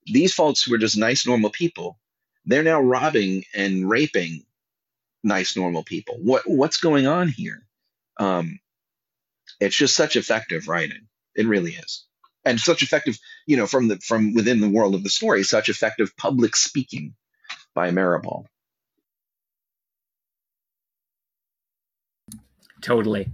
these 0.05 0.33
folks 0.33 0.63
who 0.63 0.73
are 0.73 0.79
just 0.79 0.97
nice, 0.97 1.25
normal 1.27 1.49
people, 1.49 1.99
they're 2.45 2.63
now 2.63 2.81
robbing 2.81 3.43
and 3.53 3.89
raping 3.89 4.43
nice, 5.23 5.55
normal 5.55 5.83
people. 5.83 6.17
What 6.21 6.43
what's 6.45 6.77
going 6.77 7.07
on 7.07 7.27
here? 7.27 7.65
Um, 8.17 8.59
it's 9.59 9.75
just 9.75 9.95
such 9.95 10.15
effective 10.15 10.67
writing. 10.67 11.07
It 11.35 11.47
really 11.47 11.73
is, 11.73 12.05
and 12.45 12.59
such 12.59 12.81
effective, 12.81 13.17
you 13.45 13.57
know, 13.57 13.67
from 13.67 13.87
the 13.87 13.97
from 13.99 14.33
within 14.33 14.59
the 14.59 14.69
world 14.69 14.95
of 14.95 15.03
the 15.03 15.09
story, 15.09 15.43
such 15.43 15.69
effective 15.69 16.15
public 16.17 16.55
speaking 16.55 17.15
by 17.73 17.91
Meribald. 17.91 18.45
Totally. 22.81 23.29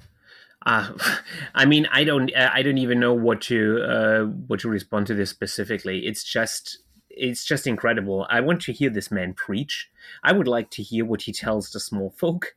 Uh, 0.66 0.92
I 1.56 1.66
mean, 1.66 1.88
I 1.92 2.04
don't, 2.04 2.34
uh, 2.36 2.50
I 2.54 2.62
don't 2.62 2.78
even 2.78 3.00
know 3.00 3.14
what 3.14 3.42
to, 3.44 3.82
uh, 3.82 4.24
what 4.48 4.60
to 4.62 4.70
respond 4.70 5.08
to 5.08 5.14
this 5.14 5.30
specifically. 5.30 6.06
It's 6.06 6.24
just, 6.24 6.80
it's 7.10 7.44
just 7.46 7.66
incredible. 7.66 8.28
I 8.30 8.42
want 8.42 8.62
to 8.64 8.74
hear 8.74 8.90
this 8.90 9.12
man 9.12 9.34
preach. 9.34 9.90
I 10.24 10.34
would 10.34 10.48
like 10.48 10.70
to 10.72 10.84
hear 10.84 11.06
what 11.06 11.24
he 11.24 11.34
tells 11.34 11.72
the 11.72 11.80
small 11.80 12.12
folk. 12.12 12.54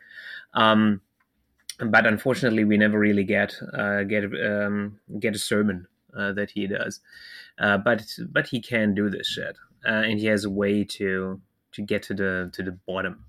Um, 0.54 1.00
but 1.78 2.06
unfortunately, 2.06 2.64
we 2.64 2.76
never 2.76 2.98
really 2.98 3.24
get 3.24 3.54
uh, 3.72 4.02
get 4.02 4.24
um, 4.24 5.00
get 5.18 5.34
a 5.34 5.38
sermon 5.38 5.86
uh, 6.16 6.32
that 6.32 6.50
he 6.50 6.66
does. 6.66 7.00
Uh, 7.58 7.78
but 7.78 8.02
but 8.30 8.48
he 8.48 8.60
can 8.60 8.94
do 8.94 9.08
this 9.08 9.26
shit, 9.26 9.56
and 9.84 10.18
he 10.18 10.26
has 10.26 10.44
a 10.44 10.50
way 10.50 10.84
to 10.84 11.40
to 11.72 11.82
get 11.82 12.02
to 12.04 12.14
the 12.14 12.50
to 12.52 12.62
the 12.62 12.72
bottom. 12.72 13.24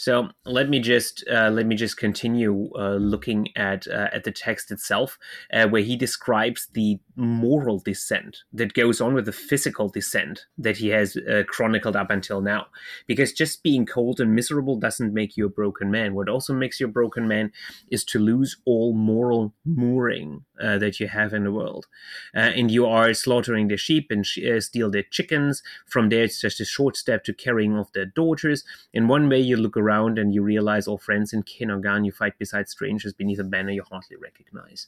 So 0.00 0.30
let 0.46 0.70
me 0.70 0.80
just 0.80 1.28
uh, 1.30 1.50
let 1.50 1.66
me 1.66 1.76
just 1.76 1.98
continue 1.98 2.70
uh, 2.74 2.94
looking 2.94 3.48
at 3.54 3.86
uh, 3.86 4.08
at 4.10 4.24
the 4.24 4.32
text 4.32 4.70
itself, 4.70 5.18
uh, 5.52 5.68
where 5.68 5.82
he 5.82 5.94
describes 5.94 6.68
the 6.72 6.98
moral 7.16 7.80
descent 7.80 8.38
that 8.54 8.72
goes 8.72 9.02
on 9.02 9.12
with 9.12 9.26
the 9.26 9.32
physical 9.32 9.90
descent 9.90 10.46
that 10.56 10.78
he 10.78 10.88
has 10.88 11.18
uh, 11.18 11.42
chronicled 11.46 11.96
up 11.96 12.08
until 12.08 12.40
now. 12.40 12.68
Because 13.06 13.34
just 13.34 13.62
being 13.62 13.84
cold 13.84 14.20
and 14.20 14.34
miserable 14.34 14.76
doesn't 14.76 15.12
make 15.12 15.36
you 15.36 15.44
a 15.44 15.50
broken 15.50 15.90
man. 15.90 16.14
What 16.14 16.30
also 16.30 16.54
makes 16.54 16.80
you 16.80 16.86
a 16.86 16.96
broken 17.00 17.28
man 17.28 17.52
is 17.90 18.02
to 18.04 18.18
lose 18.18 18.56
all 18.64 18.94
moral 18.94 19.52
mooring 19.66 20.46
uh, 20.60 20.78
that 20.78 21.00
you 21.00 21.08
have 21.08 21.32
in 21.32 21.44
the 21.44 21.52
world, 21.52 21.86
and 22.34 22.70
you 22.70 22.86
are 22.86 23.14
slaughtering 23.14 23.68
the 23.68 23.76
sheep 23.76 24.10
and 24.10 24.26
sh- 24.26 24.40
steal 24.58 24.90
their 24.90 25.02
chickens. 25.02 25.62
From 25.86 26.08
there, 26.08 26.24
it's 26.24 26.40
just 26.40 26.60
a 26.60 26.64
short 26.64 26.96
step 26.96 27.24
to 27.24 27.34
carrying 27.34 27.76
off 27.76 27.92
their 27.92 28.06
daughters. 28.06 28.64
In 28.92 29.08
one 29.08 29.28
way, 29.28 29.40
you 29.40 29.56
look 29.56 29.76
around 29.76 30.18
and 30.18 30.34
you 30.34 30.42
realize 30.42 30.86
all 30.86 30.98
friends 30.98 31.32
in 31.32 31.42
kin 31.42 31.70
or 31.70 31.78
gone, 31.78 32.04
you 32.04 32.12
fight 32.12 32.38
beside 32.38 32.68
strangers 32.68 33.12
beneath 33.12 33.38
a 33.38 33.44
banner 33.44 33.72
you 33.72 33.82
hardly 33.82 34.16
recognize. 34.16 34.86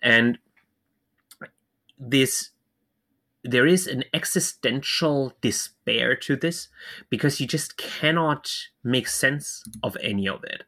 And 0.00 0.38
this 1.98 2.50
there 3.44 3.66
is 3.66 3.88
an 3.88 4.04
existential 4.14 5.32
despair 5.40 6.14
to 6.14 6.36
this 6.36 6.68
because 7.10 7.40
you 7.40 7.46
just 7.46 7.76
cannot 7.76 8.48
make 8.84 9.08
sense 9.08 9.64
of 9.82 9.96
any 10.00 10.28
of 10.28 10.44
it 10.44 10.62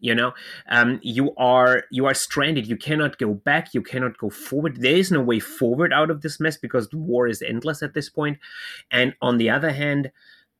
you 0.00 0.14
know? 0.14 0.32
Um, 0.68 1.00
you 1.02 1.34
are 1.36 1.84
you 1.90 2.06
are 2.06 2.14
stranded. 2.14 2.66
You 2.66 2.76
cannot 2.76 3.18
go 3.18 3.34
back. 3.34 3.74
You 3.74 3.82
cannot 3.82 4.18
go 4.18 4.30
forward. 4.30 4.80
There 4.80 4.96
is 4.96 5.10
no 5.10 5.20
way 5.20 5.40
forward 5.40 5.92
out 5.92 6.10
of 6.10 6.22
this 6.22 6.40
mess 6.40 6.56
because 6.56 6.88
the 6.88 6.98
war 6.98 7.28
is 7.28 7.42
endless 7.42 7.82
at 7.82 7.94
this 7.94 8.08
point. 8.08 8.38
and 8.90 9.14
on 9.20 9.38
the 9.38 9.50
other 9.50 9.70
hand 9.70 10.10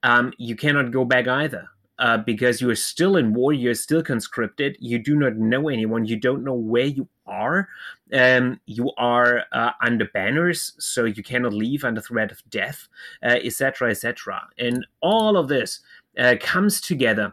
um, 0.03 0.32
you 0.39 0.57
cannot 0.57 0.91
go 0.91 1.05
back 1.05 1.26
either 1.26 1.68
uh, 1.99 2.18
because 2.18 2.61
you 2.61 2.70
are 2.70 2.76
still 2.76 3.16
in 3.16 3.34
war, 3.34 3.53
you're 3.53 3.74
still 3.74 4.03
conscripted, 4.03 4.76
you 4.78 4.99
do 4.99 5.16
not 5.16 5.36
know 5.36 5.68
anyone, 5.68 6.05
you 6.05 6.16
don't 6.16 6.45
know 6.45 6.55
where 6.55 6.86
you 6.86 7.09
are, 7.26 7.68
um, 8.12 8.61
you 8.66 8.91
are 8.97 9.43
uh, 9.53 9.72
under 9.82 10.07
banners, 10.14 10.74
so 10.78 11.05
you 11.05 11.22
cannot 11.22 11.53
leave 11.53 11.84
under 11.84 12.01
threat 12.01 12.30
of 12.30 12.43
death, 12.51 12.89
etc., 13.22 13.89
uh, 13.89 13.91
etc. 13.91 14.43
Et 14.59 14.66
and 14.66 14.86
all 15.01 15.36
of 15.36 15.49
this 15.49 15.80
uh, 16.18 16.36
comes 16.41 16.80
together, 16.80 17.32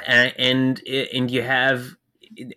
uh, 0.00 0.30
and 0.38 0.82
and 0.86 1.30
you 1.30 1.42
have 1.42 1.96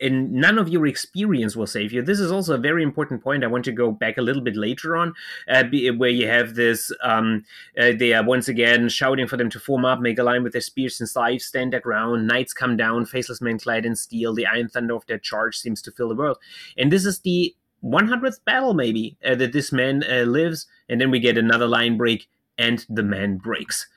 and 0.02 0.32
none 0.32 0.58
of 0.58 0.70
your 0.70 0.88
experience 0.88 1.56
will 1.56 1.68
save 1.68 1.92
you. 1.92 2.02
This 2.02 2.20
is 2.20 2.32
also 2.32 2.56
a 2.56 2.60
very 2.60 2.84
important 2.84 3.24
point. 3.24 3.44
I 3.44 3.48
want 3.48 3.66
to 3.66 3.72
go 3.72 3.92
back 3.92 4.18
a 4.18 4.22
little 4.22 4.42
bit 4.42 4.56
later 4.56 4.98
on, 4.98 5.14
uh, 5.48 5.64
where 5.98 6.10
you 6.10 6.28
have 6.28 6.56
this. 6.56 6.92
Um, 7.04 7.46
uh, 7.80 7.92
they 7.98 8.14
are 8.14 8.24
once 8.24 8.48
again 8.48 8.90
shouting 8.90 9.28
for 9.28 9.38
them 9.38 9.50
to 9.52 9.60
form 9.60 9.86
up, 9.86 10.00
make 10.00 10.20
a 10.20 10.24
line 10.24 10.44
with 10.44 10.54
their 10.54 10.62
spears 10.62 11.00
and 11.00 11.10
scythes, 11.10 11.46
stand 11.46 11.74
their 11.74 11.80
ground. 11.80 12.28
Knights 12.28 12.54
come 12.54 12.78
down, 12.78 13.06
faceless 13.06 13.42
men 13.42 13.60
clad 13.60 13.86
in 13.86 13.96
steel. 13.96 14.34
The 14.34 14.48
iron 14.48 14.70
thunder 14.70 14.96
of 14.96 15.06
their 15.06 15.20
charge 15.20 15.58
seems 15.58 15.82
to 15.84 15.92
fill 15.92 16.10
the 16.10 16.16
world. 16.16 16.38
And 16.78 16.92
this 16.92 17.06
is 17.06 17.20
the 17.20 17.56
100th 17.84 18.44
battle, 18.46 18.74
maybe, 18.74 19.18
uh, 19.26 19.36
that 19.36 19.54
this 19.54 19.72
man 19.72 20.04
uh, 20.10 20.24
lives. 20.24 20.68
And 20.88 21.00
then 21.00 21.12
we 21.12 21.20
get 21.20 21.38
another 21.38 21.68
line 21.68 21.98
break, 21.98 22.28
and 22.58 22.86
the 22.90 23.04
man 23.04 23.38
breaks. 23.38 23.88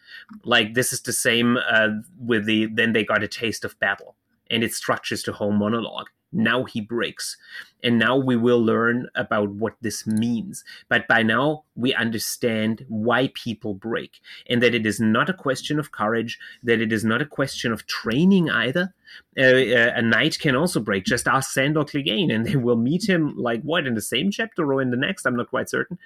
Like 0.44 0.74
this 0.74 0.92
is 0.92 1.02
the 1.02 1.12
same 1.12 1.56
uh, 1.56 1.88
with 2.18 2.46
the. 2.46 2.66
Then 2.66 2.92
they 2.92 3.04
got 3.04 3.22
a 3.22 3.28
taste 3.28 3.64
of 3.64 3.78
battle 3.78 4.16
and 4.50 4.62
it 4.62 4.74
structures 4.74 5.22
the 5.22 5.32
whole 5.32 5.52
monologue. 5.52 6.08
Now 6.32 6.64
he 6.64 6.80
breaks. 6.80 7.36
And 7.82 7.98
now 7.98 8.16
we 8.16 8.36
will 8.36 8.62
learn 8.64 9.08
about 9.14 9.50
what 9.50 9.74
this 9.80 10.06
means. 10.06 10.64
But 10.88 11.06
by 11.06 11.22
now, 11.22 11.64
we 11.74 11.94
understand 11.94 12.86
why 12.88 13.30
people 13.34 13.74
break 13.74 14.20
and 14.48 14.62
that 14.62 14.74
it 14.74 14.86
is 14.86 14.98
not 14.98 15.28
a 15.28 15.34
question 15.34 15.78
of 15.78 15.92
courage, 15.92 16.38
that 16.62 16.80
it 16.80 16.92
is 16.92 17.04
not 17.04 17.20
a 17.20 17.26
question 17.26 17.72
of 17.72 17.86
training 17.86 18.48
either. 18.50 18.94
Uh, 19.38 19.42
uh, 19.42 19.92
a 19.96 20.02
knight 20.02 20.38
can 20.38 20.54
also 20.54 20.80
break. 20.80 21.04
Just 21.04 21.26
ask 21.26 21.52
Sandor 21.52 21.84
Clegane, 21.84 22.34
and 22.34 22.46
they 22.46 22.56
will 22.56 22.76
meet 22.76 23.08
him, 23.08 23.36
like, 23.36 23.62
what, 23.62 23.86
in 23.86 23.94
the 23.94 24.00
same 24.00 24.30
chapter 24.30 24.72
or 24.72 24.82
in 24.82 24.90
the 24.90 24.96
next? 24.96 25.26
I'm 25.26 25.36
not 25.36 25.50
quite 25.50 25.70
certain. 25.70 25.98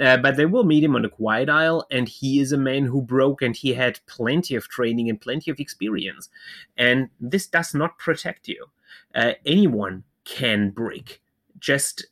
Uh, 0.00 0.16
but 0.18 0.36
they 0.36 0.46
will 0.46 0.64
meet 0.64 0.84
him 0.84 0.96
on 0.96 1.02
the 1.02 1.08
Quiet 1.08 1.48
Isle, 1.48 1.86
and 1.90 2.08
he 2.08 2.40
is 2.40 2.52
a 2.52 2.58
man 2.58 2.84
who 2.84 3.00
broke, 3.00 3.42
and 3.42 3.56
he 3.56 3.74
had 3.74 4.00
plenty 4.06 4.54
of 4.54 4.68
training 4.68 5.08
and 5.08 5.20
plenty 5.20 5.50
of 5.50 5.60
experience. 5.60 6.28
And 6.76 7.08
this 7.20 7.46
does 7.46 7.74
not 7.74 7.98
protect 7.98 8.48
you. 8.48 8.66
Uh, 9.14 9.32
anyone 9.46 10.04
can 10.24 10.70
break 10.70 11.20
just 11.64 12.06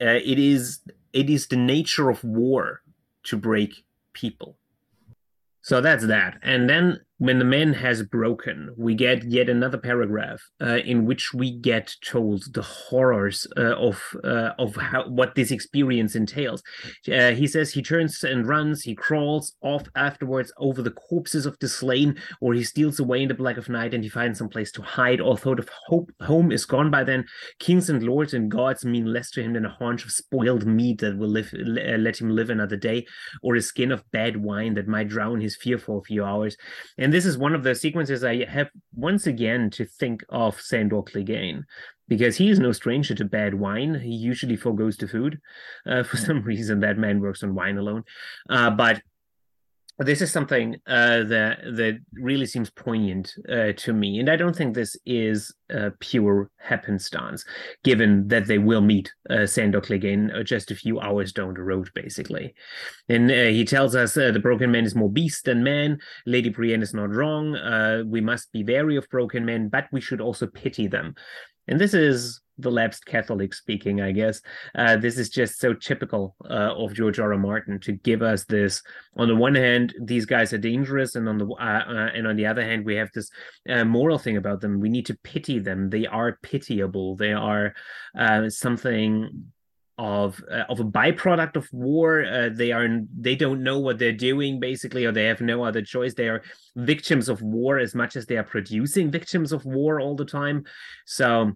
uh, 0.00 0.18
it 0.24 0.38
is 0.38 0.80
it 1.12 1.30
is 1.30 1.46
the 1.46 1.56
nature 1.56 2.10
of 2.10 2.22
war 2.24 2.82
to 3.22 3.36
break 3.36 3.84
people 4.12 4.56
so 5.62 5.80
that's 5.80 6.06
that 6.06 6.38
and 6.42 6.68
then 6.68 7.00
when 7.18 7.38
the 7.38 7.44
man 7.44 7.72
has 7.72 8.02
broken, 8.02 8.70
we 8.76 8.94
get 8.94 9.24
yet 9.24 9.48
another 9.48 9.78
paragraph 9.78 10.40
uh, 10.60 10.78
in 10.84 11.06
which 11.06 11.32
we 11.32 11.50
get 11.50 11.94
told 12.04 12.52
the 12.52 12.62
horrors 12.62 13.46
uh, 13.56 13.74
of 13.76 14.02
uh, 14.22 14.50
of 14.58 14.76
how 14.76 15.08
what 15.08 15.34
this 15.34 15.50
experience 15.50 16.14
entails. 16.14 16.62
Uh, 17.10 17.30
he 17.30 17.46
says 17.46 17.72
he 17.72 17.82
turns 17.82 18.22
and 18.22 18.46
runs, 18.46 18.82
he 18.82 18.94
crawls 18.94 19.54
off 19.62 19.84
afterwards 19.94 20.52
over 20.58 20.82
the 20.82 20.90
corpses 20.90 21.46
of 21.46 21.56
the 21.60 21.68
slain, 21.68 22.18
or 22.40 22.52
he 22.52 22.62
steals 22.62 23.00
away 23.00 23.22
in 23.22 23.28
the 23.28 23.34
black 23.34 23.56
of 23.56 23.68
night 23.68 23.94
and 23.94 24.04
he 24.04 24.10
finds 24.10 24.38
some 24.38 24.48
place 24.48 24.70
to 24.72 24.82
hide. 24.82 25.20
Although 25.20 25.54
the 25.54 25.66
hope, 25.86 26.10
home 26.20 26.52
is 26.52 26.66
gone 26.66 26.90
by 26.90 27.02
then. 27.02 27.24
Kings 27.60 27.88
and 27.88 28.02
lords 28.02 28.34
and 28.34 28.50
gods 28.50 28.84
mean 28.84 29.06
less 29.06 29.30
to 29.30 29.42
him 29.42 29.54
than 29.54 29.64
a 29.64 29.70
haunch 29.70 30.04
of 30.04 30.12
spoiled 30.12 30.66
meat 30.66 31.00
that 31.00 31.16
will 31.16 31.28
live, 31.28 31.52
uh, 31.54 31.96
let 31.96 32.20
him 32.20 32.30
live 32.30 32.50
another 32.50 32.76
day, 32.76 33.06
or 33.42 33.56
a 33.56 33.62
skin 33.62 33.90
of 33.90 34.04
bad 34.10 34.36
wine 34.36 34.74
that 34.74 34.86
might 34.86 35.08
drown 35.08 35.40
his 35.40 35.56
fear 35.56 35.78
for 35.78 35.98
a 35.98 36.02
few 36.02 36.22
hours. 36.22 36.56
And 36.98 37.05
and 37.06 37.12
this 37.12 37.24
is 37.24 37.38
one 37.38 37.54
of 37.54 37.62
the 37.62 37.72
sequences 37.72 38.24
I 38.24 38.44
have 38.46 38.68
once 38.92 39.28
again 39.28 39.70
to 39.70 39.84
think 39.84 40.24
of 40.28 40.60
Sandor 40.60 41.02
Clegane 41.04 41.62
because 42.08 42.36
he 42.36 42.50
is 42.50 42.58
no 42.58 42.72
stranger 42.72 43.14
to 43.14 43.24
bad 43.24 43.54
wine. 43.54 43.94
He 43.94 44.10
usually 44.10 44.56
foregoes 44.56 44.96
the 44.96 45.06
food. 45.06 45.38
Uh, 45.88 46.02
for 46.02 46.16
some 46.16 46.42
reason, 46.42 46.80
that 46.80 46.98
man 46.98 47.20
works 47.20 47.44
on 47.44 47.54
wine 47.54 47.78
alone. 47.78 48.02
Uh, 48.50 48.70
but 48.70 49.02
this 49.98 50.20
is 50.20 50.30
something 50.30 50.76
uh, 50.86 51.24
that 51.24 51.58
that 51.76 51.98
really 52.12 52.44
seems 52.44 52.68
poignant 52.68 53.32
uh, 53.48 53.72
to 53.76 53.94
me, 53.94 54.18
and 54.18 54.28
I 54.28 54.36
don't 54.36 54.54
think 54.54 54.74
this 54.74 54.94
is 55.06 55.54
uh, 55.74 55.90
pure 56.00 56.50
happenstance, 56.58 57.44
given 57.82 58.28
that 58.28 58.46
they 58.46 58.58
will 58.58 58.82
meet 58.82 59.10
uh, 59.30 59.46
Sandor 59.46 59.80
Clegane 59.80 60.38
uh, 60.38 60.42
just 60.42 60.70
a 60.70 60.74
few 60.74 61.00
hours 61.00 61.32
down 61.32 61.54
the 61.54 61.62
road, 61.62 61.88
basically. 61.94 62.54
And 63.08 63.30
uh, 63.30 63.46
he 63.46 63.64
tells 63.64 63.96
us 63.96 64.14
the 64.14 64.38
broken 64.42 64.70
man 64.70 64.84
is 64.84 64.94
more 64.94 65.10
beast 65.10 65.46
than 65.46 65.64
man. 65.64 65.98
Lady 66.26 66.50
Brienne 66.50 66.82
is 66.82 66.92
not 66.92 67.10
wrong. 67.10 67.56
we 68.10 68.20
must 68.20 68.52
be 68.52 68.64
wary 68.64 68.96
of 68.96 69.08
broken 69.08 69.46
men, 69.46 69.68
but 69.68 69.86
we 69.92 70.00
should 70.02 70.20
also 70.20 70.46
pity 70.46 70.88
them. 70.88 71.14
And 71.68 71.80
this 71.80 71.94
is 71.94 72.40
the 72.58 72.70
lapsed 72.70 73.04
Catholic 73.04 73.52
speaking, 73.52 74.00
I 74.00 74.12
guess. 74.12 74.40
Uh, 74.74 74.96
this 74.96 75.18
is 75.18 75.28
just 75.28 75.58
so 75.58 75.74
typical 75.74 76.36
uh, 76.48 76.74
of 76.74 76.94
George 76.94 77.18
R. 77.18 77.32
R. 77.32 77.38
Martin 77.38 77.78
to 77.80 77.92
give 77.92 78.22
us 78.22 78.44
this. 78.44 78.82
On 79.16 79.28
the 79.28 79.36
one 79.36 79.54
hand, 79.54 79.94
these 80.00 80.24
guys 80.24 80.52
are 80.52 80.58
dangerous, 80.58 81.14
and 81.16 81.28
on 81.28 81.38
the 81.38 81.46
uh, 81.46 81.84
uh 81.88 82.10
and 82.14 82.26
on 82.26 82.36
the 82.36 82.46
other 82.46 82.64
hand, 82.64 82.84
we 82.84 82.96
have 82.96 83.10
this 83.14 83.30
uh, 83.68 83.84
moral 83.84 84.18
thing 84.18 84.36
about 84.36 84.60
them. 84.60 84.80
We 84.80 84.88
need 84.88 85.06
to 85.06 85.18
pity 85.22 85.58
them. 85.58 85.90
They 85.90 86.06
are 86.06 86.38
pitiable. 86.42 87.16
They 87.16 87.32
are 87.32 87.74
uh, 88.18 88.48
something 88.48 89.52
of 89.98 90.42
uh, 90.50 90.64
of 90.68 90.80
a 90.80 90.84
byproduct 90.84 91.56
of 91.56 91.68
war. 91.72 92.24
Uh, 92.24 92.50
they 92.52 92.72
are 92.72 93.00
they 93.18 93.34
don't 93.34 93.62
know 93.62 93.78
what 93.78 93.98
they're 93.98 94.12
doing 94.12 94.60
basically, 94.60 95.04
or 95.04 95.12
they 95.12 95.24
have 95.24 95.40
no 95.40 95.64
other 95.64 95.82
choice. 95.82 96.14
They 96.14 96.28
are 96.28 96.42
victims 96.74 97.28
of 97.28 97.42
war 97.42 97.78
as 97.78 97.94
much 97.94 98.16
as 98.16 98.26
they 98.26 98.36
are 98.36 98.44
producing 98.44 99.10
victims 99.10 99.52
of 99.52 99.64
war 99.64 100.00
all 100.00 100.14
the 100.14 100.24
time. 100.24 100.64
So 101.06 101.52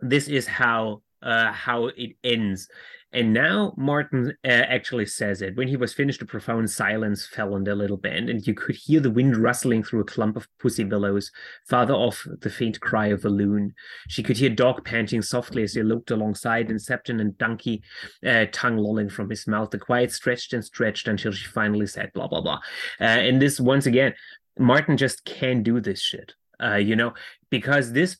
this 0.00 0.28
is 0.28 0.46
how 0.46 1.02
uh, 1.22 1.52
how 1.52 1.86
it 1.86 2.16
ends. 2.22 2.68
And 3.12 3.32
now 3.32 3.74
Martin 3.76 4.36
uh, 4.44 4.48
actually 4.48 5.06
says 5.06 5.42
it. 5.42 5.56
When 5.56 5.66
he 5.66 5.76
was 5.76 5.92
finished, 5.92 6.22
a 6.22 6.26
profound 6.26 6.70
silence 6.70 7.26
fell 7.26 7.54
on 7.54 7.64
their 7.64 7.74
little 7.74 7.96
band, 7.96 8.30
and 8.30 8.46
you 8.46 8.54
could 8.54 8.76
hear 8.76 9.00
the 9.00 9.10
wind 9.10 9.36
rustling 9.36 9.82
through 9.82 10.00
a 10.00 10.04
clump 10.04 10.36
of 10.36 10.46
pussy 10.60 10.84
willows. 10.84 11.32
Farther 11.68 11.94
off, 11.94 12.24
the 12.40 12.50
faint 12.50 12.80
cry 12.80 13.08
of 13.08 13.24
a 13.24 13.28
loon. 13.28 13.74
She 14.08 14.22
could 14.22 14.36
hear 14.36 14.50
Dog 14.50 14.84
panting 14.84 15.22
softly 15.22 15.64
as 15.64 15.74
he 15.74 15.82
looked 15.82 16.12
alongside, 16.12 16.70
and 16.70 16.78
Septon 16.78 17.20
and 17.20 17.36
Donkey, 17.36 17.82
uh, 18.24 18.46
tongue 18.52 18.76
lolling 18.76 19.08
from 19.08 19.28
his 19.28 19.46
mouth. 19.46 19.70
The 19.70 19.78
quiet 19.78 20.12
stretched 20.12 20.52
and 20.52 20.64
stretched 20.64 21.08
until 21.08 21.32
she 21.32 21.46
finally 21.46 21.86
said, 21.86 22.12
blah, 22.12 22.28
blah, 22.28 22.42
blah. 22.42 22.60
Uh, 23.00 23.04
and 23.04 23.42
this, 23.42 23.58
once 23.58 23.86
again, 23.86 24.14
Martin 24.56 24.96
just 24.96 25.24
can't 25.24 25.64
do 25.64 25.80
this 25.80 26.00
shit, 26.00 26.34
uh, 26.62 26.76
you 26.76 26.94
know, 26.94 27.14
because 27.50 27.92
this 27.92 28.18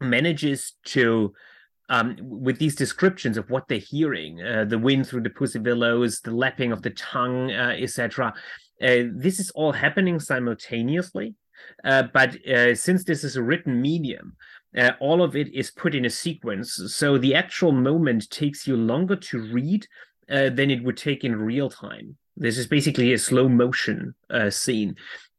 manages 0.00 0.74
to 0.84 1.32
um, 1.88 2.16
with 2.20 2.58
these 2.58 2.74
descriptions 2.74 3.36
of 3.36 3.50
what 3.50 3.68
they're 3.68 3.78
hearing, 3.78 4.42
uh, 4.42 4.64
the 4.64 4.78
wind 4.78 5.06
through 5.06 5.22
the 5.22 5.30
pussy 5.30 5.58
willows, 5.58 6.20
the 6.20 6.34
lapping 6.34 6.72
of 6.72 6.82
the 6.82 6.90
tongue, 6.90 7.52
uh, 7.52 7.74
etc. 7.78 8.34
Uh, 8.82 9.04
this 9.12 9.38
is 9.38 9.50
all 9.50 9.72
happening 9.72 10.18
simultaneously. 10.20 11.34
Uh, 11.84 12.04
but 12.12 12.36
uh, 12.46 12.74
since 12.74 13.04
this 13.04 13.24
is 13.24 13.36
a 13.36 13.42
written 13.42 13.80
medium, 13.80 14.36
uh, 14.76 14.92
all 15.00 15.22
of 15.22 15.34
it 15.36 15.52
is 15.54 15.70
put 15.70 15.94
in 15.94 16.04
a 16.04 16.10
sequence. 16.10 16.80
So 16.88 17.16
the 17.16 17.34
actual 17.34 17.72
moment 17.72 18.28
takes 18.30 18.66
you 18.66 18.76
longer 18.76 19.16
to 19.16 19.52
read 19.52 19.86
than 20.28 20.72
it 20.72 20.82
would 20.82 20.96
take 20.96 21.22
in 21.22 21.36
real 21.36 21.70
time. 21.70 22.16
This 22.36 22.58
is 22.58 22.66
basically 22.66 23.12
a 23.12 23.18
slow 23.18 23.48
motion 23.48 24.12
scene 24.50 24.96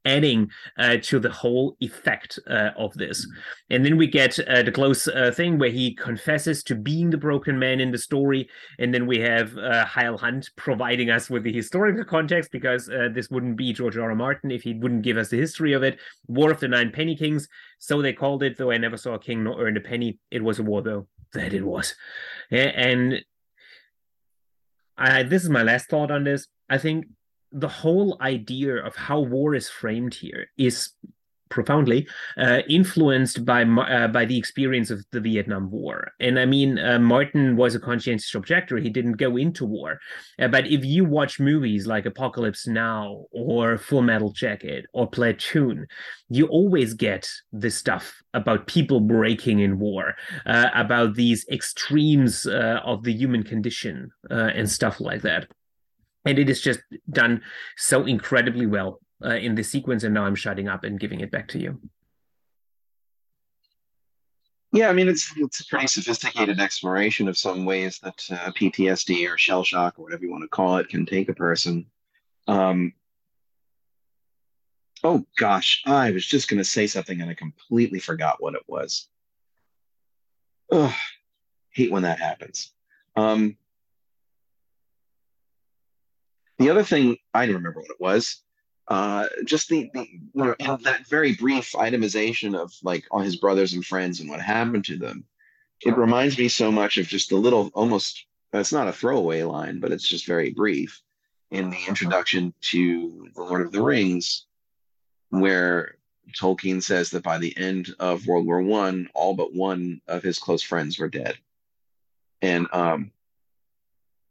adding 0.08 0.50
uh, 0.78 0.98
to 1.04 1.20
the 1.20 1.30
whole 1.30 1.76
effect 1.82 2.40
uh, 2.50 2.72
of 2.78 2.94
this. 2.94 3.28
And 3.70 3.86
then 3.86 3.98
we 3.98 4.08
get 4.08 4.40
uh, 4.40 4.64
the 4.64 4.72
close 4.72 5.08
uh, 5.08 5.32
thing 5.36 5.60
where 5.60 5.70
he 5.70 5.94
confesses 5.94 6.64
to 6.64 6.76
being 6.76 7.10
the 7.10 7.18
broken 7.18 7.60
man 7.60 7.80
in 7.80 7.92
the 7.92 7.98
story. 7.98 8.50
And 8.80 8.94
then 8.94 9.06
we 9.06 9.20
have 9.20 9.58
uh, 9.58 9.86
Hyle 9.86 10.18
Hunt 10.18 10.50
providing 10.56 11.10
us 11.10 11.30
with 11.30 11.44
the 11.44 11.54
historical 11.54 12.06
context 12.06 12.52
because 12.52 12.90
uh, 12.90 13.10
this 13.14 13.30
wouldn't 13.30 13.58
be 13.58 13.74
George 13.74 13.98
R. 13.98 14.10
R. 14.10 14.16
Martin 14.16 14.52
if 14.52 14.64
he 14.64 14.74
wouldn't 14.74 15.04
give 15.04 15.18
us 15.18 15.30
the 15.30 15.38
history 15.38 15.74
of 15.74 15.84
it. 15.84 16.00
War 16.28 16.52
of 16.52 16.60
the 16.60 16.68
Nine 16.68 16.92
Penny 16.92 17.16
Kings. 17.16 17.48
So 17.80 18.02
they 18.02 18.14
called 18.14 18.44
it, 18.44 18.58
though 18.58 18.72
I 18.72 18.78
never 18.78 18.98
saw 18.98 19.16
a 19.16 19.20
king 19.20 19.44
nor 19.44 19.60
earned 19.62 19.78
a 19.78 19.82
penny. 19.82 20.20
It 20.32 20.44
was 20.44 20.60
a 20.60 20.64
war, 20.64 20.82
though. 20.82 21.08
That 21.34 21.54
it 21.54 21.64
was. 21.64 21.94
And 22.50 23.22
I, 24.98 25.24
this 25.24 25.44
is 25.44 25.50
my 25.50 25.64
last 25.64 25.90
thought 25.90 26.10
on 26.10 26.24
this. 26.24 26.48
I 26.70 26.78
think 26.78 27.06
the 27.52 27.68
whole 27.68 28.18
idea 28.22 28.76
of 28.76 28.96
how 28.96 29.20
war 29.20 29.56
is 29.56 29.70
framed 29.70 30.14
here 30.14 30.48
is 30.58 30.92
profoundly 31.50 32.08
uh, 32.38 32.60
influenced 32.70 33.46
by 33.46 33.64
uh, 33.64 34.08
by 34.08 34.26
the 34.26 34.38
experience 34.38 34.90
of 34.90 35.06
the 35.12 35.20
Vietnam 35.20 35.70
War. 35.72 36.12
And 36.20 36.40
I 36.40 36.46
mean, 36.46 36.80
uh, 36.80 37.00
Martin 37.00 37.56
was 37.56 37.76
a 37.76 37.80
conscientious 37.80 38.34
objector; 38.36 38.78
he 38.78 38.90
didn't 38.90 39.14
go 39.14 39.38
into 39.38 39.66
war. 39.66 40.00
Uh, 40.40 40.48
but 40.48 40.68
if 40.68 40.84
you 40.84 41.06
watch 41.06 41.40
movies 41.40 41.88
like 41.88 42.06
Apocalypse 42.06 42.68
Now 42.68 43.26
or 43.32 43.78
Full 43.78 44.02
Metal 44.02 44.32
Jacket 44.32 44.86
or 44.94 45.10
Platoon, 45.10 45.88
you 46.30 46.48
always 46.48 46.94
get 46.94 47.30
this 47.52 47.78
stuff 47.78 48.22
about 48.34 48.68
people 48.68 49.00
breaking 49.00 49.60
in 49.60 49.80
war, 49.80 50.16
uh, 50.46 50.70
about 50.74 51.16
these 51.16 51.46
extremes 51.52 52.46
uh, 52.46 52.82
of 52.84 53.04
the 53.04 53.14
human 53.14 53.44
condition 53.44 54.12
and 54.30 54.70
stuff 54.70 55.00
like 55.00 55.22
that 55.22 55.48
and 56.28 56.40
it 56.40 56.50
is 56.50 56.62
just 56.62 56.82
done 57.10 57.42
so 57.78 58.06
incredibly 58.06 58.66
well 58.66 59.00
uh, 59.24 59.36
in 59.36 59.56
the 59.56 59.64
sequence 59.64 60.04
and 60.04 60.14
now 60.14 60.26
i'm 60.26 60.36
shutting 60.36 60.68
up 60.68 60.84
and 60.84 61.00
giving 61.00 61.22
it 61.22 61.32
back 61.32 61.48
to 61.48 61.60
you. 61.60 61.80
Yeah 64.74 64.90
i 64.90 64.94
mean 64.94 65.08
it's 65.08 65.32
it's 65.38 65.62
a 65.62 65.66
pretty 65.66 65.88
sophisticated 65.88 66.60
exploration 66.60 67.28
of 67.28 67.38
some 67.38 67.66
ways 67.66 68.00
that 68.04 68.24
uh, 68.32 68.52
ptsd 68.52 69.32
or 69.32 69.38
shell 69.38 69.64
shock 69.64 69.98
or 69.98 70.04
whatever 70.04 70.24
you 70.24 70.32
want 70.32 70.44
to 70.44 70.50
call 70.50 70.78
it 70.78 70.90
can 70.90 71.06
take 71.06 71.30
a 71.30 71.34
person. 71.34 71.86
Um, 72.48 72.94
oh 75.04 75.26
gosh 75.38 75.84
i 75.86 76.12
was 76.12 76.26
just 76.26 76.48
going 76.50 76.58
to 76.58 76.64
say 76.64 76.88
something 76.88 77.22
and 77.22 77.30
i 77.30 77.34
completely 77.34 78.00
forgot 78.00 78.42
what 78.42 78.56
it 78.56 78.64
was. 78.68 79.08
Ugh, 80.72 80.94
hate 81.72 81.92
when 81.92 82.04
that 82.04 82.20
happens. 82.20 82.74
Um, 83.16 83.58
the 86.60 86.70
other 86.70 86.84
thing, 86.84 87.18
I 87.34 87.46
don't 87.46 87.56
remember 87.56 87.82
what 87.82 87.92
it 87.92 88.02
was. 88.02 88.42
Uh, 88.88 89.28
just 89.46 89.68
the, 89.68 89.90
the 89.94 90.78
that 90.84 91.06
very 91.08 91.36
brief 91.36 91.74
itemization 91.74 92.58
of 92.58 92.72
like 92.84 93.06
all 93.12 93.20
his 93.20 93.36
brothers 93.36 93.74
and 93.74 93.86
friends 93.86 94.22
and 94.22 94.30
what 94.30 94.40
happened 94.40 94.86
to 94.86 94.98
them. 94.98 95.26
It 95.86 95.98
reminds 95.98 96.38
me 96.38 96.48
so 96.48 96.72
much 96.72 96.98
of 96.98 97.08
just 97.08 97.30
the 97.30 97.36
little, 97.36 97.70
almost. 97.74 98.26
It's 98.54 98.72
not 98.72 98.88
a 98.88 98.94
throwaway 98.94 99.44
line, 99.44 99.80
but 99.80 99.92
it's 99.92 100.08
just 100.08 100.26
very 100.26 100.52
brief 100.52 101.02
in 101.52 101.70
the 101.70 101.80
introduction 101.88 102.54
to 102.62 103.28
the 103.36 103.42
Lord 103.42 103.62
of 103.62 103.72
the 103.72 103.84
Rings, 103.84 104.46
where 105.30 105.98
Tolkien 106.34 106.82
says 106.82 107.10
that 107.12 107.24
by 107.24 107.38
the 107.38 107.56
end 107.58 107.94
of 108.00 108.26
World 108.26 108.46
War 108.46 108.62
One, 108.62 109.10
all 109.14 109.36
but 109.36 109.54
one 109.54 110.02
of 110.08 110.24
his 110.24 110.40
close 110.40 110.64
friends 110.64 110.98
were 110.98 111.10
dead, 111.10 111.38
and 112.42 112.68
um, 112.72 113.12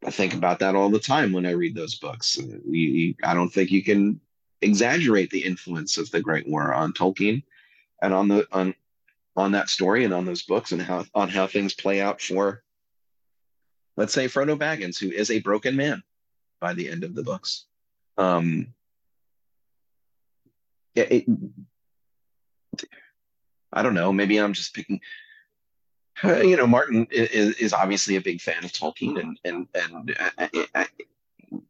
I 0.05 0.11
think 0.11 0.35
about 0.35 0.59
that 0.61 0.75
all 0.75 0.91
the 0.91 0.99
time 0.99 1.33
when 1.33 1.47
I 1.47 1.53
read 1.53 1.75
those 1.75 1.97
books. 1.97 2.39
We, 2.65 3.17
I 3.25 3.35
don't 3.35 3.51
think 3.51 3.71
you 3.71 3.83
can 3.83 4.21
exaggerate 4.63 5.31
the 5.31 5.45
influence 5.45 5.99
of 5.99 6.11
the 6.11 6.21
Great 6.21 6.49
War 6.49 6.73
on 6.73 6.93
Tolkien 6.93 7.43
and 8.03 8.15
on 8.15 8.29
the 8.29 8.47
on 8.53 8.75
on 9.37 9.53
that 9.53 9.69
story 9.69 10.05
and 10.05 10.15
on 10.15 10.25
those 10.25 10.43
books 10.43 10.73
and 10.73 10.81
how 10.81 11.05
on 11.15 11.29
how 11.29 11.47
things 11.47 11.75
play 11.75 12.01
out 12.01 12.21
for 12.21 12.63
let's 13.97 14.13
say 14.13 14.27
Frodo 14.27 14.59
Baggins, 14.59 14.99
who 14.99 15.11
is 15.11 15.31
a 15.31 15.41
broken 15.41 15.77
man 15.77 16.03
by 16.61 16.75
the 16.75 16.89
end 16.89 17.05
of 17.05 17.15
the 17.15 17.23
books. 17.23 17.65
Um, 18.19 18.69
it, 20.95 21.13
it, 21.13 21.27
I 23.73 23.83
don't 23.83 23.95
know. 23.95 24.13
Maybe 24.13 24.39
I'm 24.39 24.53
just 24.53 24.75
picking 24.75 24.97
uh, 24.97 24.99
you 26.25 26.57
know, 26.57 26.67
Martin 26.67 27.07
is, 27.11 27.57
is 27.57 27.73
obviously 27.73 28.17
a 28.17 28.21
big 28.21 28.41
fan 28.41 28.65
of 28.65 28.73
Tolkien, 28.73 29.21
and 29.21 29.39
and 29.45 29.69
and 29.75 30.17
uh, 30.39 30.49
uh, 30.75 30.85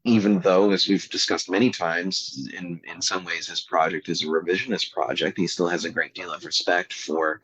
even 0.04 0.38
though, 0.40 0.70
as 0.70 0.88
we've 0.88 1.08
discussed 1.10 1.50
many 1.50 1.70
times, 1.70 2.48
in 2.56 2.80
in 2.84 3.02
some 3.02 3.24
ways 3.24 3.48
his 3.48 3.60
project 3.60 4.08
is 4.08 4.22
a 4.22 4.26
revisionist 4.26 4.92
project, 4.92 5.38
he 5.38 5.46
still 5.46 5.68
has 5.68 5.84
a 5.84 5.90
great 5.90 6.14
deal 6.14 6.32
of 6.32 6.44
respect 6.44 6.92
for 6.92 7.40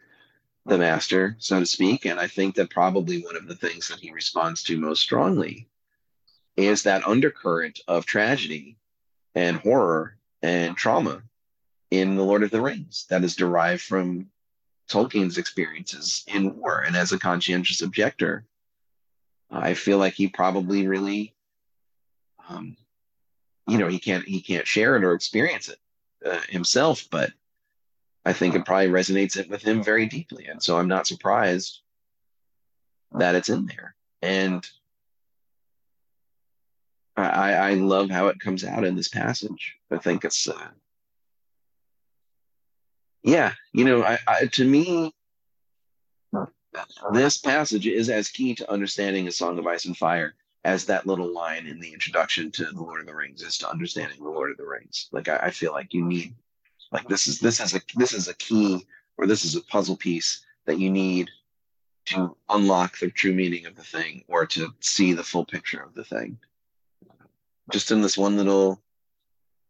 the 0.66 0.78
master, 0.78 1.36
so 1.38 1.58
to 1.58 1.66
speak. 1.66 2.06
And 2.06 2.20
I 2.20 2.28
think 2.28 2.54
that 2.54 2.70
probably 2.70 3.22
one 3.22 3.36
of 3.36 3.48
the 3.48 3.56
things 3.56 3.88
that 3.88 3.98
he 3.98 4.12
responds 4.12 4.62
to 4.64 4.78
most 4.78 5.00
strongly 5.00 5.68
is 6.56 6.84
that 6.84 7.06
undercurrent 7.06 7.80
of 7.88 8.06
tragedy 8.06 8.76
and 9.34 9.56
horror 9.56 10.16
and 10.42 10.76
trauma 10.76 11.22
in 11.90 12.16
the 12.16 12.22
Lord 12.22 12.42
of 12.42 12.50
the 12.50 12.60
Rings 12.60 13.06
that 13.10 13.24
is 13.24 13.36
derived 13.36 13.82
from 13.82 14.28
Tolkien's 14.92 15.38
experiences 15.38 16.24
in 16.26 16.56
war. 16.56 16.80
And 16.86 16.96
as 16.96 17.12
a 17.12 17.18
conscientious 17.18 17.82
objector, 17.82 18.44
I 19.50 19.74
feel 19.74 19.98
like 19.98 20.14
he 20.14 20.28
probably 20.28 20.86
really, 20.86 21.34
um, 22.48 22.76
you 23.66 23.78
know, 23.78 23.88
he 23.88 23.98
can't 23.98 24.24
he 24.26 24.40
can't 24.40 24.66
share 24.66 24.96
it 24.96 25.04
or 25.04 25.14
experience 25.14 25.68
it 25.68 25.78
uh, 26.24 26.40
himself, 26.48 27.06
but 27.10 27.32
I 28.24 28.32
think 28.32 28.54
it 28.54 28.64
probably 28.64 28.88
resonates 28.88 29.36
it 29.36 29.48
with 29.48 29.62
him 29.62 29.82
very 29.82 30.06
deeply. 30.06 30.46
And 30.46 30.62
so 30.62 30.78
I'm 30.78 30.88
not 30.88 31.06
surprised 31.06 31.80
that 33.12 33.34
it's 33.34 33.48
in 33.48 33.66
there. 33.66 33.94
And 34.22 34.66
I, 37.16 37.52
I 37.52 37.74
love 37.74 38.10
how 38.10 38.28
it 38.28 38.40
comes 38.40 38.64
out 38.64 38.84
in 38.84 38.96
this 38.96 39.08
passage. 39.08 39.76
I 39.90 39.98
think 39.98 40.24
it's 40.24 40.48
uh, 40.48 40.68
yeah, 43.22 43.52
you 43.72 43.84
know, 43.84 44.02
I, 44.02 44.18
I, 44.26 44.46
to 44.46 44.64
me, 44.64 45.12
this 47.12 47.36
passage 47.38 47.86
is 47.86 48.08
as 48.08 48.28
key 48.28 48.54
to 48.56 48.70
understanding 48.70 49.28
a 49.28 49.32
Song 49.32 49.58
of 49.58 49.66
Ice 49.66 49.84
and 49.84 49.96
Fire 49.96 50.34
as 50.64 50.84
that 50.86 51.06
little 51.06 51.32
line 51.32 51.66
in 51.66 51.80
the 51.80 51.92
introduction 51.92 52.50
to 52.52 52.64
the 52.64 52.82
Lord 52.82 53.00
of 53.00 53.06
the 53.06 53.14
Rings 53.14 53.42
is 53.42 53.58
to 53.58 53.70
understanding 53.70 54.22
the 54.22 54.30
Lord 54.30 54.50
of 54.50 54.56
the 54.56 54.66
Rings. 54.66 55.08
Like 55.12 55.28
I, 55.28 55.36
I 55.36 55.50
feel 55.50 55.72
like 55.72 55.92
you 55.92 56.04
need, 56.04 56.34
like 56.92 57.08
this 57.08 57.26
is 57.26 57.40
this 57.40 57.60
is 57.60 57.74
a 57.74 57.80
this 57.96 58.12
is 58.12 58.28
a 58.28 58.34
key 58.34 58.86
or 59.18 59.26
this 59.26 59.44
is 59.44 59.56
a 59.56 59.62
puzzle 59.62 59.96
piece 59.96 60.44
that 60.66 60.78
you 60.78 60.90
need 60.90 61.30
to 62.06 62.36
unlock 62.48 62.98
the 62.98 63.10
true 63.10 63.32
meaning 63.32 63.66
of 63.66 63.76
the 63.76 63.82
thing 63.82 64.24
or 64.28 64.46
to 64.46 64.72
see 64.80 65.12
the 65.12 65.24
full 65.24 65.44
picture 65.44 65.82
of 65.82 65.94
the 65.94 66.04
thing. 66.04 66.38
Just 67.70 67.90
in 67.90 68.02
this 68.02 68.18
one 68.18 68.36
little 68.36 68.80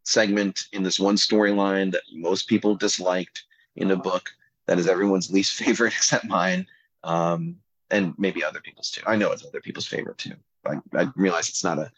segment 0.04 0.66
in 0.72 0.82
this 0.82 0.98
one 0.98 1.16
storyline 1.16 1.92
that 1.92 2.02
most 2.12 2.48
people 2.48 2.74
disliked 2.74 3.44
in 3.76 3.90
a 3.90 3.96
book 3.96 4.30
that 4.66 4.78
is 4.78 4.88
everyone's 4.88 5.30
least 5.30 5.54
favorite 5.62 5.94
except 5.94 6.24
mine. 6.24 6.66
Um, 7.04 7.56
and 7.90 8.14
maybe 8.18 8.42
other 8.42 8.60
people's 8.60 8.90
too. 8.90 9.02
I 9.06 9.16
know 9.16 9.32
it's 9.32 9.44
other 9.44 9.60
people's 9.60 9.86
favorite 9.86 10.18
too. 10.18 10.34
I, 10.66 10.76
I 10.94 11.08
realize 11.14 11.48
it's 11.48 11.64
not 11.64 11.78
a, 11.78 11.90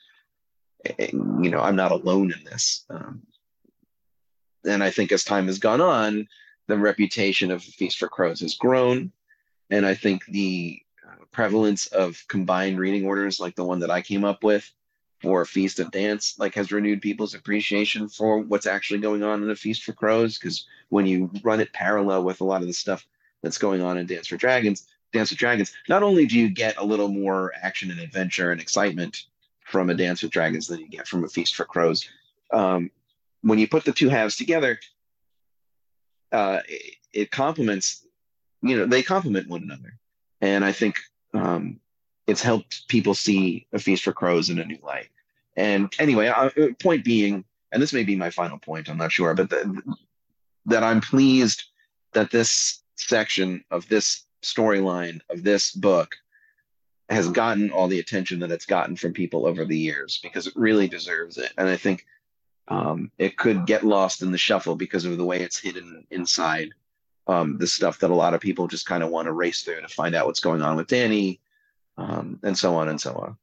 a, 0.99 1.13
you 1.13 1.51
know, 1.51 1.61
I'm 1.61 1.77
not 1.77 1.93
alone 1.93 2.33
in 2.33 2.45
this. 2.45 2.85
Um, 2.91 3.23
and 4.67 4.83
I 4.83 4.91
think 4.91 5.13
as 5.13 5.25
time 5.25 5.47
has 5.47 5.59
gone 5.59 5.81
on, 5.81 6.27
the 6.67 6.79
reputation 6.79 7.51
of 7.51 7.63
Feast 7.63 7.99
for 7.99 8.09
Crows 8.09 8.41
has 8.41 8.55
grown, 8.55 9.13
and 9.71 9.85
I 9.85 9.95
think 9.95 10.25
the 10.27 10.81
uh, 11.07 11.25
prevalence 11.31 11.87
of 11.89 12.25
combined 12.29 12.79
reading 12.79 13.07
orders, 13.07 13.39
like 13.39 13.55
the 13.55 13.65
one 13.65 13.81
that 13.81 13.91
I 13.91 14.01
came 14.01 14.25
up 14.25 14.43
with 14.43 14.71
for 15.21 15.45
Feast 15.45 15.79
and 15.79 15.91
Dance, 15.91 16.39
like 16.39 16.55
has 16.55 16.73
renewed 16.73 17.01
people's 17.01 17.35
appreciation 17.35 18.09
for 18.09 18.41
what's 18.41 18.67
actually 18.67 19.01
going 19.01 19.23
on 19.23 19.43
in 19.43 19.51
a 19.51 19.57
Feast 19.57 19.83
for 19.83 19.93
Crows. 19.93 20.39
Because 20.39 20.67
when 20.91 21.07
you 21.07 21.31
run 21.43 21.61
it 21.61 21.73
parallel 21.73 22.25
with 22.25 22.41
a 22.41 22.45
lot 22.45 22.61
of 22.61 22.67
the 22.67 22.75
stuff 22.75 23.07
that's 23.43 23.59
going 23.59 23.83
on 23.83 23.99
in 23.99 24.07
Dance 24.07 24.29
for 24.29 24.37
Dragons, 24.37 24.87
Dance 25.13 25.31
with 25.31 25.39
Dragons, 25.39 25.73
not 25.89 26.03
only 26.03 26.27
do 26.27 26.39
you 26.39 26.49
get 26.49 26.77
a 26.77 26.85
little 26.85 27.09
more 27.09 27.53
action 27.63 27.91
and 27.91 28.01
adventure 28.01 28.51
and 28.53 28.61
excitement 28.61 29.25
from 29.65 29.89
a 29.89 29.95
Dance 29.95 30.23
with 30.23 30.33
Dragons 30.33 30.67
than 30.67 30.81
you 30.81 30.89
get 30.89 31.09
from 31.09 31.25
a 31.25 31.29
Feast 31.29 31.55
for 31.55 31.65
Crows, 31.65 32.09
um, 32.53 32.91
when 33.43 33.59
you 33.59 33.69
put 33.69 33.85
the 33.85 33.93
two 33.93 34.09
halves 34.09 34.37
together, 34.37 34.79
uh, 36.33 36.61
it, 36.69 36.97
it, 37.13 37.31
complements, 37.31 38.07
you 38.63 38.77
know, 38.77 38.87
they 38.87 39.03
complement 39.03 39.49
one 39.49 39.63
another. 39.63 39.99
And 40.41 40.65
I 40.65 40.73
think 40.73 41.01
um, 41.33 41.81
it's 42.27 42.43
helped 42.43 42.89
people 42.89 43.15
see 43.15 43.67
A 43.73 43.79
Feast 43.79 44.05
for 44.05 44.13
Crows 44.13 44.51
in 44.51 44.59
a 44.59 44.65
new 44.65 44.79
light. 44.83 45.09
And 45.57 45.93
anyway, 45.99 46.29
uh, 46.29 46.51
point 46.81 47.05
being, 47.05 47.45
and 47.73 47.83
this 47.83 47.93
may 47.93 48.05
be 48.05 48.17
my 48.17 48.31
final 48.31 48.59
point, 48.59 48.89
I'm 48.89 48.99
not 48.99 49.13
sure, 49.13 49.35
but 49.35 49.51
the, 49.51 49.83
that 50.67 50.83
I'm 50.83 51.01
pleased 51.01 51.65
that 52.13 52.31
this 52.31 52.83
section 52.97 53.65
of 53.71 53.89
this 53.89 54.25
storyline 54.43 55.21
of 55.31 55.43
this 55.43 55.73
book 55.73 56.15
has 57.11 57.29
gotten 57.29 57.71
all 57.71 57.89
the 57.89 57.99
attention 57.99 58.41
that 58.41 58.51
it's 58.51 58.67
gotten 58.67 58.97
from 58.97 59.13
people 59.13 59.47
over 59.47 59.65
the 59.65 59.77
years 59.77 60.21
because 60.23 60.47
it 60.47 60.57
really 60.57 60.89
deserves 60.89 61.37
it. 61.37 61.53
And 61.59 61.69
I 61.69 61.77
think 61.77 62.07
um, 62.69 63.11
it 63.19 63.37
could 63.37 63.67
get 63.67 63.85
lost 63.85 64.23
in 64.23 64.33
the 64.33 64.39
shuffle 64.39 64.75
because 64.75 65.05
of 65.05 65.19
the 65.19 65.25
way 65.25 65.41
it's 65.41 65.59
hidden 65.59 66.07
inside 66.11 66.71
um, 67.27 67.59
the 67.59 67.67
stuff 67.67 67.99
that 67.99 68.11
a 68.11 68.15
lot 68.15 68.35
of 68.35 68.41
people 68.41 68.67
just 68.67 68.87
kind 68.87 69.03
of 69.03 69.11
want 69.11 69.27
to 69.27 69.33
race 69.33 69.63
through 69.63 69.81
to 69.81 69.89
find 69.89 70.15
out 70.15 70.27
what's 70.27 70.41
going 70.41 70.63
on 70.63 70.77
with 70.77 70.87
Dany, 70.87 71.39
um, 71.97 72.41
and 72.43 72.57
so 72.57 72.77
on 72.77 72.89
and 72.89 73.01
so 73.01 73.13
on. 73.15 73.37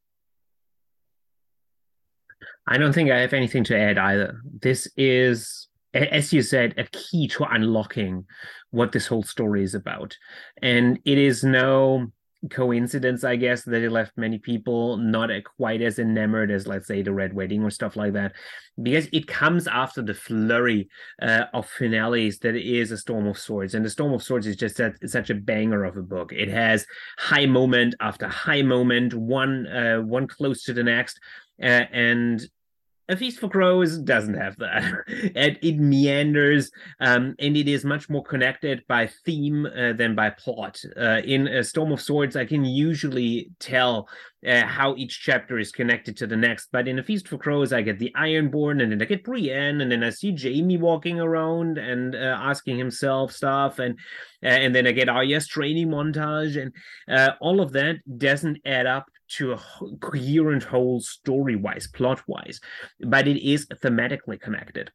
I 2.67 2.77
don't 2.77 2.93
think 2.93 3.11
I 3.11 3.19
have 3.19 3.33
anything 3.33 3.63
to 3.65 3.77
add 3.77 3.97
either. 3.97 4.41
This 4.61 4.87
is, 4.95 5.67
as 5.93 6.31
you 6.31 6.41
said, 6.41 6.75
a 6.77 6.85
key 6.85 7.27
to 7.29 7.43
unlocking 7.43 8.25
what 8.69 8.91
this 8.91 9.07
whole 9.07 9.23
story 9.23 9.63
is 9.63 9.75
about. 9.75 10.15
And 10.61 10.99
it 11.03 11.17
is 11.17 11.43
no 11.43 12.11
coincidence, 12.49 13.23
I 13.23 13.35
guess, 13.35 13.63
that 13.65 13.83
it 13.83 13.91
left 13.91 14.17
many 14.17 14.39
people 14.39 14.97
not 14.97 15.29
quite 15.57 15.81
as 15.81 15.99
enamored 15.99 16.49
as, 16.49 16.65
let's 16.65 16.87
say, 16.87 17.03
the 17.03 17.13
Red 17.13 17.33
Wedding 17.33 17.63
or 17.63 17.69
stuff 17.69 17.95
like 17.95 18.13
that, 18.13 18.33
because 18.81 19.07
it 19.13 19.27
comes 19.27 19.67
after 19.67 20.01
the 20.01 20.15
flurry 20.15 20.89
uh, 21.21 21.45
of 21.53 21.69
finales 21.69 22.39
that 22.39 22.55
is 22.55 22.91
a 22.91 22.97
Storm 22.97 23.27
of 23.27 23.37
Swords, 23.37 23.75
and 23.75 23.85
the 23.85 23.89
Storm 23.89 24.13
of 24.13 24.23
Swords 24.23 24.47
is 24.47 24.55
just 24.55 24.81
such 25.05 25.29
a 25.29 25.35
banger 25.35 25.83
of 25.83 25.97
a 25.97 26.01
book. 26.01 26.33
It 26.33 26.49
has 26.49 26.85
high 27.19 27.45
moment 27.45 27.93
after 27.99 28.27
high 28.27 28.63
moment, 28.63 29.13
one 29.13 29.67
uh, 29.67 29.99
one 29.99 30.27
close 30.27 30.63
to 30.63 30.73
the 30.73 30.83
next, 30.83 31.19
uh, 31.61 31.85
and 31.91 32.41
a 33.09 33.17
Feast 33.17 33.39
for 33.39 33.49
Crows 33.49 33.97
doesn't 33.97 34.35
have 34.35 34.55
that. 34.57 34.83
it, 35.07 35.59
it 35.61 35.77
meanders 35.77 36.71
um, 36.99 37.35
and 37.39 37.57
it 37.57 37.67
is 37.67 37.83
much 37.83 38.09
more 38.09 38.23
connected 38.23 38.83
by 38.87 39.09
theme 39.25 39.65
uh, 39.65 39.93
than 39.93 40.15
by 40.15 40.29
plot. 40.29 40.79
Uh, 40.95 41.21
in 41.25 41.47
a 41.47 41.63
Storm 41.63 41.91
of 41.91 42.01
Swords, 42.01 42.35
I 42.35 42.45
can 42.45 42.63
usually 42.63 43.51
tell 43.59 44.07
uh, 44.47 44.65
how 44.65 44.95
each 44.95 45.21
chapter 45.21 45.59
is 45.59 45.71
connected 45.71 46.17
to 46.17 46.27
the 46.27 46.37
next. 46.37 46.69
But 46.71 46.87
in 46.87 46.99
A 46.99 47.03
Feast 47.03 47.27
for 47.27 47.37
Crows, 47.37 47.73
I 47.73 47.81
get 47.81 47.99
the 47.99 48.11
Ironborn, 48.17 48.81
and 48.81 48.91
then 48.91 49.01
I 49.01 49.05
get 49.05 49.23
Brienne, 49.23 49.81
and 49.81 49.91
then 49.91 50.03
I 50.03 50.09
see 50.09 50.35
Jaime 50.35 50.77
walking 50.77 51.19
around 51.19 51.77
and 51.77 52.15
uh, 52.15 52.37
asking 52.39 52.77
himself 52.77 53.31
stuff, 53.31 53.79
and 53.79 53.99
uh, 54.43 54.47
and 54.47 54.73
then 54.73 54.87
I 54.87 54.91
get 54.91 55.09
Arya's 55.09 55.47
training 55.47 55.89
montage, 55.89 56.59
and 56.59 56.73
uh, 57.07 57.33
all 57.39 57.61
of 57.61 57.73
that 57.73 57.97
doesn't 58.17 58.59
add 58.65 58.87
up 58.87 59.05
to 59.37 59.53
a 59.53 59.59
coherent 59.99 60.63
whole 60.63 60.99
story 60.99 61.55
wise, 61.55 61.87
plot 61.87 62.21
wise, 62.27 62.59
but 62.99 63.27
it 63.27 63.41
is 63.41 63.65
thematically 63.67 64.39
connected. 64.39 64.91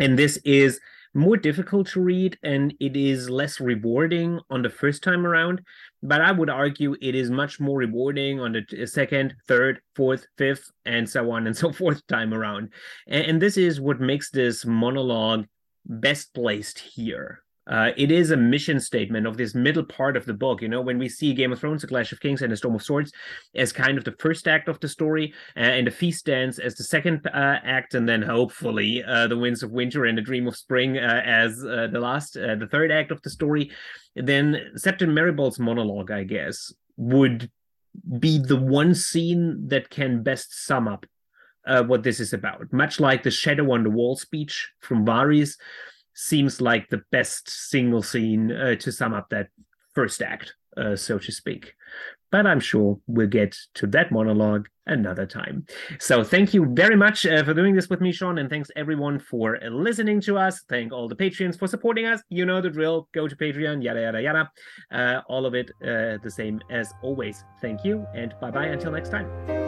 And 0.00 0.18
this 0.18 0.36
is 0.44 0.80
more 1.14 1.36
difficult 1.36 1.88
to 1.88 2.00
read 2.00 2.38
and 2.42 2.74
it 2.80 2.96
is 2.96 3.30
less 3.30 3.60
rewarding 3.60 4.40
on 4.50 4.62
the 4.62 4.70
first 4.70 5.02
time 5.02 5.26
around. 5.26 5.62
But 6.02 6.20
I 6.20 6.32
would 6.32 6.50
argue 6.50 6.94
it 7.00 7.14
is 7.14 7.30
much 7.30 7.58
more 7.58 7.78
rewarding 7.78 8.40
on 8.40 8.52
the 8.52 8.82
uh, 8.82 8.86
second, 8.86 9.34
third, 9.46 9.80
fourth, 9.96 10.26
fifth, 10.36 10.70
and 10.84 11.08
so 11.08 11.30
on 11.30 11.46
and 11.46 11.56
so 11.64 11.72
forth 11.72 12.06
time 12.06 12.34
around. 12.34 12.70
And, 13.06 13.24
and 13.24 13.42
this 13.42 13.56
is 13.56 13.80
what 13.80 14.00
makes 14.00 14.30
this 14.30 14.64
monologue 14.64 15.46
best 15.86 16.34
placed 16.34 16.78
here. 16.78 17.42
Uh, 17.68 17.90
it 17.96 18.10
is 18.10 18.30
a 18.30 18.36
mission 18.36 18.80
statement 18.80 19.26
of 19.26 19.36
this 19.36 19.54
middle 19.54 19.84
part 19.84 20.16
of 20.16 20.24
the 20.24 20.32
book. 20.32 20.62
You 20.62 20.68
know, 20.68 20.80
when 20.80 20.98
we 20.98 21.08
see 21.08 21.34
Game 21.34 21.52
of 21.52 21.60
Thrones, 21.60 21.82
The 21.82 21.88
Clash 21.88 22.12
of 22.12 22.20
Kings, 22.20 22.42
and 22.42 22.50
The 22.50 22.56
Storm 22.56 22.74
of 22.74 22.82
Swords 22.82 23.12
as 23.54 23.72
kind 23.72 23.98
of 23.98 24.04
the 24.04 24.14
first 24.18 24.48
act 24.48 24.68
of 24.68 24.80
the 24.80 24.88
story, 24.88 25.34
uh, 25.56 25.60
and 25.60 25.86
The 25.86 25.90
Feast 25.90 26.26
Dance 26.26 26.58
as 26.58 26.74
the 26.76 26.84
second 26.84 27.26
uh, 27.26 27.58
act, 27.62 27.94
and 27.94 28.08
then 28.08 28.22
hopefully 28.22 29.04
uh, 29.04 29.26
The 29.26 29.36
Winds 29.36 29.62
of 29.62 29.70
Winter 29.70 30.06
and 30.06 30.16
The 30.16 30.22
Dream 30.22 30.46
of 30.46 30.56
Spring 30.56 30.98
uh, 30.98 31.22
as 31.24 31.64
uh, 31.64 31.88
the 31.92 32.00
last, 32.00 32.34
the 32.34 32.68
third 32.70 32.90
act 32.90 33.10
of 33.10 33.20
the 33.22 33.30
story, 33.30 33.70
then 34.16 34.72
Septon 34.76 35.10
Meribald's 35.10 35.58
monologue, 35.58 36.10
I 36.10 36.24
guess, 36.24 36.72
would 36.96 37.50
be 38.18 38.38
the 38.38 38.56
one 38.56 38.94
scene 38.94 39.68
that 39.68 39.90
can 39.90 40.22
best 40.22 40.66
sum 40.66 40.88
up 40.88 41.04
what 41.86 42.02
this 42.02 42.18
is 42.18 42.32
about. 42.32 42.72
Much 42.72 42.98
like 42.98 43.22
the 43.22 43.30
Shadow 43.30 43.72
on 43.72 43.82
the 43.82 43.90
Wall 43.90 44.16
speech 44.16 44.70
from 44.80 45.04
Varys 45.04 45.56
seems 46.18 46.60
like 46.60 46.88
the 46.88 47.02
best 47.12 47.48
single 47.48 48.02
scene 48.02 48.50
uh, 48.50 48.74
to 48.74 48.90
sum 48.90 49.14
up 49.14 49.28
that 49.30 49.48
first 49.94 50.20
act, 50.20 50.52
uh, 50.76 50.96
so 50.96 51.16
to 51.16 51.30
speak. 51.30 51.74
But 52.32 52.44
I'm 52.44 52.60
sure 52.60 52.98
we'll 53.06 53.28
get 53.28 53.56
to 53.74 53.86
that 53.86 54.10
monologue 54.10 54.66
another 54.86 55.26
time. 55.26 55.64
So 56.00 56.24
thank 56.24 56.52
you 56.52 56.66
very 56.74 56.96
much 56.96 57.24
uh, 57.24 57.42
for 57.44 57.54
doing 57.54 57.74
this 57.74 57.88
with 57.88 58.00
me, 58.00 58.12
Sean, 58.12 58.38
and 58.38 58.50
thanks 58.50 58.70
everyone 58.76 59.18
for 59.20 59.58
listening 59.70 60.20
to 60.22 60.36
us. 60.36 60.62
Thank 60.68 60.92
all 60.92 61.08
the 61.08 61.16
Patreons 61.16 61.58
for 61.58 61.68
supporting 61.68 62.04
us. 62.04 62.20
You 62.28 62.44
know 62.44 62.60
the 62.60 62.70
drill. 62.70 63.08
Go 63.14 63.28
to 63.28 63.36
Patreon, 63.36 63.82
yada 63.82 64.00
yada 64.00 64.20
yada. 64.20 64.50
Uh, 64.92 65.22
all 65.28 65.46
of 65.46 65.54
it 65.54 65.70
uh, 65.82 66.18
the 66.22 66.30
same 66.30 66.60
as 66.68 66.92
always. 67.00 67.44
Thank 67.62 67.84
you, 67.84 68.04
and 68.14 68.34
bye 68.40 68.50
bye 68.50 68.66
until 68.66 68.90
next 68.90 69.10
time. 69.10 69.67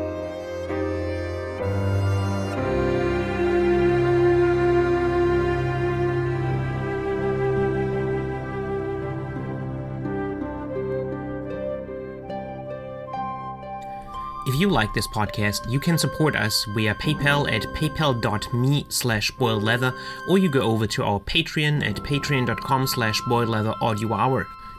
If 14.46 14.54
you 14.54 14.70
like 14.70 14.94
this 14.94 15.06
podcast, 15.06 15.70
you 15.70 15.78
can 15.78 15.98
support 15.98 16.34
us 16.34 16.64
via 16.74 16.94
PayPal 16.94 17.50
at 17.52 17.62
paypal.me 17.74 18.86
slash 18.88 19.30
boiledleather, 19.32 19.94
or 20.28 20.38
you 20.38 20.48
go 20.48 20.62
over 20.62 20.86
to 20.86 21.04
our 21.04 21.20
Patreon 21.20 21.84
at 21.86 21.96
patreon.com 21.96 22.86
slash 22.86 23.20
boiledleather 23.22 23.76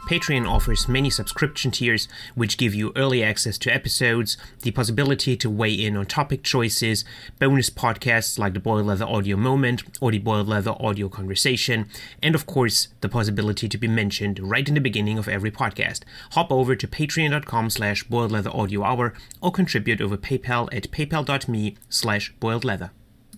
Patreon 0.08 0.49
offers 0.49 0.88
many 0.88 1.10
subscription 1.10 1.72
tiers 1.72 2.08
which 2.36 2.58
give 2.58 2.74
you 2.74 2.91
early 2.95 3.24
access 3.24 3.58
to 3.60 3.74
episodes, 3.74 4.38
the 4.62 4.72
possibility 4.72 5.38
to 5.38 5.49
weigh 5.49 5.74
in 5.74 5.95
on 5.95 6.06
topic 6.06 6.43
choices, 6.43 7.06
bonus 7.39 7.70
podcasts 7.70 8.38
like 8.38 8.54
the 8.54 8.60
Boiled 8.60 8.88
Leather 8.88 9.06
Audio 9.06 9.38
Moment 9.38 9.84
or 10.02 10.12
the 10.12 10.20
Boiled 10.20 10.47
Leather 10.47 10.76
Audio 10.80 11.08
Conversation, 11.08 11.88
and 12.22 12.36
of 12.36 12.45
course, 12.45 12.89
the 13.02 13.10
possibility 13.10 13.70
to 13.70 13.78
be 13.78 13.88
mentioned 13.88 14.39
right 14.39 14.68
in 14.68 14.74
the 14.74 14.82
beginning 14.82 15.18
of 15.18 15.28
every 15.28 15.52
podcast. 15.52 16.02
Hop 16.32 16.52
over 16.52 16.76
to 16.76 16.88
patreon.com 16.88 17.70
slash 17.70 18.06
boiledleatheraudiohour 18.08 19.14
or 19.41 19.52
contribute 19.52 20.02
over 20.02 20.18
PayPal 20.18 20.68
at 20.76 20.91
paypal.me 20.91 21.78
slash 21.89 22.34
boiledleather. 22.41 22.91